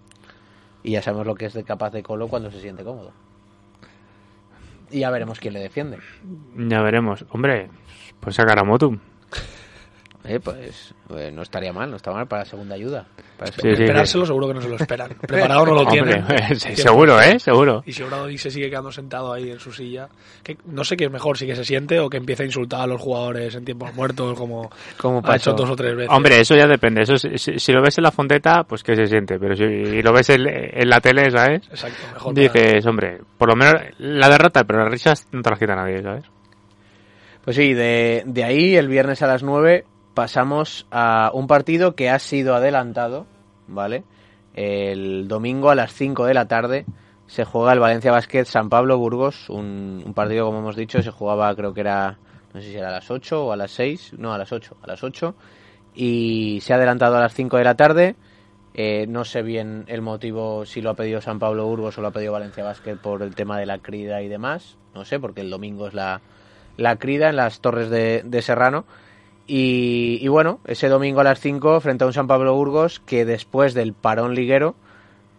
Y 0.82 0.92
ya 0.92 1.02
sabemos 1.02 1.26
lo 1.26 1.34
que 1.34 1.46
es 1.46 1.58
capaz 1.64 1.90
de 1.90 2.02
Colo 2.02 2.28
cuando 2.28 2.50
se 2.50 2.60
siente 2.60 2.84
cómodo. 2.84 3.12
Y 4.90 5.00
ya 5.00 5.10
veremos 5.10 5.38
quién 5.38 5.54
le 5.54 5.60
defiende. 5.60 5.98
Ya 6.56 6.80
veremos. 6.80 7.24
Hombre, 7.30 7.68
pues 8.20 8.38
a 8.40 8.64
Motum. 8.64 8.98
Eh, 10.22 10.38
pues 10.38 10.94
eh, 11.16 11.30
no 11.32 11.40
estaría 11.40 11.72
mal, 11.72 11.88
no 11.90 11.96
está 11.96 12.12
mal 12.12 12.26
para 12.28 12.44
segunda 12.44 12.74
ayuda. 12.74 13.06
Para 13.38 13.50
Sí, 13.52 13.56
segunda- 13.56 13.76
sí, 13.78 13.82
Esperárselo 13.84 14.26
seguro 14.26 14.48
que 14.48 14.54
no 14.54 14.60
se 14.60 14.68
lo 14.68 14.76
esperan. 14.76 15.08
Preparado 15.26 15.64
no 15.64 15.72
lo 15.72 15.80
Hombre, 15.80 15.92
tienen. 16.22 16.56
sí, 16.60 16.76
seguro, 16.76 17.18
¿eh? 17.22 17.38
Seguro. 17.38 17.82
Y 17.86 17.92
si 17.94 18.02
Obradovic 18.02 18.36
se 18.38 18.50
sigue 18.50 18.68
quedando 18.68 18.92
sentado 18.92 19.32
ahí 19.32 19.50
en 19.50 19.58
su 19.58 19.72
silla, 19.72 20.10
que 20.42 20.58
no 20.66 20.84
sé 20.84 20.98
qué 20.98 21.06
es 21.06 21.10
mejor, 21.10 21.38
si 21.38 21.46
que 21.46 21.56
se 21.56 21.64
siente 21.64 21.98
o 22.00 22.10
que 22.10 22.18
empiece 22.18 22.42
a 22.42 22.46
insultar 22.46 22.82
a 22.82 22.86
los 22.86 23.00
jugadores 23.00 23.54
en 23.54 23.64
tiempos 23.64 23.94
muertos 23.94 24.36
como, 24.38 24.70
Como 24.98 25.20
ha 25.20 25.22
pasó. 25.22 25.52
hecho 25.52 25.52
dos 25.62 25.70
o 25.70 25.76
tres 25.76 25.96
veces. 25.96 26.12
Hombre, 26.12 26.38
eso 26.38 26.54
ya 26.54 26.66
depende. 26.66 27.00
Eso 27.00 27.16
si, 27.16 27.38
si- 27.38 27.58
si 27.58 27.72
lo 27.72 27.80
ves 27.80 27.96
en 27.96 28.04
la 28.04 28.12
fonteta, 28.12 28.64
pues 28.64 28.82
que 28.82 28.94
se 28.94 29.06
siente. 29.06 29.38
Pero 29.38 29.56
si 29.56 30.02
lo 30.02 30.12
ves 30.12 30.28
en, 30.28 30.46
en 30.46 30.88
la 30.90 31.00
tele, 31.00 31.30
¿sabes? 31.30 31.62
Exacto, 31.70 31.96
mejor 32.12 32.34
para- 32.34 32.42
Dices, 32.52 32.84
hombre, 32.86 33.18
por 33.38 33.48
lo 33.48 33.56
menos 33.56 33.74
la 33.98 34.28
derrota, 34.28 34.64
pero 34.64 34.80
las 34.80 34.92
risas 34.92 35.26
no 35.32 35.40
te 35.40 35.48
las 35.48 35.58
quita 35.58 35.74
nadie, 35.74 36.02
¿sabes? 36.02 36.24
Pues 37.42 37.56
sí, 37.56 37.72
de, 37.72 38.22
de 38.26 38.44
ahí 38.44 38.76
el 38.76 38.86
viernes 38.86 39.22
a 39.22 39.26
las 39.26 39.42
9 39.42 39.86
pasamos 40.20 40.86
a 40.90 41.30
un 41.32 41.46
partido 41.46 41.94
que 41.94 42.10
ha 42.10 42.18
sido 42.18 42.54
adelantado, 42.54 43.24
¿vale? 43.66 44.04
El 44.52 45.28
domingo 45.28 45.70
a 45.70 45.74
las 45.74 45.94
5 45.94 46.26
de 46.26 46.34
la 46.34 46.46
tarde 46.46 46.84
se 47.26 47.46
juega 47.46 47.72
el 47.72 47.80
Valencia 47.80 48.12
Basket 48.12 48.44
San 48.44 48.68
Pablo 48.68 48.98
Burgos, 48.98 49.48
un, 49.48 50.12
partido 50.14 50.44
como 50.44 50.58
hemos 50.58 50.76
dicho, 50.76 51.00
se 51.00 51.10
jugaba 51.10 51.56
creo 51.56 51.72
que 51.72 51.80
era, 51.80 52.18
no 52.52 52.60
sé 52.60 52.68
si 52.70 52.76
era 52.76 52.88
a 52.88 52.92
las 52.92 53.10
8 53.10 53.46
o 53.46 53.50
a 53.50 53.56
las 53.56 53.70
6, 53.70 54.16
no, 54.18 54.34
a 54.34 54.36
las 54.36 54.52
8, 54.52 54.76
a 54.82 54.86
las 54.88 55.02
8, 55.02 55.34
y 55.94 56.58
se 56.60 56.74
ha 56.74 56.76
adelantado 56.76 57.16
a 57.16 57.20
las 57.20 57.32
5 57.32 57.56
de 57.56 57.64
la 57.64 57.74
tarde. 57.74 58.16
Eh, 58.74 59.06
no 59.08 59.24
sé 59.24 59.40
bien 59.40 59.86
el 59.88 60.02
motivo 60.02 60.66
si 60.66 60.82
lo 60.82 60.90
ha 60.90 60.94
pedido 60.94 61.22
San 61.22 61.38
Pablo 61.38 61.64
Burgos 61.64 61.96
o 61.96 62.02
lo 62.02 62.08
ha 62.08 62.12
pedido 62.12 62.34
Valencia 62.34 62.62
Basket 62.62 62.96
por 62.96 63.22
el 63.22 63.34
tema 63.34 63.58
de 63.58 63.64
la 63.64 63.78
crida 63.78 64.20
y 64.20 64.28
demás. 64.28 64.76
No 64.94 65.06
sé, 65.06 65.18
porque 65.18 65.40
el 65.40 65.48
domingo 65.48 65.86
es 65.86 65.94
la, 65.94 66.20
la 66.76 66.96
crida 66.96 67.30
en 67.30 67.36
las 67.36 67.62
torres 67.62 67.88
de 67.88 68.42
Serrano. 68.42 68.84
Y, 69.53 70.20
y 70.22 70.28
bueno, 70.28 70.61
ese 70.64 70.88
domingo 70.88 71.22
a 71.22 71.24
las 71.24 71.40
5 71.40 71.80
frente 71.80 72.05
a 72.05 72.07
un 72.07 72.12
San 72.12 72.28
Pablo 72.28 72.55
Burgos 72.55 73.01
que 73.01 73.24
después 73.24 73.74
del 73.74 73.94
parón 73.94 74.36
liguero, 74.36 74.76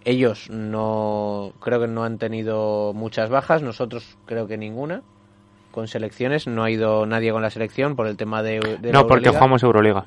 ellos 0.03 0.49
no 0.49 1.53
creo 1.61 1.79
que 1.79 1.87
no 1.87 2.03
han 2.03 2.17
tenido 2.17 2.91
muchas 2.93 3.29
bajas, 3.29 3.61
nosotros 3.61 4.17
creo 4.25 4.47
que 4.47 4.57
ninguna. 4.57 5.01
Con 5.71 5.87
selecciones, 5.87 6.45
no 6.45 6.65
ha 6.65 6.69
ido 6.69 7.05
nadie 7.05 7.31
con 7.31 7.41
la 7.41 7.49
selección 7.51 7.95
por 7.95 8.05
el 8.05 8.17
tema 8.17 8.43
de, 8.43 8.59
no, 8.91 9.07
porque 9.07 9.29
Euroliga 9.29 9.31
jugamos 9.31 9.63
Euroliga. 9.63 10.05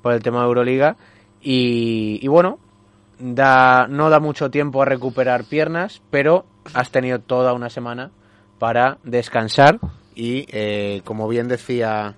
por 0.00 0.14
el 0.14 0.22
tema 0.22 0.40
de 0.40 0.46
Euroliga. 0.46 0.96
Y, 1.42 2.18
y 2.22 2.28
bueno, 2.28 2.58
da, 3.18 3.86
no 3.86 4.08
da 4.08 4.18
mucho 4.18 4.50
tiempo 4.50 4.80
a 4.80 4.86
recuperar 4.86 5.44
piernas, 5.44 6.00
pero 6.10 6.46
has 6.72 6.90
tenido 6.90 7.18
toda 7.18 7.52
una 7.52 7.68
semana 7.68 8.12
para 8.58 8.96
descansar 9.04 9.78
y 10.14 10.46
eh, 10.48 11.02
como 11.04 11.28
bien 11.28 11.48
decía 11.48 12.16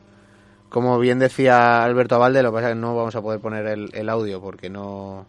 como 0.68 0.98
bien 0.98 1.18
decía 1.18 1.84
Alberto 1.84 2.16
Avalde, 2.16 2.42
lo 2.42 2.50
que 2.50 2.56
pasa 2.56 2.68
es 2.68 2.74
que 2.74 2.80
no 2.80 2.96
vamos 2.96 3.16
a 3.16 3.22
poder 3.22 3.40
poner 3.40 3.66
el, 3.66 4.08
audio 4.08 4.40
porque 4.40 4.68
no 4.68 5.26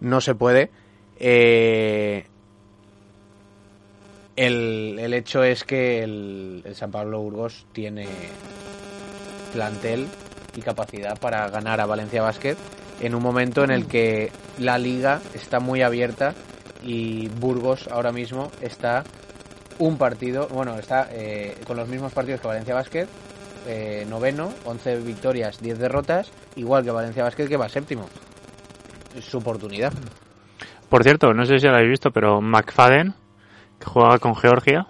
no 0.00 0.20
se 0.20 0.34
puede. 0.34 0.70
Eh, 1.18 2.26
el, 4.36 4.96
el 5.00 5.14
hecho 5.14 5.42
es 5.42 5.64
que 5.64 6.02
el, 6.02 6.62
el 6.64 6.74
San 6.74 6.90
Pablo 6.90 7.20
Burgos 7.20 7.66
tiene 7.72 8.06
plantel 9.52 10.06
y 10.54 10.60
capacidad 10.60 11.18
para 11.18 11.48
ganar 11.48 11.80
a 11.80 11.86
Valencia 11.86 12.22
Basket 12.22 12.56
en 13.00 13.14
un 13.14 13.22
momento 13.22 13.64
en 13.64 13.70
el 13.70 13.86
que 13.86 14.30
la 14.58 14.78
liga 14.78 15.20
está 15.34 15.60
muy 15.60 15.82
abierta 15.82 16.34
y 16.82 17.28
Burgos 17.28 17.88
ahora 17.88 18.12
mismo 18.12 18.50
está 18.60 19.04
un 19.78 19.96
partido, 19.96 20.48
bueno, 20.48 20.76
está 20.78 21.08
eh, 21.12 21.56
con 21.66 21.76
los 21.76 21.88
mismos 21.88 22.12
partidos 22.12 22.40
que 22.40 22.48
Valencia 22.48 22.74
Basket, 22.74 23.06
eh, 23.68 24.04
noveno, 24.08 24.52
11 24.64 25.00
victorias, 25.00 25.60
10 25.60 25.78
derrotas, 25.78 26.32
igual 26.56 26.82
que 26.82 26.90
Valencia 26.90 27.22
Basket 27.22 27.46
que 27.46 27.56
va 27.56 27.68
séptimo. 27.68 28.08
Es 29.16 29.24
su 29.24 29.38
oportunidad. 29.38 29.92
Por 30.88 31.02
cierto, 31.02 31.34
no 31.34 31.44
sé 31.44 31.58
si 31.58 31.66
lo 31.66 31.74
habéis 31.74 31.90
visto, 31.90 32.10
pero 32.10 32.40
McFadden, 32.40 33.14
que 33.78 33.84
juega 33.86 34.18
con 34.18 34.34
Georgia, 34.34 34.86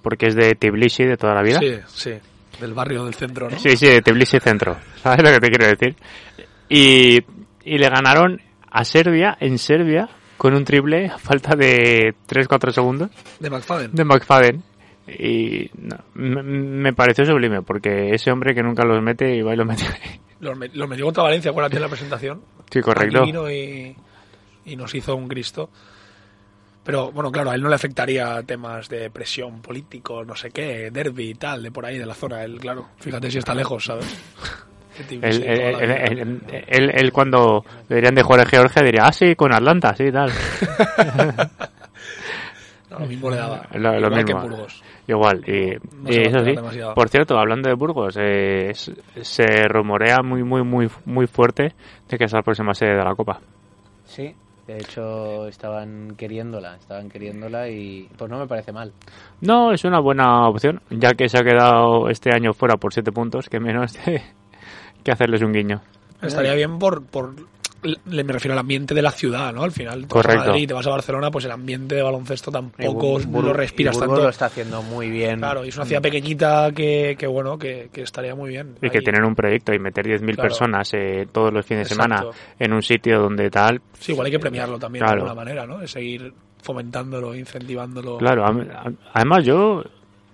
porque 0.00 0.26
es 0.28 0.36
de 0.36 0.54
Tbilisi 0.54 1.04
de 1.04 1.16
toda 1.16 1.34
la 1.34 1.42
vida. 1.42 1.58
Sí, 1.58 1.76
sí. 1.88 2.12
Del 2.60 2.72
barrio 2.72 3.04
del 3.04 3.14
centro, 3.14 3.50
¿no? 3.50 3.58
Sí, 3.58 3.76
sí, 3.76 3.86
de 3.88 4.00
Tbilisi 4.00 4.38
Centro. 4.38 4.76
¿Sabes 5.02 5.24
lo 5.24 5.30
que 5.32 5.40
te 5.40 5.48
quiero 5.48 5.66
decir? 5.66 5.96
Y, 6.68 7.18
y 7.64 7.78
le 7.78 7.88
ganaron 7.88 8.40
a 8.70 8.84
Serbia, 8.84 9.36
en 9.40 9.58
Serbia, 9.58 10.08
con 10.36 10.54
un 10.54 10.64
triple 10.64 11.08
a 11.08 11.18
falta 11.18 11.56
de 11.56 12.14
3-4 12.28 12.70
segundos 12.70 13.10
De 13.40 13.50
McFadden. 13.50 13.92
de 13.92 14.04
McFadden. 14.04 14.62
Y 15.06 15.70
no, 15.78 15.96
me, 16.14 16.42
me 16.42 16.92
pareció 16.94 17.26
sublime, 17.26 17.62
porque 17.62 18.14
ese 18.14 18.30
hombre 18.32 18.54
que 18.54 18.62
nunca 18.62 18.84
los 18.84 19.02
mete 19.02 19.34
y 19.36 19.42
va 19.42 19.52
y 19.52 19.56
los 19.56 19.66
mete. 19.66 19.84
Los, 20.40 20.56
me- 20.56 20.68
los 20.68 20.88
metió 20.88 21.04
contra 21.06 21.22
Valencia, 21.24 21.50
acuérdate 21.50 21.76
de 21.76 21.80
la 21.82 21.88
presentación. 21.88 22.40
Sí, 22.70 22.80
correcto. 22.80 23.18
Aquí 23.22 23.26
vino 23.32 23.50
y, 23.50 23.94
y 24.66 24.76
nos 24.76 24.94
hizo 24.94 25.14
un 25.16 25.28
Cristo. 25.28 25.70
Pero 26.84 27.10
bueno, 27.12 27.32
claro, 27.32 27.50
a 27.50 27.54
él 27.54 27.62
no 27.62 27.68
le 27.70 27.74
afectaría 27.76 28.42
temas 28.42 28.88
de 28.90 29.08
presión 29.10 29.62
político, 29.62 30.22
no 30.24 30.36
sé 30.36 30.50
qué, 30.50 30.90
derby 30.90 31.30
y 31.30 31.34
tal, 31.34 31.62
de 31.62 31.70
por 31.70 31.86
ahí, 31.86 31.96
de 31.98 32.04
la 32.04 32.14
zona. 32.14 32.42
Él, 32.44 32.58
claro, 32.60 32.88
fíjate 32.98 33.30
si 33.30 33.38
está 33.38 33.54
lejos, 33.54 33.84
¿sabes? 33.84 34.06
Él, 35.10 35.42
él- 35.42 36.40
él- 36.68 36.90
él- 36.94 37.12
cuando 37.12 37.64
deberían 37.88 38.14
de 38.14 38.22
jugar 38.22 38.42
en 38.42 38.46
Georgia 38.46 38.80
diría, 38.80 39.06
ah, 39.06 39.12
sí, 39.12 39.34
con 39.34 39.52
Atlanta, 39.52 39.92
sí, 39.96 40.12
tal. 40.12 40.30
No, 42.94 43.00
lo 43.00 43.06
mismo 43.06 43.30
le 43.30 43.36
daba. 43.36 43.66
Lo, 43.74 43.92
lo 43.92 43.96
Igual 44.06 44.24
que 44.24 44.34
mismo. 44.34 44.40
Burgos. 44.48 44.82
Igual. 45.06 45.44
Y, 45.48 45.76
No 46.02 46.08
eso 46.10 46.38
sí. 46.44 46.52
demasiado. 46.54 46.94
Por 46.94 47.08
cierto, 47.08 47.38
hablando 47.38 47.68
de 47.68 47.74
Burgos, 47.74 48.16
eh, 48.20 48.72
se 48.74 49.46
rumorea 49.68 50.18
muy, 50.22 50.42
muy, 50.42 50.62
muy, 50.62 50.88
muy 51.04 51.26
fuerte 51.26 51.74
de 52.08 52.18
que 52.18 52.24
es 52.24 52.32
la 52.32 52.42
próxima 52.42 52.74
sede 52.74 52.96
de 52.96 53.04
la 53.04 53.14
Copa. 53.14 53.40
Sí, 54.04 54.34
de 54.66 54.76
hecho 54.78 55.46
estaban 55.48 56.14
queriéndola, 56.16 56.76
estaban 56.76 57.08
queriéndola 57.10 57.68
y 57.68 58.08
pues 58.16 58.30
no 58.30 58.38
me 58.38 58.46
parece 58.46 58.72
mal. 58.72 58.92
No, 59.40 59.72
es 59.72 59.84
una 59.84 60.00
buena 60.00 60.48
opción, 60.48 60.80
ya 60.90 61.10
que 61.12 61.28
se 61.28 61.38
ha 61.38 61.42
quedado 61.42 62.08
este 62.08 62.30
año 62.34 62.52
fuera 62.54 62.76
por 62.76 62.92
siete 62.94 63.12
puntos, 63.12 63.48
que 63.48 63.60
menos 63.60 63.92
de- 64.06 64.22
que 65.02 65.12
hacerles 65.12 65.42
un 65.42 65.52
guiño. 65.52 65.82
Estaría 66.22 66.54
bien 66.54 66.78
por, 66.78 67.02
me 68.06 68.22
refiero 68.24 68.52
al 68.54 68.58
ambiente 68.58 68.94
de 68.94 69.02
la 69.02 69.10
ciudad, 69.10 69.52
¿no? 69.52 69.62
Al 69.62 69.72
final, 69.72 70.06
te 70.06 70.14
vas 70.14 70.24
a 70.24 70.28
Correcto. 70.28 70.50
Madrid 70.50 70.68
te 70.68 70.74
vas 70.74 70.86
a 70.86 70.90
Barcelona, 70.90 71.30
pues 71.30 71.44
el 71.44 71.50
ambiente 71.50 71.94
de 71.94 72.02
baloncesto 72.02 72.50
tampoco 72.50 73.20
Y 73.20 73.24
Bur- 73.24 73.44
lo 73.44 73.52
respiras 73.52 73.96
y 73.96 74.00
tanto. 74.00 74.16
lo 74.16 74.28
está 74.28 74.46
haciendo 74.46 74.82
muy 74.82 75.10
bien. 75.10 75.38
Claro, 75.38 75.64
y 75.64 75.68
es 75.68 75.76
una 75.76 75.84
ciudad 75.86 76.02
pequeñita 76.02 76.70
que, 76.72 77.16
que 77.18 77.26
bueno, 77.26 77.58
que, 77.58 77.88
que 77.92 78.02
estaría 78.02 78.34
muy 78.34 78.50
bien. 78.50 78.76
Y 78.82 78.90
que 78.90 79.00
tienen 79.00 79.24
un 79.24 79.34
proyecto 79.34 79.72
y 79.74 79.78
meter 79.78 80.06
10.000 80.06 80.34
Claro. 80.34 80.42
personas 80.48 80.90
eh, 80.94 81.26
todos 81.30 81.52
los 81.52 81.64
fines 81.66 81.88
de 81.88 81.94
semana 81.94 82.24
en 82.58 82.72
un 82.72 82.82
sitio 82.82 83.20
donde 83.20 83.50
tal. 83.50 83.80
Sí, 83.98 84.12
igual 84.12 84.26
hay 84.26 84.32
que 84.32 84.38
premiarlo 84.38 84.78
también 84.78 85.04
Claro. 85.04 85.22
de 85.24 85.28
alguna 85.28 85.44
manera, 85.44 85.66
¿no? 85.66 85.78
De 85.78 85.86
seguir 85.88 86.32
fomentándolo, 86.62 87.34
incentivándolo. 87.34 88.16
Claro, 88.18 88.44
además 89.12 89.44
yo 89.44 89.82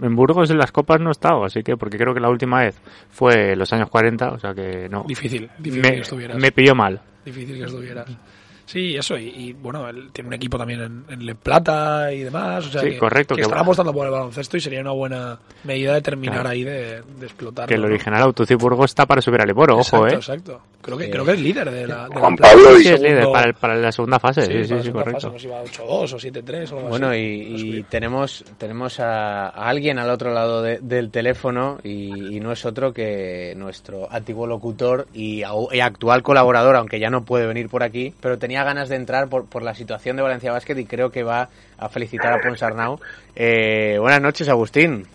en 0.00 0.14
Burgos 0.16 0.50
en 0.50 0.58
las 0.58 0.72
copas 0.72 1.00
no 1.00 1.08
he 1.08 1.12
estado, 1.12 1.44
así 1.44 1.62
que 1.62 1.76
porque 1.76 1.98
creo 1.98 2.14
que 2.14 2.20
la 2.20 2.30
última 2.30 2.60
vez 2.60 2.80
fue 3.10 3.54
los 3.56 3.70
años 3.72 3.90
40, 3.90 4.30
o 4.30 4.38
sea 4.38 4.54
que 4.54 4.88
no. 4.88 5.04
Difícil, 5.06 5.50
difícil 5.58 5.82
me, 5.82 5.90
que 5.96 6.00
estuvieras. 6.00 6.38
me 6.38 6.52
pilló 6.52 6.74
mal. 6.74 7.00
Difícil 7.24 7.58
que 7.58 7.64
estuvieras. 7.64 8.06
Sí, 8.66 8.94
eso, 8.96 9.18
y, 9.18 9.24
y, 9.28 9.52
bueno, 9.52 9.88
él 9.88 10.10
tiene 10.12 10.28
un 10.28 10.34
equipo 10.34 10.56
también 10.56 10.80
en, 10.80 11.04
en 11.08 11.26
Le 11.26 11.34
Plata 11.34 12.12
y 12.12 12.20
demás, 12.20 12.66
o 12.66 12.70
sea 12.70 12.82
Sí, 12.82 12.90
que, 12.90 12.98
correcto, 12.98 13.34
que 13.34 13.42
que 13.42 13.48
va- 13.48 13.60
apostando 13.62 13.92
por 13.92 14.06
el 14.06 14.12
baloncesto 14.12 14.56
y 14.56 14.60
sería 14.60 14.80
una 14.80 14.92
buena 14.92 15.38
medida 15.64 15.94
de 15.94 16.02
terminar 16.02 16.36
Claro. 16.36 16.48
ahí 16.50 16.62
de, 16.62 17.02
de 17.02 17.26
explotar. 17.26 17.68
Que 17.68 17.74
el 17.74 17.84
original 17.84 18.22
Autoci 18.22 18.54
Burgos 18.54 18.92
está 18.92 19.06
para 19.06 19.20
subir 19.20 19.40
al 19.40 19.50
Eboro, 19.50 19.76
ojo, 19.78 20.06
eh. 20.06 20.14
Exacto, 20.14 20.62
Creo 20.82 20.96
que, 20.96 21.04
Sí. 21.04 21.10
creo 21.10 21.24
que 21.26 21.32
es 21.32 21.40
líder 21.40 21.70
de 21.70 21.86
la, 21.86 22.08
de 22.08 22.14
Juan. 22.18 22.36
Pablo 22.36 22.70
Sí, 22.76 22.80
y- 22.80 22.82
Sí, 22.84 22.88
es 22.94 23.00
líder 23.02 23.24
para 23.30 23.48
el- 23.48 23.54
para 23.54 23.74
la 23.76 23.92
segunda 23.92 24.18
fase, 24.18 24.42
sí, 24.42 24.52
sí, 24.52 24.58
sí, 24.62 24.68
segunda 24.68 24.92
correcto. 24.92 25.12
fase, 25.12 25.26
no 25.26 25.32
sé 25.34 25.38
si 25.40 25.48
va 25.48 25.62
8-2 25.62 26.12
o 26.14 26.18
7-3 26.18 26.72
o 26.72 26.76
algo 26.78 26.88
Bueno, 26.88 27.08
así. 27.10 27.18
y, 27.18 27.76
y 27.78 27.82
tenemos, 27.82 28.44
tenemos 28.56 28.98
a, 28.98 29.48
a 29.48 29.68
alguien 29.68 29.98
al 29.98 30.08
otro 30.08 30.32
lado 30.32 30.62
de- 30.62 30.78
del 30.80 31.10
teléfono 31.10 31.78
y, 31.82 32.36
y 32.36 32.40
no 32.40 32.50
es 32.52 32.64
otro 32.64 32.94
que 32.94 33.52
nuestro 33.56 34.10
antiguo 34.10 34.46
locutor 34.46 35.06
y 35.12 35.42
actual 35.42 36.22
colaborador, 36.22 36.76
aunque 36.76 36.98
ya 36.98 37.10
no 37.10 37.24
puede 37.26 37.46
venir 37.46 37.68
por 37.68 37.82
aquí, 37.82 38.14
pero 38.20 38.38
tenía 38.38 38.64
ganas 38.64 38.88
de 38.88 38.96
entrar 38.96 39.28
por, 39.28 39.44
por 39.46 39.62
la 39.62 39.74
situación 39.74 40.16
de 40.16 40.22
Valencia 40.22 40.50
Basket 40.52 40.78
y 40.78 40.86
creo 40.86 41.10
que 41.10 41.22
va 41.22 41.50
a 41.76 41.88
felicitar 41.90 42.32
a 42.32 42.40
Ponsarnau. 42.40 42.98
Eh, 43.36 43.96
buenas 44.00 44.22
noches, 44.22 44.48
Agustín. 44.48 45.06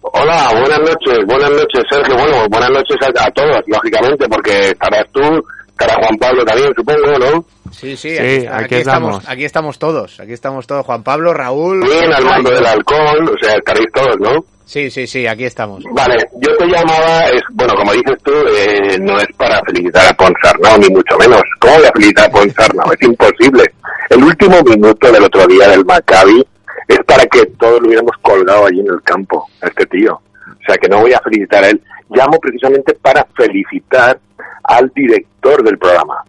Hola, 0.00 0.48
buenas 0.52 0.78
noches, 0.80 1.18
buenas 1.26 1.50
noches 1.50 1.82
Sergio, 1.90 2.14
bueno, 2.16 2.46
buenas 2.48 2.70
noches 2.70 2.96
a, 3.02 3.26
a 3.26 3.30
todos, 3.32 3.60
lógicamente, 3.66 4.26
porque 4.28 4.70
estarás 4.70 5.04
tú, 5.12 5.20
estará 5.68 5.94
Juan 5.94 6.16
Pablo 6.18 6.44
también, 6.44 6.70
supongo, 6.76 7.18
¿no? 7.18 7.44
Sí, 7.72 7.96
sí, 7.96 8.10
Sí, 8.10 8.18
aquí, 8.18 8.46
aquí 8.46 8.64
aquí 8.64 8.74
estamos, 8.76 9.08
estamos. 9.16 9.28
aquí 9.28 9.44
estamos 9.44 9.78
todos, 9.78 10.20
aquí 10.20 10.32
estamos 10.32 10.66
todos, 10.66 10.86
Juan 10.86 11.02
Pablo, 11.02 11.34
Raúl. 11.34 11.82
Bien, 11.82 12.12
al 12.12 12.24
mando 12.24 12.50
del 12.50 12.64
alcohol, 12.64 13.28
o 13.28 13.44
sea, 13.44 13.54
estaréis 13.56 13.88
todos, 13.92 14.16
¿no? 14.20 14.44
Sí, 14.64 14.90
sí, 14.90 15.06
sí, 15.06 15.26
aquí 15.26 15.44
estamos. 15.44 15.82
Vale, 15.92 16.14
yo 16.40 16.56
te 16.58 16.66
llamaba, 16.66 17.22
es, 17.32 17.42
bueno, 17.54 17.74
como 17.74 17.92
dices 17.92 18.16
tú, 18.22 18.32
eh, 18.56 18.98
no 19.00 19.18
es 19.18 19.26
para 19.36 19.58
felicitar 19.66 20.06
a 20.08 20.12
Ponsarnau, 20.14 20.78
ni 20.78 20.88
mucho 20.90 21.16
menos. 21.18 21.40
¿Cómo 21.58 21.74
voy 21.76 21.86
a 21.86 21.92
felicitar 21.92 22.26
a 22.26 22.30
Ponsarnau? 22.32 22.92
Es 22.92 23.02
imposible. 23.08 23.64
El 24.10 24.22
último 24.24 24.60
minuto 24.62 25.10
del 25.10 25.24
otro 25.24 25.46
día 25.46 25.68
del 25.68 25.84
Maccabi 25.86 26.46
es 26.88 26.98
para 27.06 27.26
que 27.26 27.46
todos 27.58 27.80
lo 27.80 27.88
hubiéramos 27.88 28.16
colgado 28.22 28.66
allí 28.66 28.80
en 28.80 28.88
el 28.88 29.02
campo, 29.02 29.46
a 29.60 29.66
este 29.66 29.86
tío. 29.86 30.14
O 30.14 30.64
sea, 30.66 30.76
que 30.76 30.88
no 30.88 31.00
voy 31.00 31.12
a 31.12 31.20
felicitar 31.20 31.62
a 31.64 31.68
él. 31.68 31.80
Llamo 32.10 32.38
precisamente 32.40 32.94
para 32.94 33.26
felicitar 33.36 34.18
al 34.64 34.90
director 34.94 35.62
del 35.62 35.78
programa. 35.78 36.24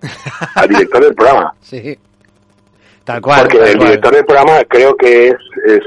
Al 0.56 0.68
director 0.68 1.04
del 1.04 1.16
programa. 1.16 1.54
Sí. 1.62 1.98
Tal 3.06 3.22
cual. 3.22 3.42
Porque 3.42 3.58
tal 3.58 3.68
el 3.70 3.78
cual. 3.78 3.88
director 3.88 4.14
del 4.14 4.26
programa 4.26 4.64
creo 4.70 4.96
que 4.96 5.30
es 5.30 5.36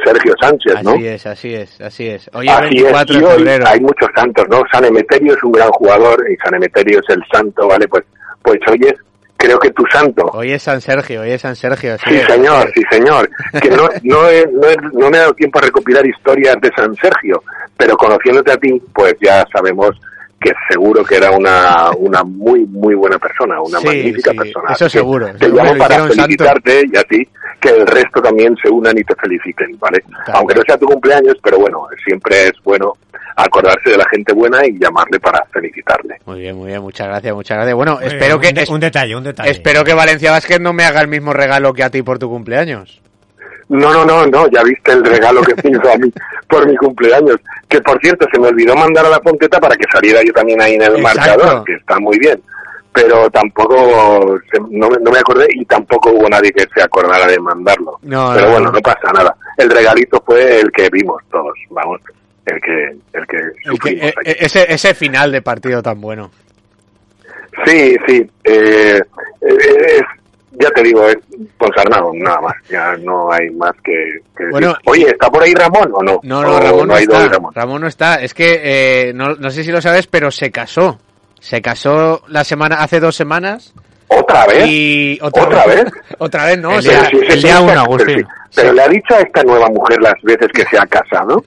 Sergio 0.04 0.34
Sánchez, 0.40 0.82
¿no? 0.82 0.92
Así 0.92 1.06
es, 1.06 1.26
así 1.26 1.54
es, 1.54 1.80
así 1.80 2.08
es. 2.08 2.30
Hoy 2.32 2.48
es 2.48 2.52
Así 2.52 2.76
es, 2.78 2.82
24 2.82 3.14
y 3.14 3.20
de 3.20 3.26
hoy 3.26 3.32
febrero. 3.36 3.64
hay 3.68 3.80
muchos 3.80 4.08
santos, 4.16 4.44
¿no? 4.48 4.62
San 4.72 4.84
Emeterio 4.84 5.34
es 5.34 5.42
un 5.44 5.52
gran 5.52 5.70
jugador 5.70 6.24
y 6.28 6.36
San 6.36 6.54
Emeterio 6.54 6.98
es 6.98 7.14
el 7.14 7.22
santo, 7.32 7.68
¿vale? 7.68 7.86
Pues, 7.86 8.04
pues 8.42 8.58
hoy 8.68 8.80
es, 8.88 8.94
creo 9.42 9.58
que 9.58 9.70
tu 9.70 9.84
santo. 9.92 10.24
Hoy 10.32 10.52
es 10.52 10.62
San 10.62 10.80
Sergio, 10.80 11.22
hoy 11.22 11.30
es 11.32 11.40
San 11.40 11.56
Sergio. 11.56 11.96
Sí, 12.06 12.18
señor, 12.28 12.70
sí, 12.74 12.82
señor. 12.90 13.28
Que 13.60 13.70
no, 13.70 13.88
no, 14.04 14.28
he, 14.28 14.46
no, 14.52 14.68
he- 14.68 14.76
no 14.92 15.10
me 15.10 15.16
he 15.16 15.20
dado 15.20 15.34
tiempo 15.34 15.58
a 15.58 15.62
recopilar 15.62 16.06
historias 16.06 16.56
de 16.60 16.70
San 16.76 16.94
Sergio, 16.96 17.42
pero 17.76 17.96
conociéndote 17.96 18.52
a 18.52 18.56
ti, 18.56 18.80
pues 18.94 19.14
ya 19.20 19.44
sabemos 19.52 19.90
que 20.40 20.52
seguro 20.68 21.04
que 21.04 21.16
era 21.16 21.30
una, 21.30 21.90
una 21.98 22.24
muy, 22.24 22.64
muy 22.66 22.94
buena 22.96 23.16
persona, 23.18 23.60
una 23.60 23.78
Sí, 23.78 23.86
magnífica 23.86 24.32
sí, 24.32 24.36
persona. 24.38 24.72
eso 24.72 24.88
seguro, 24.88 25.26
Te 25.32 25.38
seguro 25.46 25.64
llamo 25.64 25.78
para 25.78 25.96
santo. 25.98 26.14
felicitarte 26.14 26.82
y 26.92 26.96
a 26.96 27.02
ti, 27.04 27.28
que 27.60 27.68
el 27.68 27.86
resto 27.86 28.20
también 28.20 28.56
se 28.60 28.68
unan 28.68 28.98
y 28.98 29.04
te 29.04 29.14
feliciten, 29.14 29.78
¿vale? 29.78 30.00
Claro. 30.24 30.40
Aunque 30.40 30.54
no 30.56 30.62
sea 30.66 30.76
tu 30.76 30.86
cumpleaños, 30.86 31.36
pero 31.42 31.58
bueno, 31.58 31.86
siempre 32.04 32.44
es 32.46 32.52
bueno 32.64 32.94
acordarse 33.36 33.90
de 33.90 33.96
la 33.96 34.04
gente 34.10 34.32
buena 34.32 34.64
y 34.66 34.78
llamarle 34.78 35.18
para 35.20 35.44
felicitarle. 35.52 36.16
Muy 36.26 36.40
bien, 36.40 36.56
muy 36.56 36.68
bien, 36.68 36.80
muchas 36.82 37.06
gracias, 37.08 37.34
muchas 37.34 37.56
gracias. 37.56 37.74
Bueno, 37.74 37.96
Muy 37.96 38.06
espero 38.06 38.38
bien, 38.38 38.54
que 38.54 38.60
un 38.60 38.66
de- 38.66 38.72
un 38.74 38.80
detalle, 38.80 39.16
un 39.16 39.24
detalle. 39.24 39.50
Espero 39.50 39.84
que 39.84 39.94
Valencia 39.94 40.30
Basket 40.30 40.58
no 40.60 40.72
me 40.72 40.84
haga 40.84 41.00
el 41.00 41.08
mismo 41.08 41.32
regalo 41.32 41.72
que 41.72 41.82
a 41.82 41.90
ti 41.90 42.02
por 42.02 42.18
tu 42.18 42.28
cumpleaños. 42.28 43.00
No, 43.68 43.90
no, 43.92 44.04
no, 44.04 44.26
no, 44.26 44.46
ya 44.50 44.62
viste 44.62 44.92
el 44.92 45.02
regalo 45.04 45.40
que 45.42 45.54
me 45.62 45.76
hizo 45.78 45.90
a 45.90 45.96
mí 45.96 46.12
por 46.48 46.66
mi 46.68 46.76
cumpleaños. 46.76 47.36
Que 47.68 47.80
por 47.80 47.98
cierto, 48.00 48.26
se 48.30 48.38
me 48.38 48.48
olvidó 48.48 48.74
mandar 48.76 49.06
a 49.06 49.08
la 49.08 49.20
Fonteta 49.20 49.58
para 49.58 49.76
que 49.76 49.84
saliera 49.90 50.20
yo 50.22 50.32
también 50.32 50.60
ahí 50.60 50.74
en 50.74 50.82
el 50.82 50.96
Exacto. 50.96 51.18
marcador, 51.20 51.64
que 51.64 51.74
está 51.76 51.98
muy 51.98 52.18
bien. 52.18 52.38
Pero 52.92 53.30
tampoco, 53.30 54.38
se- 54.52 54.60
no, 54.68 54.90
me- 54.90 54.98
no 55.00 55.10
me 55.10 55.18
acordé 55.20 55.46
y 55.54 55.64
tampoco 55.64 56.10
hubo 56.10 56.28
nadie 56.28 56.52
que 56.52 56.66
se 56.74 56.82
acordara 56.82 57.26
de 57.26 57.38
mandarlo. 57.40 57.98
No, 58.02 58.32
Pero 58.34 58.46
no, 58.46 58.52
bueno, 58.52 58.66
no. 58.66 58.72
no 58.72 58.80
pasa 58.80 59.10
nada. 59.14 59.34
El 59.56 59.70
regalito 59.70 60.22
fue 60.26 60.60
el 60.60 60.70
que 60.70 60.90
vimos 60.90 61.22
todos, 61.30 61.54
vamos, 61.70 62.00
el 62.46 62.60
que, 62.60 62.84
el 63.18 63.26
que 63.26 63.36
El 63.36 63.52
que- 63.52 63.70
sufrimos 63.70 64.02
e- 64.04 64.14
e- 64.24 64.36
ese, 64.40 64.72
ese 64.72 64.94
final 64.94 65.30
de 65.32 65.42
partido 65.42 65.82
tan 65.82 66.00
bueno. 66.00 66.30
Sí, 67.66 67.96
sí. 68.06 68.30
Eh, 68.44 69.00
eh, 69.40 69.56
es- 69.98 70.02
ya 70.52 70.68
te 70.70 70.82
digo, 70.82 71.06
es 71.08 71.16
Ponsarnado, 71.56 72.12
nada 72.14 72.40
más. 72.40 72.54
Ya 72.68 72.94
no 72.98 73.32
hay 73.32 73.50
más 73.50 73.72
que, 73.82 73.92
que 74.36 74.44
decir. 74.44 74.50
Bueno, 74.50 74.74
Oye, 74.86 75.08
¿está 75.08 75.30
por 75.30 75.42
ahí 75.42 75.54
Ramón 75.54 75.90
o 75.94 76.02
no? 76.02 76.20
No, 76.22 76.42
no, 76.42 76.56
¿O 76.56 76.60
Ramón 76.60 76.88
no, 76.88 76.96
está. 76.96 77.28
Ramón? 77.28 77.54
Ramón 77.54 77.80
no 77.82 77.86
está. 77.88 78.16
Es 78.16 78.34
que 78.34 78.60
eh, 78.62 79.12
no, 79.14 79.34
no 79.34 79.50
sé 79.50 79.64
si 79.64 79.72
lo 79.72 79.80
sabes, 79.80 80.06
pero 80.06 80.30
se 80.30 80.50
casó. 80.50 80.98
Se 81.40 81.60
casó 81.62 82.22
la 82.28 82.44
semana 82.44 82.76
hace 82.76 83.00
dos 83.00 83.16
semanas. 83.16 83.72
¿Otra 84.08 84.46
vez? 84.46 84.66
Y 84.68 85.18
otra, 85.22 85.44
¿Otra 85.44 85.66
vez? 85.66 85.84
otra 86.18 86.44
vez, 86.46 86.58
¿no? 86.58 86.72
El 86.72 86.78
O 86.78 86.82
sea, 86.82 87.00
día- 87.00 87.10
sí, 87.10 87.16
sí, 87.18 87.26
el 87.28 87.32
sí, 87.40 87.46
día 87.46 87.56
sí, 87.56 87.62
uno, 87.62 87.84
Agustín. 88.52 88.54
sí. 88.54 88.60
Pero 88.60 88.72
le 88.72 88.82
ha 88.82 88.88
dicho 88.88 89.14
a 89.14 89.20
esta 89.20 89.42
nueva 89.42 89.68
mujer 89.68 90.00
las 90.02 90.14
veces 90.22 90.48
que 90.52 90.64
se 90.64 90.78
ha 90.78 90.86
casado. 90.86 91.44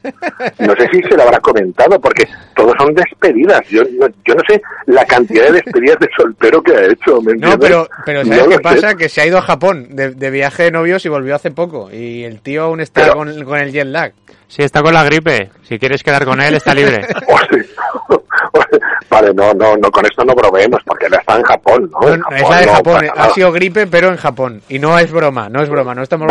No 0.60 0.74
sé 0.76 0.88
si 0.92 1.02
se 1.04 1.16
lo 1.16 1.24
habrá 1.24 1.40
comentado, 1.40 2.00
porque 2.00 2.28
todos 2.56 2.74
son 2.78 2.94
despedidas. 2.94 3.62
Yo 3.70 3.84
no, 4.00 4.08
yo 4.26 4.34
no 4.36 4.42
sé 4.48 4.62
la 4.88 5.06
cantidad 5.06 5.46
de 5.46 5.54
despedidas 5.54 6.00
de 6.00 6.10
soltero 6.18 6.62
que 6.62 6.76
ha 6.76 6.86
hecho. 6.86 7.22
¿me 7.22 7.34
No, 7.36 7.58
pero, 7.60 7.88
pero 8.06 8.24
¿sabes 8.24 8.38
No 8.40 8.44
qué 8.46 8.50
lo 8.50 8.58
sé. 8.58 8.60
pasa? 8.64 8.96
Que 8.96 9.10
se 9.10 9.22
ha 9.22 9.26
ido 9.28 9.38
a 9.38 9.42
Japón 9.42 9.88
de, 9.92 10.12
de 10.12 10.30
viaje 10.32 10.64
de 10.64 10.72
novios 10.72 11.06
y 11.06 11.10
volvió 11.10 11.36
hace 11.36 11.52
poco. 11.52 11.90
Y 11.92 12.24
el 12.24 12.42
tío 12.42 12.64
aún 12.64 12.82
está 12.82 13.02
Pero- 13.02 13.14
con, 13.16 13.44
con 13.46 13.60
el 13.60 13.72
jet 13.72 13.86
lag. 13.88 14.14
Sí, 14.48 14.62
está 14.62 14.84
con 14.84 14.94
la 14.94 15.04
gripe. 15.04 15.50
Si 15.64 15.80
quieres 15.80 16.04
quedar 16.04 16.24
con 16.24 16.40
él, 16.40 16.54
está 16.54 16.74
libre. 16.74 17.06
Vale, 19.10 19.34
no, 19.34 19.54
no, 19.54 19.76
no, 19.78 19.92
con 19.92 20.06
esto 20.06 20.24
no 20.26 20.34
proveemos, 20.36 20.82
porque 20.86 21.06
él 21.06 21.14
está 21.14 21.38
en 21.38 21.44
Japón, 21.44 21.90
¿no? 21.92 22.10
En 22.14 22.20
No, 22.20 22.30
es 22.36 22.50
la 22.50 22.60
de 22.60 22.66
no 22.66 22.72
Japón, 22.74 23.06
pasa 23.16 23.24
ha 23.24 23.30
sido 23.32 23.52
gripe, 23.52 23.88
pero 23.88 24.10
en 24.10 24.18
Japón. 24.18 24.62
Y 24.68 24.80
no 24.80 24.98
es 25.00 25.12
broma, 25.12 25.48
no 25.50 25.62
es 25.62 25.70
broma, 25.70 25.94
no 25.96 26.04
estamos 26.04 26.28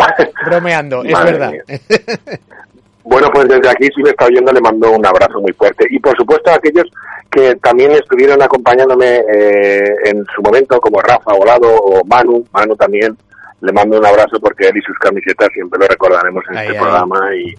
bromeando, 0.65 1.03
es 1.03 1.11
Madre 1.11 1.31
verdad. 1.31 1.53
Bueno, 3.03 3.29
pues 3.31 3.47
desde 3.47 3.69
aquí, 3.69 3.87
si 3.95 4.01
me 4.01 4.09
está 4.09 4.25
oyendo, 4.25 4.51
le 4.51 4.61
mando 4.61 4.91
un 4.91 5.05
abrazo 5.05 5.39
muy 5.39 5.53
fuerte. 5.53 5.85
Y 5.91 5.99
por 5.99 6.17
supuesto 6.17 6.49
a 6.49 6.55
aquellos 6.55 6.85
que 7.29 7.55
también 7.57 7.91
estuvieron 7.91 8.41
acompañándome 8.41 9.17
eh, 9.31 9.93
en 10.05 10.25
su 10.35 10.41
momento, 10.41 10.79
como 10.79 10.99
Rafa 11.01 11.33
Volado 11.33 11.71
o 11.71 12.03
Manu, 12.05 12.43
Manu 12.51 12.75
también, 12.75 13.15
le 13.61 13.71
mando 13.71 13.99
un 13.99 14.05
abrazo 14.05 14.39
porque 14.39 14.67
él 14.69 14.77
y 14.77 14.81
sus 14.81 14.97
camisetas 14.97 15.49
siempre 15.53 15.79
lo 15.79 15.85
recordaremos 15.87 16.43
en 16.49 16.57
Ahí, 16.57 16.65
este 16.67 16.77
ahí. 16.79 16.83
programa 16.83 17.35
y, 17.35 17.55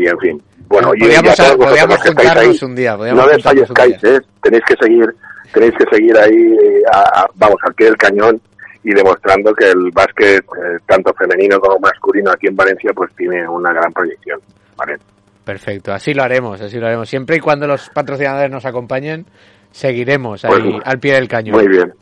y 0.00 0.06
en 0.08 0.18
fin. 0.18 0.42
Bueno, 0.66 0.92
y 0.96 1.00
Podríamos- 1.00 1.30
a 1.32 1.36
todos 1.36 1.48
vosotros 1.56 1.68
podríamos 1.68 1.98
que 2.02 2.08
estáis 2.08 2.28
juntarnos 2.28 2.62
ahí, 2.62 2.68
un 2.68 2.74
día, 2.74 2.96
no 2.96 3.26
desfallezcáis, 3.28 4.04
¿eh? 4.04 4.20
tenéis 4.42 4.62
que 4.66 4.74
seguir, 4.82 5.14
tenéis 5.52 5.74
que 5.78 5.84
seguir 5.96 6.18
ahí, 6.18 6.34
eh, 6.34 6.82
a- 6.92 7.20
a- 7.22 7.26
vamos, 7.34 7.56
al 7.64 7.74
pie 7.74 7.86
del 7.86 7.96
cañón 7.96 8.40
y 8.84 8.92
demostrando 8.94 9.52
que 9.54 9.66
el 9.70 9.90
básquet, 9.92 10.40
eh, 10.44 10.78
tanto 10.86 11.12
femenino 11.14 11.58
como 11.60 11.78
masculino 11.78 12.30
aquí 12.30 12.48
en 12.48 12.56
Valencia, 12.56 12.90
pues 12.94 13.14
tiene 13.16 13.46
una 13.48 13.72
gran 13.72 13.92
proyección. 13.92 14.40
¿vale? 14.76 14.96
Perfecto, 15.44 15.92
así 15.92 16.14
lo 16.14 16.22
haremos, 16.22 16.60
así 16.60 16.78
lo 16.78 16.86
haremos. 16.86 17.08
Siempre 17.08 17.36
y 17.36 17.40
cuando 17.40 17.66
los 17.66 17.88
patrocinadores 17.90 18.50
nos 18.50 18.64
acompañen, 18.64 19.26
seguiremos 19.70 20.44
ahí 20.44 20.50
Pues, 20.52 20.82
al 20.84 20.98
pie 20.98 21.14
del 21.14 21.28
cañón. 21.28 21.56
Muy 21.56 21.68
bien. 21.68 21.92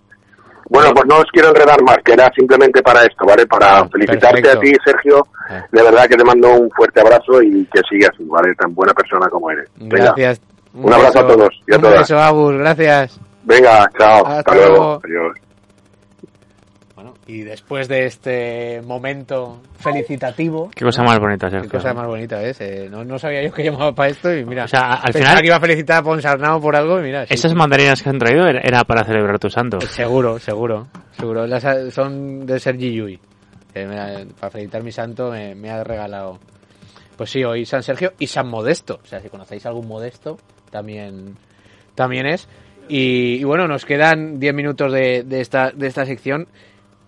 Bueno, 0.69 0.93
pues 0.95 1.05
no 1.09 1.17
os 1.17 1.25
quiero 1.33 1.49
enredar 1.49 1.83
más, 1.83 1.97
que 2.05 2.13
era 2.13 2.31
simplemente 2.37 2.81
para 2.81 3.01
esto, 3.03 3.25
¿vale? 3.27 3.45
Para 3.47 3.89
felicitarte 3.89 4.41
perfecto. 4.41 4.59
a 4.59 4.61
ti, 4.61 4.73
Sergio. 4.85 5.27
De 5.73 5.83
verdad 5.83 6.07
que 6.07 6.17
te 6.17 6.23
mando 6.25 6.49
un 6.55 6.71
fuerte 6.71 7.01
abrazo 7.01 7.43
y 7.43 7.65
que 7.67 7.81
sigas 7.91 8.13
¿vale? 8.21 8.55
Tan 8.55 8.73
buena 8.73 8.93
persona 8.95 9.29
como 9.29 9.51
eres. 9.51 9.69
Venga. 9.77 9.97
Gracias. 10.15 10.41
Un, 10.73 10.93
abrazo 10.93 11.19
a 11.19 11.23
beso. 11.25 11.37
todos 11.37 11.61
y 11.67 11.73
a 11.73 11.77
Un 11.77 11.83
todas. 11.83 11.99
beso, 11.99 12.19
Agus, 12.21 12.55
gracias. 12.59 13.21
Venga, 13.43 13.91
chao. 13.99 14.25
Hasta 14.25 14.39
Hasta, 14.39 14.55
luego. 14.55 14.77
luego. 14.77 15.01
Adiós. 15.05 15.50
Y 17.33 17.43
después 17.43 17.87
de 17.87 18.07
este 18.07 18.83
momento 18.85 19.61
felicitativo. 19.79 20.69
Qué 20.75 20.85
cosa 20.85 21.03
más 21.05 21.19
bonita, 21.21 21.47
Qué 21.47 21.53
Sergio. 21.53 21.71
cosa 21.71 21.95
más 21.95 22.07
bonita 22.07 22.43
es. 22.43 22.61
eh, 22.61 22.89
No, 22.91 23.05
no 23.05 23.19
sabía 23.21 23.43
yo 23.43 23.53
que 23.53 23.63
llamaba 23.65 23.95
para 23.95 24.09
esto 24.11 24.35
y 24.35 24.45
mira. 24.45 24.65
O 24.65 24.69
sea, 24.69 24.95
al 24.95 25.13
final- 25.13 25.41
que 25.41 25.47
iba 25.47 25.57
a 25.57 25.61
felicitar 25.61 25.99
a 25.99 26.03
Ponsarnau 26.03 26.61
por 26.61 26.75
algo 26.75 26.99
y 26.99 27.03
mira. 27.05 27.27
sí, 27.27 27.35
Esas 27.35 27.55
mandarinas 27.55 28.03
que 28.03 28.09
han 28.09 28.19
traído 28.19 28.47
era 28.49 28.83
para 28.85 29.05
celebrar 29.05 29.39
tu 29.39 29.49
santo. 29.49 29.81
Seguro, 29.83 30.39
seguro. 30.41 30.89
Seguro. 31.13 31.47
Las- 31.47 31.93
son 31.95 32.47
de 32.47 32.59
Sergi 32.59 32.93
Yui. 32.95 33.21
Eh, 33.75 33.87
me 33.87 34.27
para 34.41 34.51
felicitar 34.51 34.83
mi 34.83 34.91
santo 34.91 35.31
me, 35.31 35.55
me 35.55 35.71
ha 35.71 35.85
regalado. 35.85 36.41
Pues 37.17 37.31
sí, 37.31 37.45
hoy 37.45 37.65
San 37.65 37.83
Sergio 37.85 38.13
y 38.19 38.27
San 38.27 38.49
Modesto. 38.49 38.99
O 39.03 39.07
sea, 39.07 39.21
si 39.21 39.29
conocéis 39.29 39.65
algún 39.67 39.87
Modesto, 39.87 40.39
también, 40.71 41.37
también 41.95 42.27
es. 42.27 42.49
Y, 42.89 43.35
y 43.37 43.45
bueno, 43.45 43.69
nos 43.69 43.85
quedan 43.85 44.41
10 44.41 44.53
minutos 44.53 44.93
de, 44.93 45.23
de 45.23 45.41
esta, 45.41 45.71
de 45.71 45.87
esta 45.87 46.05
sección. 46.07 46.49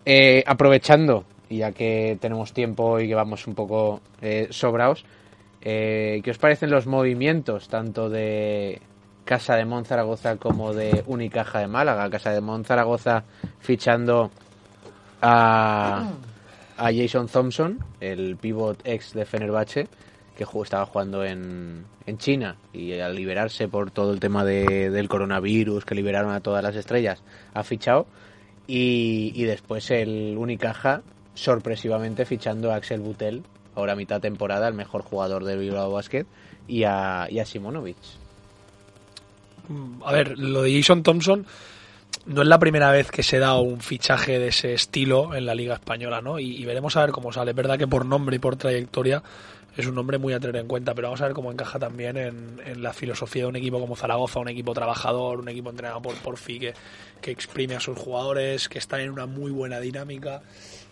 Eh, 0.05 0.43
aprovechando, 0.47 1.25
ya 1.49 1.73
que 1.73 2.19
tenemos 2.21 2.53
tiempo 2.53 2.99
y 2.99 3.09
que 3.09 3.15
vamos 3.15 3.47
un 3.47 3.55
poco 3.55 4.01
eh, 4.21 4.49
sobraos, 4.51 5.05
eh, 5.61 6.21
¿qué 6.25 6.31
os 6.33 6.39
parecen 6.39 6.71
los 6.71 6.87
movimientos 6.87 7.69
tanto 7.69 8.09
de 8.11 8.81
Casa 9.25 9.55
de 9.55 9.65
Monzaragoza 9.65 10.37
como 10.37 10.75
de 10.75 11.05
Unicaja 11.07 11.61
de 11.61 11.69
Málaga? 11.69 12.11
Casa 12.11 12.33
de 12.33 12.41
Monzaragoza 12.41 13.23
fichando 13.61 14.31
a, 15.21 16.11
a 16.77 16.93
Jason 16.93 17.29
Thompson, 17.29 17.79
el 18.01 18.37
pivot 18.37 18.81
ex 18.85 19.13
de 19.15 19.25
Fenerbahce, 19.25 19.87
que 20.37 20.45
estaba 20.65 20.87
jugando 20.87 21.25
en, 21.25 21.85
en 22.07 22.19
China 22.19 22.57
y 22.73 22.99
al 22.99 23.15
liberarse 23.15 23.69
por 23.69 23.91
todo 23.93 24.13
el 24.13 24.19
tema 24.19 24.45
de- 24.45 24.91
del 24.91 25.09
coronavirus, 25.09 25.85
que 25.85 25.95
liberaron 25.95 26.33
a 26.33 26.41
todas 26.41 26.63
las 26.65 26.75
estrellas, 26.75 27.23
ha 27.55 27.63
fichado. 27.63 28.07
Y, 28.75 29.33
y 29.35 29.45
después 29.45 29.91
el 29.91 30.35
Unicaja, 30.39 31.03
sorpresivamente 31.35 32.25
fichando 32.25 32.73
a 32.73 32.77
Axel 32.77 33.01
Butel, 33.01 33.43
ahora 33.75 33.95
mitad 33.95 34.19
temporada, 34.19 34.67
el 34.67 34.73
mejor 34.73 35.03
jugador 35.03 35.45
del 35.45 35.59
Bilbao 35.59 35.93
Basket, 35.93 36.25
y 36.67 36.85
a, 36.85 37.27
y 37.29 37.39
a 37.39 37.45
Simonovic. 37.45 37.99
A 40.07 40.13
ver, 40.13 40.39
lo 40.39 40.63
de 40.63 40.75
Jason 40.75 41.03
Thompson 41.03 41.45
no 42.25 42.41
es 42.41 42.49
la 42.49 42.59
primera 42.59 42.91
vez 42.91 43.11
que 43.11 43.23
se 43.23 43.39
da 43.39 43.61
un 43.61 43.83
fichaje 43.83 44.39
de 44.39 44.49
ese 44.49 44.73
estilo 44.73 45.35
en 45.35 45.45
la 45.45 45.55
Liga 45.55 45.75
Española, 45.75 46.23
¿no? 46.23 46.39
Y, 46.39 46.57
y 46.57 46.65
veremos 46.65 46.97
a 46.97 47.03
ver 47.03 47.11
cómo 47.11 47.31
sale. 47.31 47.51
Es 47.51 47.57
verdad 47.57 47.77
que 47.77 47.87
por 47.87 48.07
nombre 48.07 48.37
y 48.37 48.39
por 48.39 48.57
trayectoria 48.57 49.23
es 49.77 49.87
un 49.87 49.95
nombre 49.95 50.19
muy 50.19 50.35
a 50.35 50.41
tener 50.41 50.57
en 50.57 50.69
cuenta, 50.69 50.95
pero 50.95 51.09
vamos 51.09 51.21
a 51.23 51.25
ver 51.25 51.35
cómo 51.35 51.51
encaja 51.51 51.79
también 51.79 52.17
en, 52.17 52.83
la 52.83 52.93
filosofía 52.93 53.43
de 53.43 53.49
un 53.49 53.57
equipo 53.57 53.81
como 53.81 53.97
Zaragoza, 53.97 54.41
un 54.41 54.49
equipo 54.49 54.75
trabajador, 54.75 55.41
un 55.41 55.49
equipo 55.49 55.71
entrenado 55.71 56.03
por 56.03 56.15
Porfi 56.17 56.59
que, 56.59 56.75
que 57.21 57.31
exprime 57.31 57.75
a 57.77 57.81
sus 57.81 57.99
jugadores, 57.99 58.69
que 58.69 58.79
están 58.79 59.01
en 59.01 59.11
una 59.11 59.27
muy 59.27 59.51
buena 59.51 59.81
dinámica. 59.81 60.43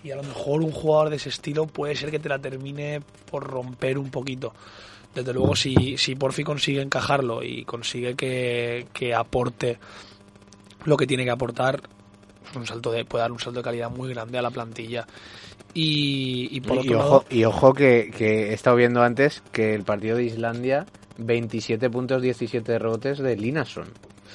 Y 0.02 0.12
a 0.12 0.16
lo 0.16 0.22
mejor 0.22 0.62
un 0.62 0.72
jugador 0.72 1.10
de 1.10 1.16
ese 1.16 1.28
estilo 1.28 1.66
puede 1.66 1.94
ser 1.94 2.10
que 2.10 2.18
te 2.18 2.30
la 2.30 2.38
termine 2.38 3.02
por 3.30 3.44
romper 3.44 3.98
un 3.98 4.10
poquito. 4.10 4.54
Desde 5.14 5.34
luego, 5.34 5.56
si, 5.56 5.98
si 5.98 6.14
Porfi 6.14 6.44
consigue 6.44 6.80
encajarlo 6.80 7.42
y 7.42 7.64
consigue 7.64 8.14
que, 8.14 8.86
que 8.92 9.14
aporte 9.14 9.78
lo 10.84 10.96
que 10.96 11.06
tiene 11.06 11.24
que 11.24 11.30
aportar, 11.30 11.82
un 12.54 12.66
salto 12.66 12.90
de, 12.90 13.04
puede 13.04 13.22
dar 13.22 13.32
un 13.32 13.38
salto 13.38 13.60
de 13.60 13.64
calidad 13.64 13.90
muy 13.90 14.08
grande 14.08 14.38
a 14.38 14.42
la 14.42 14.50
plantilla. 14.50 15.06
Y, 15.74 16.48
y 16.50 16.60
por 16.60 16.76
Y, 16.76 16.80
otro 16.80 16.98
ojo, 16.98 17.08
lado, 17.08 17.24
y 17.30 17.44
ojo 17.44 17.72
que, 17.72 18.10
que 18.16 18.50
he 18.50 18.52
estado 18.54 18.76
viendo 18.76 19.02
antes 19.02 19.42
que 19.52 19.74
el 19.74 19.84
partido 19.84 20.16
de 20.16 20.24
Islandia, 20.24 20.86
27 21.18 21.88
puntos, 21.90 22.22
17 22.22 22.78
rebotes 22.78 23.18
de 23.18 23.36
Linason. 23.36 23.86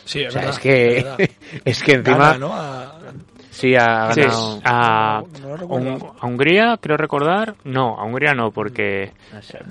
Sí, 0.05 0.21
es 0.21 0.27
O 0.29 0.31
sea, 0.31 0.41
verdad, 0.41 0.55
es 0.55 0.59
que, 0.59 0.97
es 0.97 1.03
verdad. 1.03 1.17
es 1.65 1.83
que 1.83 1.91
encima... 1.93 2.17
Gana, 2.17 2.37
¿no? 2.37 2.53
A- 2.53 2.99
Sí, 3.51 3.73
ha 3.73 4.11
Sí, 4.11 4.19
ganado... 4.19 4.59
a, 4.65 5.23
No 5.41 5.47
lo 5.47 5.55
recuerdo. 5.55 5.89
Hun- 5.95 6.11
a 6.19 6.25
Hungría, 6.27 6.77
creo 6.81 6.97
recordar. 6.97 7.55
No, 7.63 7.97
a 7.97 8.03
Hungría 8.03 8.33
no, 8.33 8.51
porque 8.51 9.13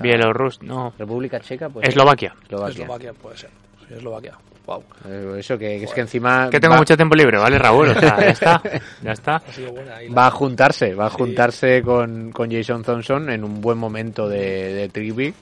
Bielorrus, 0.01 0.59
no. 0.63 0.91
República 0.97 1.39
Checa, 1.39 1.69
pues. 1.69 1.87
Eslovaquia. 1.87 2.33
Eslovaquia. 2.45 2.81
Eslovaquia 2.81 3.13
puede 3.13 3.37
ser. 3.37 3.51
Sí, 3.87 3.93
Eslovaquia. 3.93 4.39
Wow. 4.65 4.83
Eh, 5.07 5.35
Eso, 5.39 5.57
que, 5.57 5.77
que 5.77 5.83
es 5.85 5.93
que 5.93 6.01
encima... 6.01 6.49
Que 6.49 6.59
tengo 6.59 6.73
va- 6.73 6.79
mucho 6.79 6.95
tiempo 6.97 7.15
libre, 7.15 7.37
¿vale, 7.37 7.59
Raúl? 7.59 7.89
O 7.89 7.99
sea, 7.99 8.17
ya 8.19 8.29
está. 8.29 8.61
Ya 9.03 9.11
está. 9.11 9.41
Buena 9.71 10.01
la- 10.01 10.13
Va 10.15 10.27
a 10.27 10.31
juntarse, 10.31 10.95
va 10.95 11.05
a 11.05 11.09
juntarse 11.11 11.81
con, 11.83 12.31
con 12.31 12.49
Jason 12.51 12.83
Thompson 12.83 13.29
en 13.29 13.43
un 13.43 13.61
buen 13.61 13.77
momento 13.77 14.27
de, 14.27 14.73
de 14.73 14.89
Trivy 14.89 15.33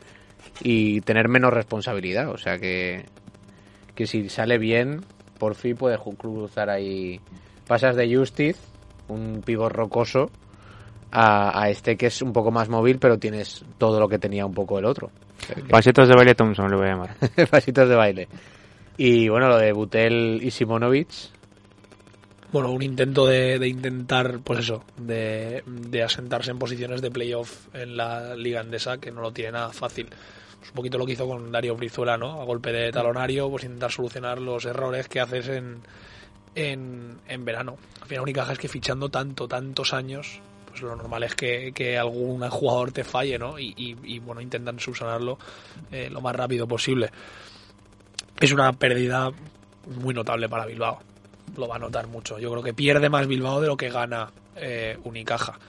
y 0.61 0.99
tener 1.01 1.29
menos 1.29 1.53
responsabilidad. 1.53 2.29
O 2.29 2.37
sea 2.37 2.57
que, 2.57 3.05
que 3.95 4.05
si 4.07 4.27
sale 4.27 4.57
bien, 4.57 5.01
por 5.39 5.55
fin 5.55 5.75
puede 5.77 5.97
cruzar 6.17 6.69
ahí. 6.69 7.19
Pasas 7.65 7.95
de 7.95 8.13
Justice, 8.13 8.59
un 9.07 9.41
pivot 9.45 9.71
rocoso, 9.71 10.29
a, 11.11 11.61
a 11.61 11.69
este 11.69 11.95
que 11.95 12.07
es 12.07 12.21
un 12.21 12.33
poco 12.33 12.51
más 12.51 12.67
móvil, 12.67 12.99
pero 12.99 13.17
tienes 13.17 13.63
todo 13.77 13.99
lo 14.01 14.09
que 14.09 14.19
tenía 14.19 14.45
un 14.45 14.53
poco 14.53 14.79
el 14.79 14.85
otro. 14.85 15.07
O 15.07 15.45
sea 15.45 15.55
que- 15.55 15.63
Pasitos 15.63 16.09
de 16.09 16.15
baile 16.15 16.35
Thompson, 16.35 16.69
lo 16.69 16.77
voy 16.77 16.87
a 16.87 16.91
llamar. 16.91 17.15
Pasitos 17.49 17.87
de 17.87 17.95
baile. 17.95 18.27
Y 18.97 19.27
bueno, 19.29 19.47
lo 19.49 19.57
de 19.57 19.71
Butel 19.71 20.39
y 20.43 20.51
Simonovic. 20.51 21.09
Bueno, 22.51 22.71
un 22.71 22.83
intento 22.83 23.25
de, 23.25 23.57
de 23.57 23.67
intentar, 23.67 24.39
pues 24.43 24.59
eso, 24.59 24.83
de, 24.97 25.63
de 25.65 26.03
asentarse 26.03 26.51
en 26.51 26.59
posiciones 26.59 27.01
de 27.01 27.09
playoff 27.09 27.67
en 27.73 27.97
la 27.97 28.35
Liga 28.35 28.59
Andesa, 28.59 28.99
que 28.99 29.11
no 29.11 29.21
lo 29.21 29.31
tiene 29.31 29.53
nada 29.53 29.69
fácil. 29.71 30.07
Es 30.61 30.69
un 30.69 30.75
poquito 30.75 30.99
lo 30.99 31.05
que 31.07 31.13
hizo 31.13 31.27
con 31.27 31.51
Dario 31.51 31.75
Brizuela, 31.75 32.15
¿no? 32.15 32.39
A 32.41 32.45
golpe 32.45 32.71
de 32.71 32.91
talonario, 32.91 33.49
pues 33.49 33.63
intentar 33.63 33.91
solucionar 33.91 34.39
los 34.39 34.65
errores 34.65 35.07
que 35.09 35.19
haces 35.19 35.47
en, 35.47 35.79
en, 36.53 37.17
en 37.27 37.43
verano. 37.43 37.77
Al 38.01 38.07
final, 38.07 38.21
única 38.23 38.49
es 38.51 38.59
que 38.59 38.67
fichando 38.67 39.09
tanto, 39.09 39.47
tantos 39.47 39.91
años, 39.91 40.39
pues 40.69 40.83
lo 40.83 40.95
normal 40.95 41.23
es 41.23 41.33
que, 41.33 41.71
que 41.73 41.97
algún 41.97 42.47
jugador 42.49 42.91
te 42.91 43.03
falle, 43.03 43.39
¿no? 43.39 43.57
Y, 43.57 43.73
y- 43.75 43.97
y, 44.03 44.19
bueno, 44.19 44.41
intentan 44.41 44.79
subsanarlo 44.79 45.39
eh, 45.91 46.07
lo 46.11 46.21
más 46.21 46.35
rápido 46.35 46.67
posible. 46.67 47.09
Es 48.39 48.51
una 48.51 48.73
pérdida 48.73 49.31
muy 49.85 50.13
notable 50.13 50.49
para 50.49 50.65
Bilbao. 50.65 50.99
Lo 51.57 51.67
va 51.67 51.75
a 51.75 51.79
notar 51.79 52.07
mucho. 52.07 52.39
Yo 52.39 52.51
creo 52.51 52.63
que 52.63 52.73
pierde 52.73 53.09
más 53.09 53.27
Bilbao 53.27 53.61
de 53.61 53.67
lo 53.67 53.77
que 53.77 53.89
gana 53.89 54.31
eh, 54.55 54.97
Unicaja. 55.03 55.59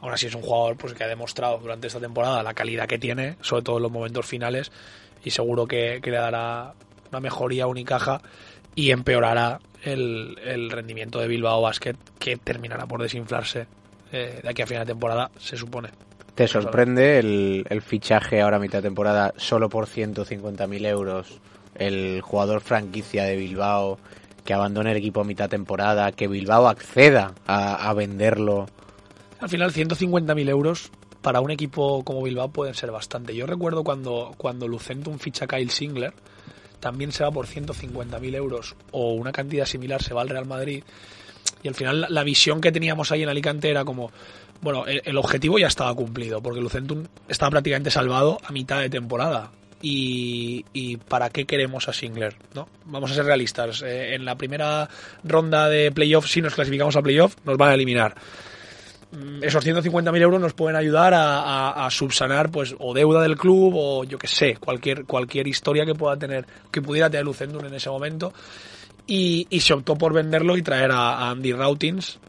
Aún 0.00 0.12
así 0.12 0.26
es 0.26 0.34
un 0.34 0.42
jugador 0.42 0.76
pues, 0.76 0.94
que 0.94 1.04
ha 1.04 1.08
demostrado 1.08 1.58
durante 1.58 1.86
esta 1.86 2.00
temporada 2.00 2.42
la 2.42 2.54
calidad 2.54 2.86
que 2.86 2.98
tiene, 2.98 3.36
sobre 3.40 3.62
todo 3.62 3.76
en 3.76 3.84
los 3.84 3.92
momentos 3.92 4.26
finales, 4.26 4.72
y 5.24 5.30
seguro 5.30 5.66
que, 5.66 6.00
que 6.02 6.10
le 6.10 6.16
dará 6.16 6.74
una 7.10 7.20
mejoría 7.20 7.64
a 7.64 7.66
Unicaja 7.68 8.20
y 8.74 8.90
empeorará 8.90 9.60
el, 9.82 10.70
rendimiento 10.70 11.20
de 11.20 11.28
Bilbao 11.28 11.60
Basket, 11.62 11.96
que 12.18 12.36
terminará 12.36 12.86
por 12.86 13.02
desinflarse 13.02 13.66
eh, 14.12 14.40
de 14.42 14.48
aquí 14.48 14.62
a 14.62 14.66
final 14.66 14.86
de 14.86 14.92
temporada, 14.92 15.30
se 15.38 15.56
supone. 15.56 15.90
¿Te 16.34 16.48
sorprende 16.48 17.18
el, 17.18 17.66
el 17.68 17.82
fichaje 17.82 18.40
ahora 18.40 18.56
a 18.56 18.60
mitad 18.60 18.78
de 18.78 18.88
temporada 18.88 19.34
solo 19.36 19.68
por 19.68 19.86
150.000 19.86 20.86
euros? 20.86 21.40
El 21.74 22.20
jugador 22.20 22.60
franquicia 22.60 23.24
de 23.24 23.36
Bilbao 23.36 23.98
que 24.44 24.54
abandone 24.54 24.90
el 24.90 24.96
equipo 24.96 25.20
a 25.20 25.24
mitad 25.24 25.48
temporada, 25.48 26.12
que 26.12 26.28
Bilbao 26.28 26.68
acceda 26.68 27.34
a, 27.46 27.92
venderlo. 27.94 28.66
Al 29.40 29.48
final, 29.48 29.72
150.000 29.72 30.48
euros 30.48 30.90
para 31.20 31.40
un 31.40 31.50
equipo 31.50 32.02
como 32.04 32.22
Bilbao 32.22 32.48
pueden 32.48 32.74
ser 32.74 32.90
bastante. 32.90 33.34
Yo 33.34 33.46
recuerdo 33.46 33.84
cuando, 33.84 34.34
cuando 34.36 34.66
Lucentum 34.66 35.18
ficha 35.18 35.44
a 35.44 35.48
Kyle 35.48 35.70
Singler, 35.70 36.12
también 36.80 37.12
se 37.12 37.22
va 37.22 37.30
por 37.30 37.46
150.000 37.46 38.34
euros 38.34 38.74
o 38.90 39.12
una 39.12 39.30
cantidad 39.30 39.66
similar 39.66 40.02
se 40.02 40.14
va 40.14 40.22
al 40.22 40.28
Real 40.28 40.46
Madrid. 40.46 40.82
Y 41.62 41.68
al 41.68 41.74
final 41.74 42.00
la, 42.00 42.08
la 42.08 42.24
visión 42.24 42.60
que 42.60 42.72
teníamos 42.72 43.12
ahí 43.12 43.22
en 43.22 43.28
Alicante 43.28 43.70
era 43.70 43.84
como, 43.84 44.10
bueno, 44.60 44.86
el, 44.86 45.02
el 45.04 45.16
objetivo 45.16 45.60
ya 45.60 45.68
estaba 45.68 45.94
cumplido, 45.94 46.42
porque 46.42 46.60
Lucentum 46.60 47.04
estaba 47.28 47.50
prácticamente 47.50 47.92
salvado 47.92 48.38
a 48.44 48.50
mitad 48.50 48.80
de 48.80 48.90
temporada. 48.90 49.52
Y, 49.84 50.64
y 50.72 50.96
para 50.96 51.30
qué 51.30 51.44
queremos 51.44 51.88
a 51.88 51.92
Singler, 51.92 52.36
¿no? 52.54 52.68
Vamos 52.84 53.10
a 53.10 53.14
ser 53.14 53.24
realistas. 53.24 53.82
Eh, 53.82 54.14
en 54.14 54.24
la 54.24 54.36
primera 54.36 54.88
ronda 55.24 55.68
de 55.68 55.90
playoff, 55.90 56.28
si 56.28 56.40
nos 56.40 56.54
clasificamos 56.54 56.94
a 56.94 57.02
playoff, 57.02 57.34
nos 57.44 57.58
van 57.58 57.70
a 57.70 57.74
eliminar 57.74 58.14
mm, 59.10 59.42
esos 59.42 59.66
150.000 59.66 60.20
euros 60.20 60.40
nos 60.40 60.52
pueden 60.52 60.76
ayudar 60.76 61.14
a, 61.16 61.88
subsanar 61.90 62.50
pues 62.50 62.76
o 62.78 62.94
deuda 62.94 63.22
del 63.22 63.36
club 63.36 63.74
o 63.76 64.04
yo 64.04 64.18
que 64.18 64.28
sé, 64.28 64.56
cualquier, 64.56 65.04
cualquier 65.04 65.48
historia 65.48 65.84
que 65.84 65.96
pueda 65.96 66.16
tener, 66.16 66.46
que 66.70 66.80
pudiera 66.80 67.10
tener 67.10 67.24
Lucendum 67.24 67.64
en 67.64 67.74
ese 67.74 67.90
momento. 67.90 68.32
Y, 69.04 69.48
se 69.60 69.74
optó 69.74 69.98
por 69.98 70.12
venderlo 70.12 70.56
y 70.56 70.62
traer 70.62 70.92
a, 70.92 71.14
a 71.14 71.30
Andy 71.30 71.52
Rautins, 71.52 72.20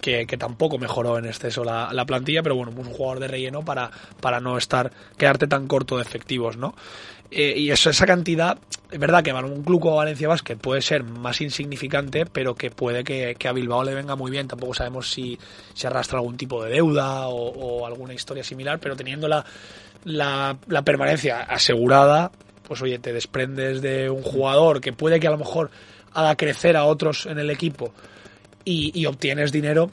que, 0.00 0.26
que 0.26 0.36
tampoco 0.36 0.78
mejoró 0.78 1.18
en 1.18 1.26
exceso 1.26 1.64
la, 1.64 1.90
la 1.92 2.04
plantilla, 2.04 2.42
pero 2.42 2.56
bueno, 2.56 2.72
un 2.76 2.84
jugador 2.84 3.20
de 3.20 3.28
relleno 3.28 3.64
para, 3.64 3.90
para 4.20 4.40
no 4.40 4.58
estar, 4.58 4.90
quedarte 5.16 5.46
tan 5.46 5.66
corto 5.66 5.96
de 5.96 6.02
efectivos, 6.02 6.56
¿no? 6.56 6.74
Eh, 7.30 7.54
y 7.56 7.70
eso, 7.70 7.90
esa 7.90 8.06
cantidad, 8.06 8.58
es 8.90 8.98
verdad 8.98 9.22
que 9.22 9.32
para 9.32 9.46
un 9.46 9.62
club 9.62 9.80
como 9.80 9.96
Valencia 9.96 10.26
Basket 10.26 10.56
puede 10.56 10.82
ser 10.82 11.04
más 11.04 11.40
insignificante, 11.40 12.26
pero 12.26 12.56
que 12.56 12.70
puede 12.70 13.04
que, 13.04 13.36
a 13.48 13.52
Bilbao 13.52 13.84
le 13.84 13.94
venga 13.94 14.16
muy 14.16 14.32
bien. 14.32 14.48
Tampoco 14.48 14.74
sabemos 14.74 15.10
si 15.10 15.38
se 15.72 15.86
arrastra 15.86 16.18
algún 16.18 16.36
tipo 16.36 16.64
de 16.64 16.72
deuda 16.72 17.28
o, 17.28 17.50
o 17.50 17.86
alguna 17.86 18.14
historia 18.14 18.42
similar, 18.42 18.80
pero 18.80 18.96
teniendo 18.96 19.28
la, 19.28 19.44
la, 20.04 20.56
la 20.66 20.82
permanencia 20.82 21.42
asegurada, 21.42 22.32
pues 22.66 22.82
oye, 22.82 22.98
te 22.98 23.12
desprendes 23.12 23.80
de 23.80 24.10
un 24.10 24.22
jugador 24.22 24.80
que 24.80 24.92
puede 24.92 25.20
que 25.20 25.28
a 25.28 25.32
lo 25.32 25.38
mejor 25.38 25.70
haga 26.12 26.34
crecer 26.34 26.76
a 26.76 26.84
otros 26.84 27.26
en 27.26 27.38
el 27.38 27.50
equipo 27.50 27.92
y, 28.64 29.06
obtienes 29.06 29.52
dinero 29.52 29.90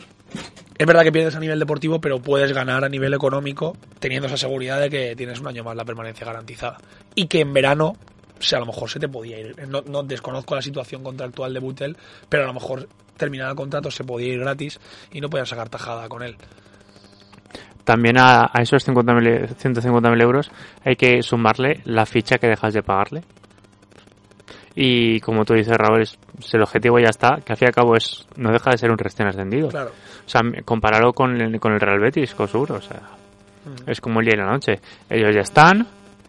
Es 0.77 0.85
verdad 0.85 1.03
que 1.03 1.11
pierdes 1.11 1.35
a 1.35 1.39
nivel 1.39 1.59
deportivo, 1.59 1.99
pero 1.99 2.19
puedes 2.19 2.53
ganar 2.53 2.83
a 2.83 2.89
nivel 2.89 3.13
económico 3.13 3.75
teniendo 3.99 4.27
esa 4.27 4.37
seguridad 4.37 4.79
de 4.79 4.89
que 4.89 5.15
tienes 5.15 5.39
un 5.39 5.47
año 5.47 5.63
más 5.63 5.75
la 5.75 5.85
permanencia 5.85 6.25
garantizada. 6.25 6.77
Y 7.15 7.27
que 7.27 7.41
en 7.41 7.53
verano, 7.53 7.95
sea, 8.39 8.57
a 8.57 8.61
lo 8.61 8.67
mejor 8.67 8.89
se 8.89 8.99
te 8.99 9.07
podía 9.07 9.39
ir. 9.39 9.67
No, 9.67 9.81
no 9.81 10.03
desconozco 10.03 10.55
la 10.55 10.61
situación 10.61 11.03
contractual 11.03 11.53
de 11.53 11.59
Butel, 11.59 11.97
pero 12.29 12.43
a 12.43 12.47
lo 12.47 12.53
mejor 12.53 12.87
terminar 13.17 13.49
el 13.49 13.55
contrato 13.55 13.89
se 13.89 14.03
podía 14.03 14.33
ir 14.33 14.39
gratis 14.39 14.79
y 15.11 15.21
no 15.21 15.29
podían 15.29 15.47
sacar 15.47 15.69
tajada 15.69 16.07
con 16.07 16.23
él. 16.23 16.37
También 17.83 18.17
a, 18.19 18.49
a 18.53 18.61
esos 18.61 18.85
50.000 18.87 19.55
150.000 19.55 20.21
euros 20.21 20.51
hay 20.83 20.97
que 20.97 21.23
sumarle 21.23 21.81
la 21.85 22.05
ficha 22.05 22.37
que 22.37 22.47
dejas 22.47 22.73
de 22.73 22.83
pagarle. 22.83 23.23
Y 24.79 25.19
como 25.21 25.43
tú 25.43 25.55
dices, 25.55 25.75
Raúl, 25.75 26.03
es, 26.03 26.19
el 26.53 26.61
objetivo 26.61 26.99
ya 26.99 27.09
está, 27.09 27.37
que 27.43 27.51
al 27.53 27.57
fin 27.57 27.65
y 27.65 27.69
al 27.69 27.73
cabo 27.73 27.95
es, 27.95 28.27
no 28.35 28.51
deja 28.51 28.69
de 28.69 28.77
ser 28.77 28.91
un 28.91 28.97
recién 28.99 29.27
ascendido. 29.27 29.69
Claro. 29.69 29.89
O 29.89 30.29
sea, 30.29 30.41
compararlo 30.63 31.13
con 31.13 31.35
el, 31.41 31.59
con 31.59 31.73
el 31.73 31.79
Real 31.79 31.99
Betis, 31.99 32.35
con 32.35 32.47
seguro, 32.47 32.75
o 32.75 32.81
sea, 32.81 33.01
es 33.87 33.99
como 33.99 34.19
el 34.19 34.27
día 34.27 34.35
y 34.35 34.37
la 34.39 34.51
noche. 34.51 34.79
Ellos 35.09 35.33
ya 35.33 35.41
están 35.41 35.87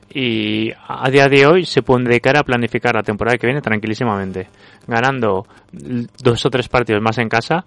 y 0.08 0.70
a 0.88 1.10
día 1.10 1.28
de 1.28 1.46
hoy 1.46 1.66
se 1.66 1.82
pueden 1.82 2.06
dedicar 2.06 2.38
a 2.38 2.42
planificar 2.42 2.94
la 2.94 3.02
temporada 3.02 3.36
que 3.36 3.46
viene 3.46 3.60
tranquilísimamente. 3.60 4.48
Ganando 4.86 5.46
dos 5.70 6.46
o 6.46 6.48
tres 6.48 6.70
partidos 6.70 7.02
más 7.02 7.18
en 7.18 7.28
casa, 7.28 7.66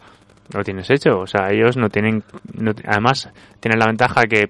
lo 0.52 0.64
tienes 0.64 0.90
hecho. 0.90 1.20
O 1.20 1.28
sea, 1.28 1.52
ellos 1.52 1.78
no 1.78 1.90
tienen, 1.90 2.24
no- 2.56 2.74
además, 2.88 3.30
tienen 3.60 3.78
la 3.78 3.86
ventaja 3.86 4.24
que, 4.24 4.50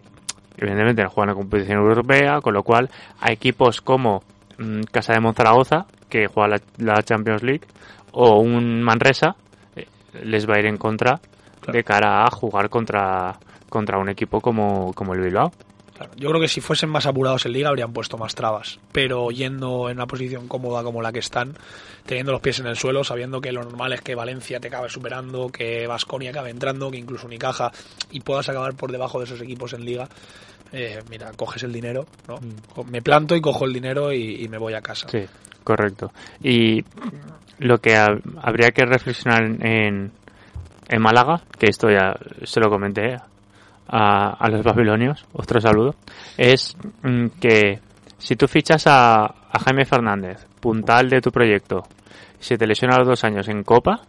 evidentemente, 0.55 1.05
juegan 1.07 1.31
en 1.31 1.35
competición 1.41 1.79
europea, 1.79 2.39
con 2.39 2.53
lo 2.53 2.63
cual 2.63 2.89
a 3.19 3.33
equipos 3.33 3.81
como 3.81 4.23
mm, 4.57 4.83
Casa 4.91 5.11
de 5.13 5.19
Monzaragoza, 5.19 5.85
que 6.11 6.27
juega 6.27 6.49
la, 6.49 6.61
la 6.77 7.01
Champions 7.01 7.41
League, 7.41 7.65
o 8.11 8.39
un 8.39 8.83
Manresa, 8.83 9.35
eh, 9.75 9.87
les 10.23 10.47
va 10.47 10.55
a 10.55 10.59
ir 10.59 10.65
en 10.67 10.77
contra 10.77 11.19
de 11.71 11.83
cara 11.83 12.25
a 12.25 12.29
jugar 12.29 12.69
contra, 12.69 13.39
contra 13.69 13.97
un 13.97 14.09
equipo 14.09 14.41
como, 14.41 14.93
como 14.93 15.13
el 15.13 15.21
Bilbao. 15.21 15.51
Claro, 16.01 16.13
Yo 16.17 16.29
creo 16.29 16.41
que 16.41 16.47
si 16.47 16.61
fuesen 16.61 16.89
más 16.89 17.05
apurados 17.05 17.45
en 17.45 17.53
liga 17.53 17.69
habrían 17.69 17.93
puesto 17.93 18.17
más 18.17 18.33
trabas, 18.35 18.79
pero 18.91 19.29
yendo 19.31 19.89
en 19.89 19.97
una 19.97 20.07
posición 20.07 20.47
cómoda 20.47 20.83
como 20.83 21.01
la 21.01 21.11
que 21.11 21.19
están, 21.19 21.53
teniendo 22.05 22.31
los 22.31 22.41
pies 22.41 22.59
en 22.59 22.67
el 22.67 22.75
suelo, 22.75 23.03
sabiendo 23.03 23.39
que 23.41 23.51
lo 23.51 23.63
normal 23.63 23.93
es 23.93 24.01
que 24.01 24.15
Valencia 24.15 24.59
te 24.59 24.67
acabe 24.69 24.89
superando, 24.89 25.49
que 25.49 25.85
Vasconia 25.87 26.31
acabe 26.31 26.49
entrando, 26.49 26.89
que 26.89 26.97
incluso 26.97 27.27
Unicaja 27.27 27.71
y 28.11 28.19
puedas 28.21 28.49
acabar 28.49 28.73
por 28.73 28.91
debajo 28.91 29.19
de 29.19 29.25
esos 29.25 29.41
equipos 29.41 29.73
en 29.73 29.85
liga. 29.85 30.09
eh, 30.73 31.01
mira, 31.09 31.31
coges 31.33 31.63
el 31.63 31.73
dinero, 31.73 32.05
¿no? 32.27 32.39
Co- 32.73 32.83
Me 32.85 33.01
planto 33.01 33.35
y 33.35 33.41
cojo 33.41 33.65
el 33.65 33.73
dinero 33.73 34.11
y, 34.13 34.43
y 34.43 34.47
me 34.47 34.57
voy 34.57 34.73
a 34.73 34.81
casa. 34.81 35.07
Sí, 35.09 35.25
correcto. 35.63 36.11
Y 36.41 36.83
lo 37.59 37.77
que 37.79 37.95
ha- 37.95 38.17
habría 38.41 38.71
que 38.71 38.85
reflexionar 38.85 39.43
en, 39.43 40.11
en 40.87 41.01
Málaga, 41.01 41.41
que 41.59 41.67
esto 41.67 41.89
ya 41.91 42.15
se 42.43 42.59
lo 42.59 42.69
comenté 42.69 43.17
a, 43.91 44.29
a 44.39 44.49
los 44.49 44.63
babilonios, 44.63 45.25
otro 45.33 45.59
saludo, 45.59 45.95
es 46.37 46.75
mm, 47.03 47.27
que 47.39 47.79
si 48.17 48.35
tú 48.35 48.47
fichas 48.47 48.87
a, 48.87 49.25
a 49.25 49.59
Jaime 49.65 49.85
Fernández, 49.85 50.47
puntal 50.59 51.09
de 51.09 51.21
tu 51.21 51.31
proyecto, 51.31 51.83
y 52.39 52.43
se 52.43 52.57
te 52.57 52.65
lesiona 52.65 52.95
a 52.95 52.99
los 52.99 53.07
dos 53.07 53.23
años 53.23 53.49
en 53.49 53.63
Copa, 53.63 54.01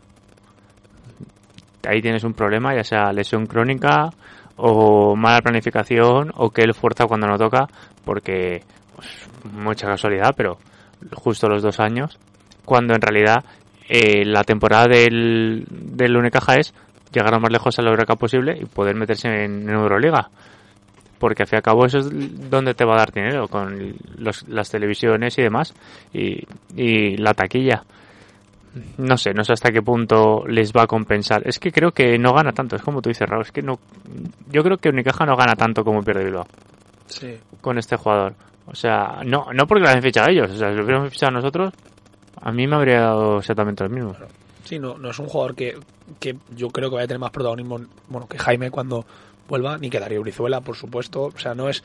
ahí 1.87 2.01
tienes 2.01 2.24
un 2.24 2.35
problema, 2.35 2.74
ya 2.74 2.85
sea 2.85 3.12
lesión 3.12 3.47
crónica 3.47 4.11
o 4.57 5.16
mala 5.16 5.41
planificación 5.41 6.30
o 6.37 6.51
que 6.51 6.62
él 6.62 6.74
fuerza 6.74 7.07
cuando 7.07 7.26
no 7.26 7.37
toca, 7.37 7.66
porque 8.05 8.62
pues, 8.95 9.09
mucha 9.53 9.87
casualidad, 9.89 10.35
pero 10.37 10.59
justo 11.14 11.49
los 11.49 11.62
dos 11.62 11.80
años, 11.80 12.18
cuando 12.64 12.95
en 12.95 13.01
realidad 13.01 13.45
eh, 13.89 14.24
la 14.24 14.45
temporada 14.45 14.87
del, 14.87 15.66
del 15.68 16.16
Unicaja 16.16 16.55
es 16.55 16.72
llegar 17.13 17.33
lo 17.33 17.41
más 17.41 17.51
lejos 17.53 17.79
a 17.79 17.83
la 17.83 17.91
Eureka 17.91 18.17
posible 18.17 18.57
y 18.61 18.65
poder 18.65 18.95
meterse 18.97 19.29
en, 19.29 19.69
en 19.69 19.71
Euroliga. 19.71 20.31
Porque 21.19 21.45
al 21.45 21.47
fin 21.49 21.57
y 21.57 21.59
al 21.59 21.63
cabo 21.63 21.87
eso 21.87 21.99
es 21.99 22.51
donde 22.51 22.75
te 22.75 22.85
va 22.85 22.95
a 22.95 22.99
dar 22.99 23.13
dinero, 23.13 23.47
con 23.49 23.95
los- 24.19 24.47
las 24.49 24.71
televisiones 24.71 25.39
y 25.39 25.43
demás, 25.43 25.73
y, 26.13 26.45
y 26.75 27.17
la 27.17 27.33
taquilla. 27.35 27.85
No 28.97 29.19
sé, 29.19 29.35
no 29.35 29.45
sé 29.45 29.53
hasta 29.53 29.71
qué 29.71 29.83
punto 29.83 30.45
les 30.49 30.73
va 30.73 30.85
a 30.85 30.87
compensar. 30.87 31.43
Es 31.47 31.59
que 31.59 31.71
creo 31.71 31.93
que 31.93 32.19
no 32.19 32.33
gana 32.33 32.53
tanto, 32.53 32.75
es 32.77 32.83
como 32.83 33.03
tú 33.03 33.11
dices, 33.11 33.29
Raúl, 33.29 33.43
es 33.43 33.53
que 33.53 33.61
no... 33.63 33.79
Yo 34.51 34.63
creo 34.63 34.79
que 34.79 34.89
Unicaja 34.89 35.27
no 35.27 35.37
gana 35.37 35.55
tanto 35.55 35.85
como 35.85 36.03
pierde 36.03 36.25
Bilbao 36.25 36.47
Sí. 37.07 37.37
con 37.61 37.77
este 37.79 37.97
jugador. 37.97 38.35
O 38.67 38.75
sea, 38.75 39.21
no, 39.27 39.47
no 39.53 39.67
porque 39.67 39.83
lo 39.83 39.89
hayan 39.91 40.03
fichado 40.03 40.31
ellos, 40.31 40.51
o 40.51 40.57
sea, 40.57 40.71
si 40.71 40.77
lo 40.77 40.85
hubiéramos 40.85 41.11
fichado 41.11 41.33
nosotros, 41.33 41.75
a 42.41 42.51
mí 42.51 42.67
me 42.67 42.77
habría 42.77 43.01
dado 43.03 43.39
exactamente 43.39 43.85
lo 43.85 43.91
mismo. 43.91 44.17
Sí, 44.65 44.79
no, 44.79 44.97
no 44.97 45.11
es 45.11 45.19
un 45.19 45.27
jugador 45.27 45.55
que, 45.55 45.75
que 46.19 46.37
yo 46.55 46.71
creo 46.71 46.91
que 46.91 46.97
vaya 46.97 47.05
a 47.05 47.09
tener 47.09 47.21
más 47.21 47.31
protagonismo 47.31 47.81
bueno, 48.09 48.29
que 48.29 48.39
Jaime 48.39 48.71
cuando 48.71 49.05
vuelva, 49.49 49.79
ni 49.79 49.91
que 49.91 50.01
Darío 50.01 50.23
Brizuela, 50.23 50.61
por 50.61 50.77
supuesto. 50.77 51.25
O 51.25 51.39
sea, 51.39 51.55
no 51.55 51.69
es, 51.69 51.83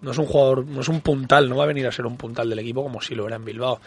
no 0.00 0.10
es 0.12 0.18
un 0.18 0.26
jugador, 0.26 0.66
no 0.66 0.80
es 0.80 0.88
un 0.88 1.00
puntal, 1.00 1.48
no 1.48 1.56
va 1.56 1.64
a 1.64 1.68
venir 1.68 1.86
a 1.86 1.92
ser 1.92 2.06
un 2.06 2.16
puntal 2.16 2.48
del 2.48 2.58
equipo 2.58 2.82
como 2.82 3.00
si 3.00 3.14
lo 3.14 3.26
era 3.26 3.36
en 3.36 3.44
Bilbao. 3.44 3.80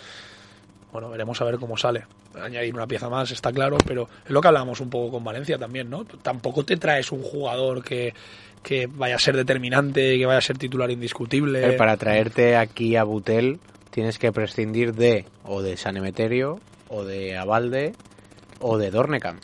Bueno, 0.92 1.10
veremos 1.10 1.42
a 1.42 1.46
ver 1.46 1.58
cómo 1.58 1.76
sale. 1.76 2.06
Añadir 2.40 2.74
una 2.74 2.88
pieza 2.88 3.10
más, 3.10 3.32
está 3.32 3.52
claro, 3.52 3.78
pero 3.86 4.08
es 4.24 4.32
lo 4.32 4.42
que 4.42 4.48
hablábamos 4.48 4.80
un 4.80 4.90
poco 4.90 5.12
con 5.12 5.24
Valencia 5.24 5.58
también, 5.58 5.90
¿no? 5.90 6.06
Tampoco 6.06 6.64
te 6.64 6.78
traes 6.78 7.12
un 7.12 7.24
jugador 7.24 7.84
que, 7.84 8.14
que 8.62 8.88
vaya 8.88 9.16
a 9.16 9.20
ser 9.20 9.36
determinante, 9.36 10.18
que 10.18 10.26
vaya 10.26 10.40
a 10.40 10.42
ser 10.42 10.58
titular 10.58 10.90
indiscutible. 10.90 11.74
Para 11.74 11.98
traerte 11.98 12.56
aquí 12.56 12.96
a 12.96 13.04
Butel 13.04 13.60
tienes 13.90 14.18
que 14.18 14.32
prescindir 14.32 14.94
de 14.94 15.26
o 15.44 15.62
de 15.62 15.78
San 15.78 15.98
Emeterio 15.98 16.60
o 16.90 17.04
de 17.04 17.38
Abalde 17.38 17.94
o 18.60 18.78
de 18.78 18.92
Dornekamp. 18.92 19.42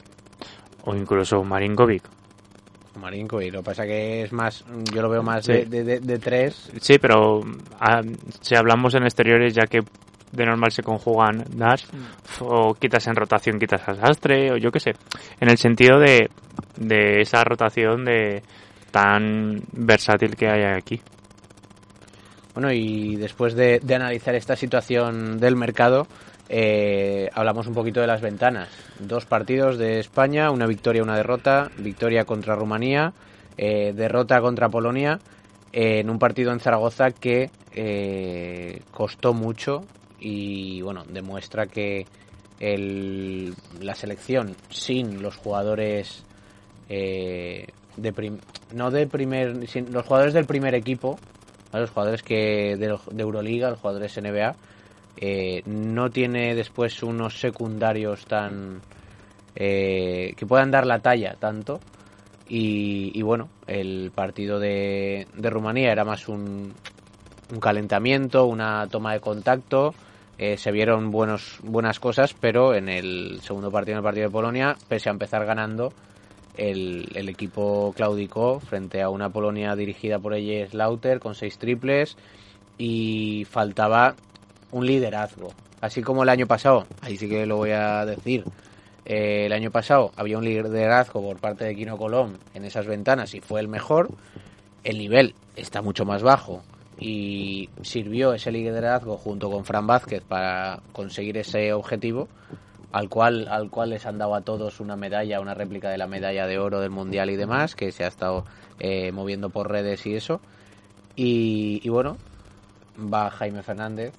O 0.85 0.95
incluso 0.95 1.43
Marinkovic. 1.43 2.03
Marinko, 2.99 3.41
y 3.41 3.49
lo 3.49 3.59
que 3.59 3.65
pasa 3.65 3.85
que 3.85 4.23
es 4.23 4.33
más, 4.33 4.65
yo 4.93 5.01
lo 5.01 5.09
veo 5.09 5.23
más 5.23 5.45
Sí. 5.45 5.53
de, 5.53 5.65
de- 5.65 5.83
de- 5.85 5.99
de 6.01 6.19
tres. 6.19 6.69
Sí, 6.81 6.97
pero 6.99 7.39
ah, 7.79 8.01
si 8.41 8.55
hablamos 8.55 8.93
en 8.95 9.03
exteriores, 9.03 9.53
ya 9.53 9.67
que 9.67 9.79
de 10.31 10.45
normal 10.45 10.71
se 10.71 10.83
conjugan 10.83 11.45
Nash, 11.55 11.85
o 12.41 12.73
quitas 12.73 13.07
en 13.07 13.15
rotación, 13.15 13.57
quitas 13.57 13.87
a 13.87 13.95
Sastre, 13.95 14.51
o 14.51 14.57
yo 14.57 14.69
qué 14.71 14.79
sé. 14.81 14.91
En 15.39 15.49
el 15.49 15.57
sentido 15.57 15.97
de, 15.97 16.29
de 16.75 17.21
esa 17.21 17.43
rotación 17.45 18.03
de 18.03 18.43
tan 18.91 19.61
versátil 19.71 20.35
que 20.35 20.47
hay 20.49 20.63
aquí. 20.77 20.99
Bueno, 22.53 22.71
y 22.73 23.15
después 23.15 23.53
de, 23.55 23.79
de 23.81 23.95
analizar 23.95 24.35
esta 24.35 24.55
situación 24.55 25.39
del 25.39 25.55
mercado, 25.55 26.07
eh, 26.49 27.29
hablamos 27.33 27.67
un 27.67 27.73
poquito 27.75 28.01
de 28.01 28.07
las 28.07 28.21
ventanas. 28.21 28.69
Dos 28.99 29.25
partidos 29.25 29.77
de 29.77 29.99
España, 29.99 30.51
una 30.51 30.65
victoria, 30.67 31.03
una 31.03 31.15
derrota. 31.15 31.69
Victoria 31.77 32.25
contra 32.25 32.55
Rumanía, 32.55 33.13
eh, 33.57 33.93
derrota 33.95 34.41
contra 34.41 34.69
Polonia, 34.69 35.19
en 35.71 36.09
un 36.09 36.17
partido 36.19 36.51
en 36.51 36.59
Zaragoza 36.59 37.11
que 37.11 37.51
eh, 37.73 38.81
costó 38.91 39.33
mucho 39.33 39.83
y 40.19 40.81
bueno, 40.81 41.03
demuestra 41.07 41.67
que 41.67 42.07
el- 42.59 43.53
la 43.79 43.93
selección 43.95 44.55
sin 44.69 45.21
los 45.21 45.37
jugadores 45.37 46.25
eh, 46.89 47.67
de 47.95 48.11
prim- 48.13 48.39
no 48.73 48.89
de 48.91 49.05
primer 49.07 49.55
los 49.91 50.05
jugadores 50.05 50.33
del 50.33 50.45
primer 50.45 50.73
equipo 50.73 51.19
¿vale? 51.71 51.83
los 51.83 51.91
jugadores 51.91 52.23
que 52.23 52.75
de, 52.77 52.97
de 53.11 53.21
Euroliga 53.21 53.69
los 53.69 53.79
jugadores 53.79 54.17
NBA 54.17 54.55
eh, 55.21 55.63
no 55.65 56.09
tiene 56.09 56.55
después 56.55 57.03
unos 57.03 57.37
secundarios 57.39 58.25
tan 58.25 58.79
eh, 59.53 60.33
que 60.37 60.45
puedan 60.45 60.71
dar 60.71 60.85
la 60.85 60.99
talla 60.99 61.35
tanto. 61.37 61.81
Y, 62.47 63.11
y 63.13 63.21
bueno 63.21 63.49
el 63.67 64.11
partido 64.15 64.59
de, 64.59 65.27
de 65.35 65.49
Rumanía 65.49 65.91
era 65.91 66.03
más 66.03 66.27
un, 66.29 66.73
calentamiento 67.59 68.45
una 68.45 68.87
toma 68.87 69.13
de 69.13 69.19
contacto. 69.19 69.93
Eh, 70.37 70.55
se 70.55 70.71
vieron 70.71 71.11
buenos 71.11 71.59
buenas 71.63 71.99
cosas 71.99 72.33
pero 72.33 72.73
en 72.73 72.87
el 72.87 73.41
segundo 73.41 73.69
partido 73.71 73.95
en 73.95 73.97
el 73.97 74.03
partido 74.03 74.27
de 74.27 74.31
Polonia 74.31 74.77
pese 74.87 75.09
a 75.09 75.11
empezar 75.11 75.45
ganando 75.45 75.91
el, 76.55 77.27
equipo 77.29 77.93
claudicó 77.93 78.61
frente 78.61 79.01
a 79.01 79.09
una 79.09 79.29
Polonia 79.29 79.75
dirigida 79.75 80.17
por 80.17 80.33
Ella 80.33 80.65
Slaughter 80.67 81.19
con 81.19 81.35
seis 81.35 81.57
triples 81.57 82.17
y 82.77 83.45
faltaba 83.49 84.15
un 84.71 84.85
liderazgo. 84.85 85.49
Así 85.81 86.01
como 86.01 86.23
el 86.23 86.29
año 86.29 86.47
pasado, 86.47 86.85
ahí 87.01 87.17
sí 87.17 87.29
que 87.29 87.45
lo 87.45 87.57
voy 87.57 87.71
a 87.71 88.05
decir, 88.05 88.43
eh, 89.05 89.45
el 89.45 89.53
año 89.53 89.71
pasado 89.71 90.11
había 90.15 90.37
un 90.37 90.45
liderazgo 90.45 91.21
por 91.21 91.39
parte 91.39 91.65
de 91.65 91.75
Kino 91.75 91.97
Colón 91.97 92.37
en 92.53 92.65
esas 92.65 92.85
ventanas 92.85 93.33
y 93.33 93.39
fue 93.39 93.61
el 93.61 93.67
mejor. 93.67 94.09
El 94.83 94.97
nivel 94.97 95.35
está 95.55 95.81
mucho 95.81 96.05
más 96.05 96.21
bajo 96.21 96.63
y 96.97 97.69
sirvió 97.81 98.33
ese 98.33 98.51
liderazgo 98.51 99.17
junto 99.17 99.49
con 99.49 99.65
Fran 99.65 99.87
Vázquez 99.87 100.23
para 100.23 100.81
conseguir 100.91 101.37
ese 101.37 101.73
objetivo 101.73 102.27
al 102.91 103.07
cual 103.07 103.47
al 103.49 103.69
cual 103.69 103.91
les 103.91 104.05
han 104.05 104.17
dado 104.17 104.35
a 104.35 104.41
todos 104.41 104.79
una 104.79 104.95
medalla, 104.95 105.39
una 105.39 105.53
réplica 105.53 105.89
de 105.89 105.97
la 105.97 106.07
medalla 106.07 106.47
de 106.47 106.57
oro 106.57 106.79
del 106.79 106.89
mundial 106.89 107.29
y 107.29 107.35
demás, 107.35 107.75
que 107.75 107.91
se 107.91 108.03
ha 108.03 108.07
estado 108.07 108.45
eh, 108.79 109.11
moviendo 109.11 109.49
por 109.49 109.71
redes 109.71 110.05
y 110.05 110.15
eso. 110.15 110.41
Y 111.15 111.87
bueno, 111.89 112.17
va 112.97 113.29
Jaime 113.29 113.61
Fernández, 113.61 114.13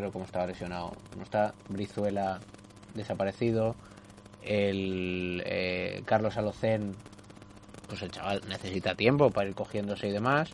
pero 0.00 0.10
como 0.12 0.24
estaba 0.24 0.46
lesionado, 0.46 0.92
no 1.14 1.22
está 1.22 1.52
Brizuela 1.68 2.40
desaparecido, 2.94 3.76
el 4.42 5.42
eh, 5.44 6.00
Carlos 6.06 6.38
Alocén 6.38 6.94
pues 7.86 8.00
el 8.02 8.10
chaval 8.10 8.40
necesita 8.48 8.94
tiempo 8.94 9.30
para 9.30 9.48
ir 9.48 9.54
cogiéndose 9.54 10.08
y 10.08 10.12
demás. 10.12 10.48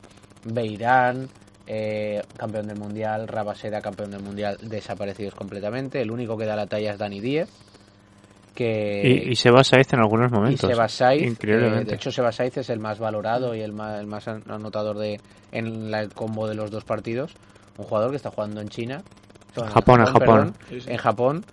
Beirán, 0.45 1.29
eh, 1.67 2.23
campeón 2.37 2.67
del 2.67 2.79
mundial, 2.79 3.29
Rabasera, 3.29 3.81
campeón 3.81 4.11
del 4.11 4.23
mundial, 4.23 4.57
desaparecidos 4.63 5.35
completamente. 5.35 6.01
El 6.01 6.11
único 6.11 6.37
que 6.37 6.47
da 6.47 6.57
la 6.57 6.67
talla 6.67 6.93
es 6.93 6.99
Dani 6.99 7.21
Díez. 7.21 7.49
Que... 8.55 9.03
Y, 9.27 9.33
y 9.33 9.37
Sebas 9.37 9.67
Saiz 9.69 9.93
en 9.93 10.01
algunos 10.01 10.33
Y 10.33 10.35
momentos. 10.35 10.69
Sebas 10.71 10.93
Saiz, 10.93 11.23
eh, 11.23 11.27
Increíblemente. 11.27 11.91
de 11.91 11.97
hecho 11.97 12.11
Sebas 12.11 12.37
Saiz 12.37 12.57
es 12.57 12.71
el 12.71 12.81
más 12.81 12.99
valorado 12.99 13.55
y 13.55 13.61
el 13.61 13.73
más, 13.75 14.01
el 14.01 14.07
más 14.07 14.27
an- 14.29 14.43
anotador 14.49 14.97
de 14.99 15.21
en 15.53 15.91
la- 15.91 16.01
el 16.01 16.13
combo 16.15 16.49
de 16.49 16.55
los 16.55 16.71
dos 16.71 16.85
partidos. 16.85 17.35
Un 17.77 17.85
jugador 17.85 18.11
que 18.11 18.17
está 18.17 18.31
jugando 18.31 18.63
en 18.63 18.69
China. 18.71 19.03
Japón, 19.65 20.01
en 20.01 20.07
Japón. 20.07 20.55
perdón, 20.69 20.83
En 20.87 20.97
Japón, 20.97 21.45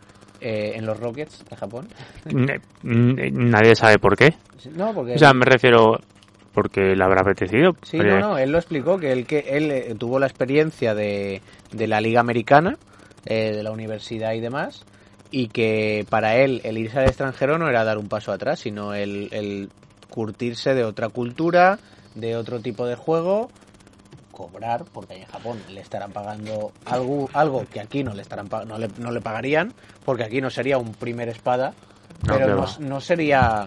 eh, 0.42 0.74
en 0.76 0.86
los 0.86 1.00
Rockets 1.00 1.46
de 1.50 1.56
Japón. 1.56 1.88
Nadie 2.84 3.76
sabe 3.76 3.98
por 4.00 4.16
qué. 4.18 4.36
No, 4.76 4.94
porque 4.94 5.16
O 5.16 5.18
sea, 5.18 5.34
me 5.34 5.46
refiero 5.46 6.00
porque 6.54 6.96
le 6.96 7.04
habrá 7.04 7.22
apetecido. 7.22 7.76
Sí, 7.82 7.98
no, 7.98 8.20
no, 8.20 8.38
él 8.38 8.52
lo 8.52 8.58
explicó, 8.60 9.00
que 9.00 9.12
él, 9.12 9.26
que 9.26 9.40
él 9.50 9.72
eh, 9.72 9.96
tuvo 9.98 10.20
la 10.20 10.28
experiencia 10.28 10.94
de, 10.94 11.42
de 11.72 11.88
la 11.88 12.00
Liga 12.00 12.20
Americana, 12.20 12.78
eh, 13.26 13.52
de 13.52 13.64
la 13.64 13.72
universidad 13.72 14.34
y 14.34 14.40
demás, 14.40 14.86
y 15.32 15.48
que 15.48 16.06
para 16.10 16.36
él 16.38 16.62
el 16.64 16.78
irse 16.78 17.00
al 17.00 17.06
extranjero 17.06 17.58
no 17.58 17.68
era 17.68 17.84
dar 17.84 17.98
un 17.98 18.08
paso 18.08 18.32
atrás, 18.32 18.60
sino 18.60 18.94
el, 18.94 19.30
el 19.32 19.70
curtirse 20.10 20.76
de 20.76 20.84
otra 20.84 21.10
cultura, 21.10 21.80
de 22.14 22.36
otro 22.36 22.60
tipo 22.60 22.86
de 22.86 22.96
juego, 22.96 23.50
cobrar, 24.34 24.84
porque 24.92 25.16
en 25.16 25.26
Japón 25.26 25.62
le 25.70 25.80
estarán 25.80 26.12
pagando 26.12 26.74
algo, 26.84 27.30
algo 27.34 27.64
que 27.72 27.80
aquí 27.80 28.04
no 28.04 28.14
le, 28.14 28.24
estarán 28.24 28.50
no, 28.68 28.78
le, 28.78 28.90
no 28.98 29.12
le 29.12 29.22
pagarían, 29.22 29.74
porque 30.04 30.26
aquí 30.26 30.42
no 30.42 30.50
sería 30.50 30.78
un 30.78 30.92
primer 30.92 31.30
espada, 31.30 31.74
No, 32.28 32.36
pero 32.36 32.56
no, 32.58 32.66
no 32.80 33.00
sería 33.00 33.66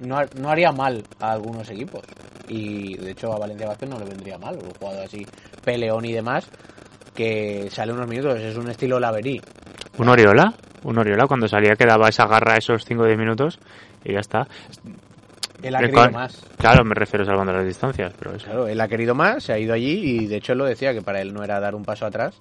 no, 0.00 0.18
no 0.40 0.50
haría 0.50 0.72
mal 0.72 1.04
a 1.20 1.32
algunos 1.32 1.70
equipos. 1.70 2.02
Y 2.48 2.96
de 2.96 3.12
hecho 3.12 3.32
a 3.32 3.38
Valencia 3.38 3.68
Vázquez 3.68 3.88
no 3.88 3.98
le 3.98 4.04
vendría 4.04 4.38
mal 4.38 4.56
un 4.56 4.70
jugador 4.70 5.04
así 5.04 5.26
peleón 5.64 6.04
y 6.04 6.12
demás 6.12 6.48
que 7.14 7.68
sale 7.70 7.92
unos 7.92 8.06
minutos 8.06 8.38
es 8.38 8.56
un 8.56 8.68
estilo 8.70 9.00
Laverí 9.00 9.40
Un 9.98 10.08
Oriola, 10.08 10.54
un 10.84 10.98
Oriola 10.98 11.26
cuando 11.26 11.48
salía 11.48 11.74
que 11.74 11.86
daba 11.86 12.08
esa 12.08 12.26
garra 12.26 12.56
esos 12.56 12.84
5 12.84 13.02
o 13.02 13.06
10 13.06 13.18
minutos 13.18 13.58
y 14.04 14.12
ya 14.12 14.20
está. 14.20 14.46
Él 15.62 15.74
ha 15.74 15.78
Que 15.80 15.86
querido 15.86 16.10
más 16.10 16.46
Claro, 16.58 16.84
me 16.84 16.94
refiero 16.94 17.24
salvando 17.24 17.52
las 17.52 17.66
distancias, 17.66 18.12
pero 18.18 18.34
eso. 18.34 18.46
claro 18.46 18.66
él 18.68 18.80
ha 18.80 18.88
querido 18.88 19.14
más 19.14 19.44
se 19.44 19.52
ha 19.52 19.58
ido 19.58 19.72
allí 19.74 20.00
y 20.22 20.26
de 20.26 20.36
hecho 20.36 20.52
él 20.52 20.58
lo 20.58 20.64
decía 20.64 20.92
que 20.92 21.02
para 21.02 21.20
él 21.20 21.32
no 21.34 21.42
era 21.44 21.60
dar 21.60 21.74
un 21.74 21.84
paso 21.84 22.06
atrás 22.06 22.34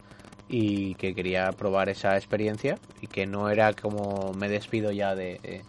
y 0.48 0.94
que 0.96 1.16
quería 1.16 1.52
probar 1.54 1.90
esa 1.90 2.16
experiencia 2.18 2.78
y 3.02 3.08
que 3.08 3.26
no 3.26 3.50
era 3.50 3.74
como 3.74 4.34
me 4.34 4.48
despido 4.50 4.92
ya 4.92 5.16
de, 5.16 5.40
de- 5.42 5.62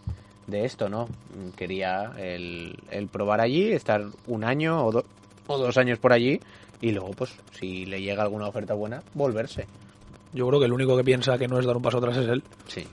de 0.46 0.64
esto, 0.64 0.88
¿no? 0.88 1.08
Quería 1.56 2.12
el, 2.18 2.76
el 2.92 3.08
probar 3.08 3.40
allí, 3.40 3.72
estar 3.72 4.04
un 4.28 4.44
año 4.44 4.84
o, 4.86 4.92
do- 4.92 5.04
o 5.48 5.58
dos 5.58 5.76
años 5.76 5.98
por 5.98 6.12
allí 6.12 6.40
y 6.80 6.92
luego, 6.92 7.14
pues, 7.14 7.32
si 7.58 7.84
le 7.86 8.00
llega 8.00 8.22
alguna 8.22 8.46
oferta 8.46 8.74
buena, 8.74 9.02
volverse. 9.14 9.66
Yo 10.32 10.46
creo 10.46 10.60
que 10.60 10.66
el 10.66 10.72
único 10.72 10.96
que 10.96 11.02
piensa 11.02 11.36
que 11.36 11.48
no 11.48 11.58
es 11.58 11.66
dar 11.66 11.76
un 11.76 11.82
paso 11.82 11.98
atrás 11.98 12.18
es 12.18 12.28
él. 12.28 12.44
Sí. 12.68 12.86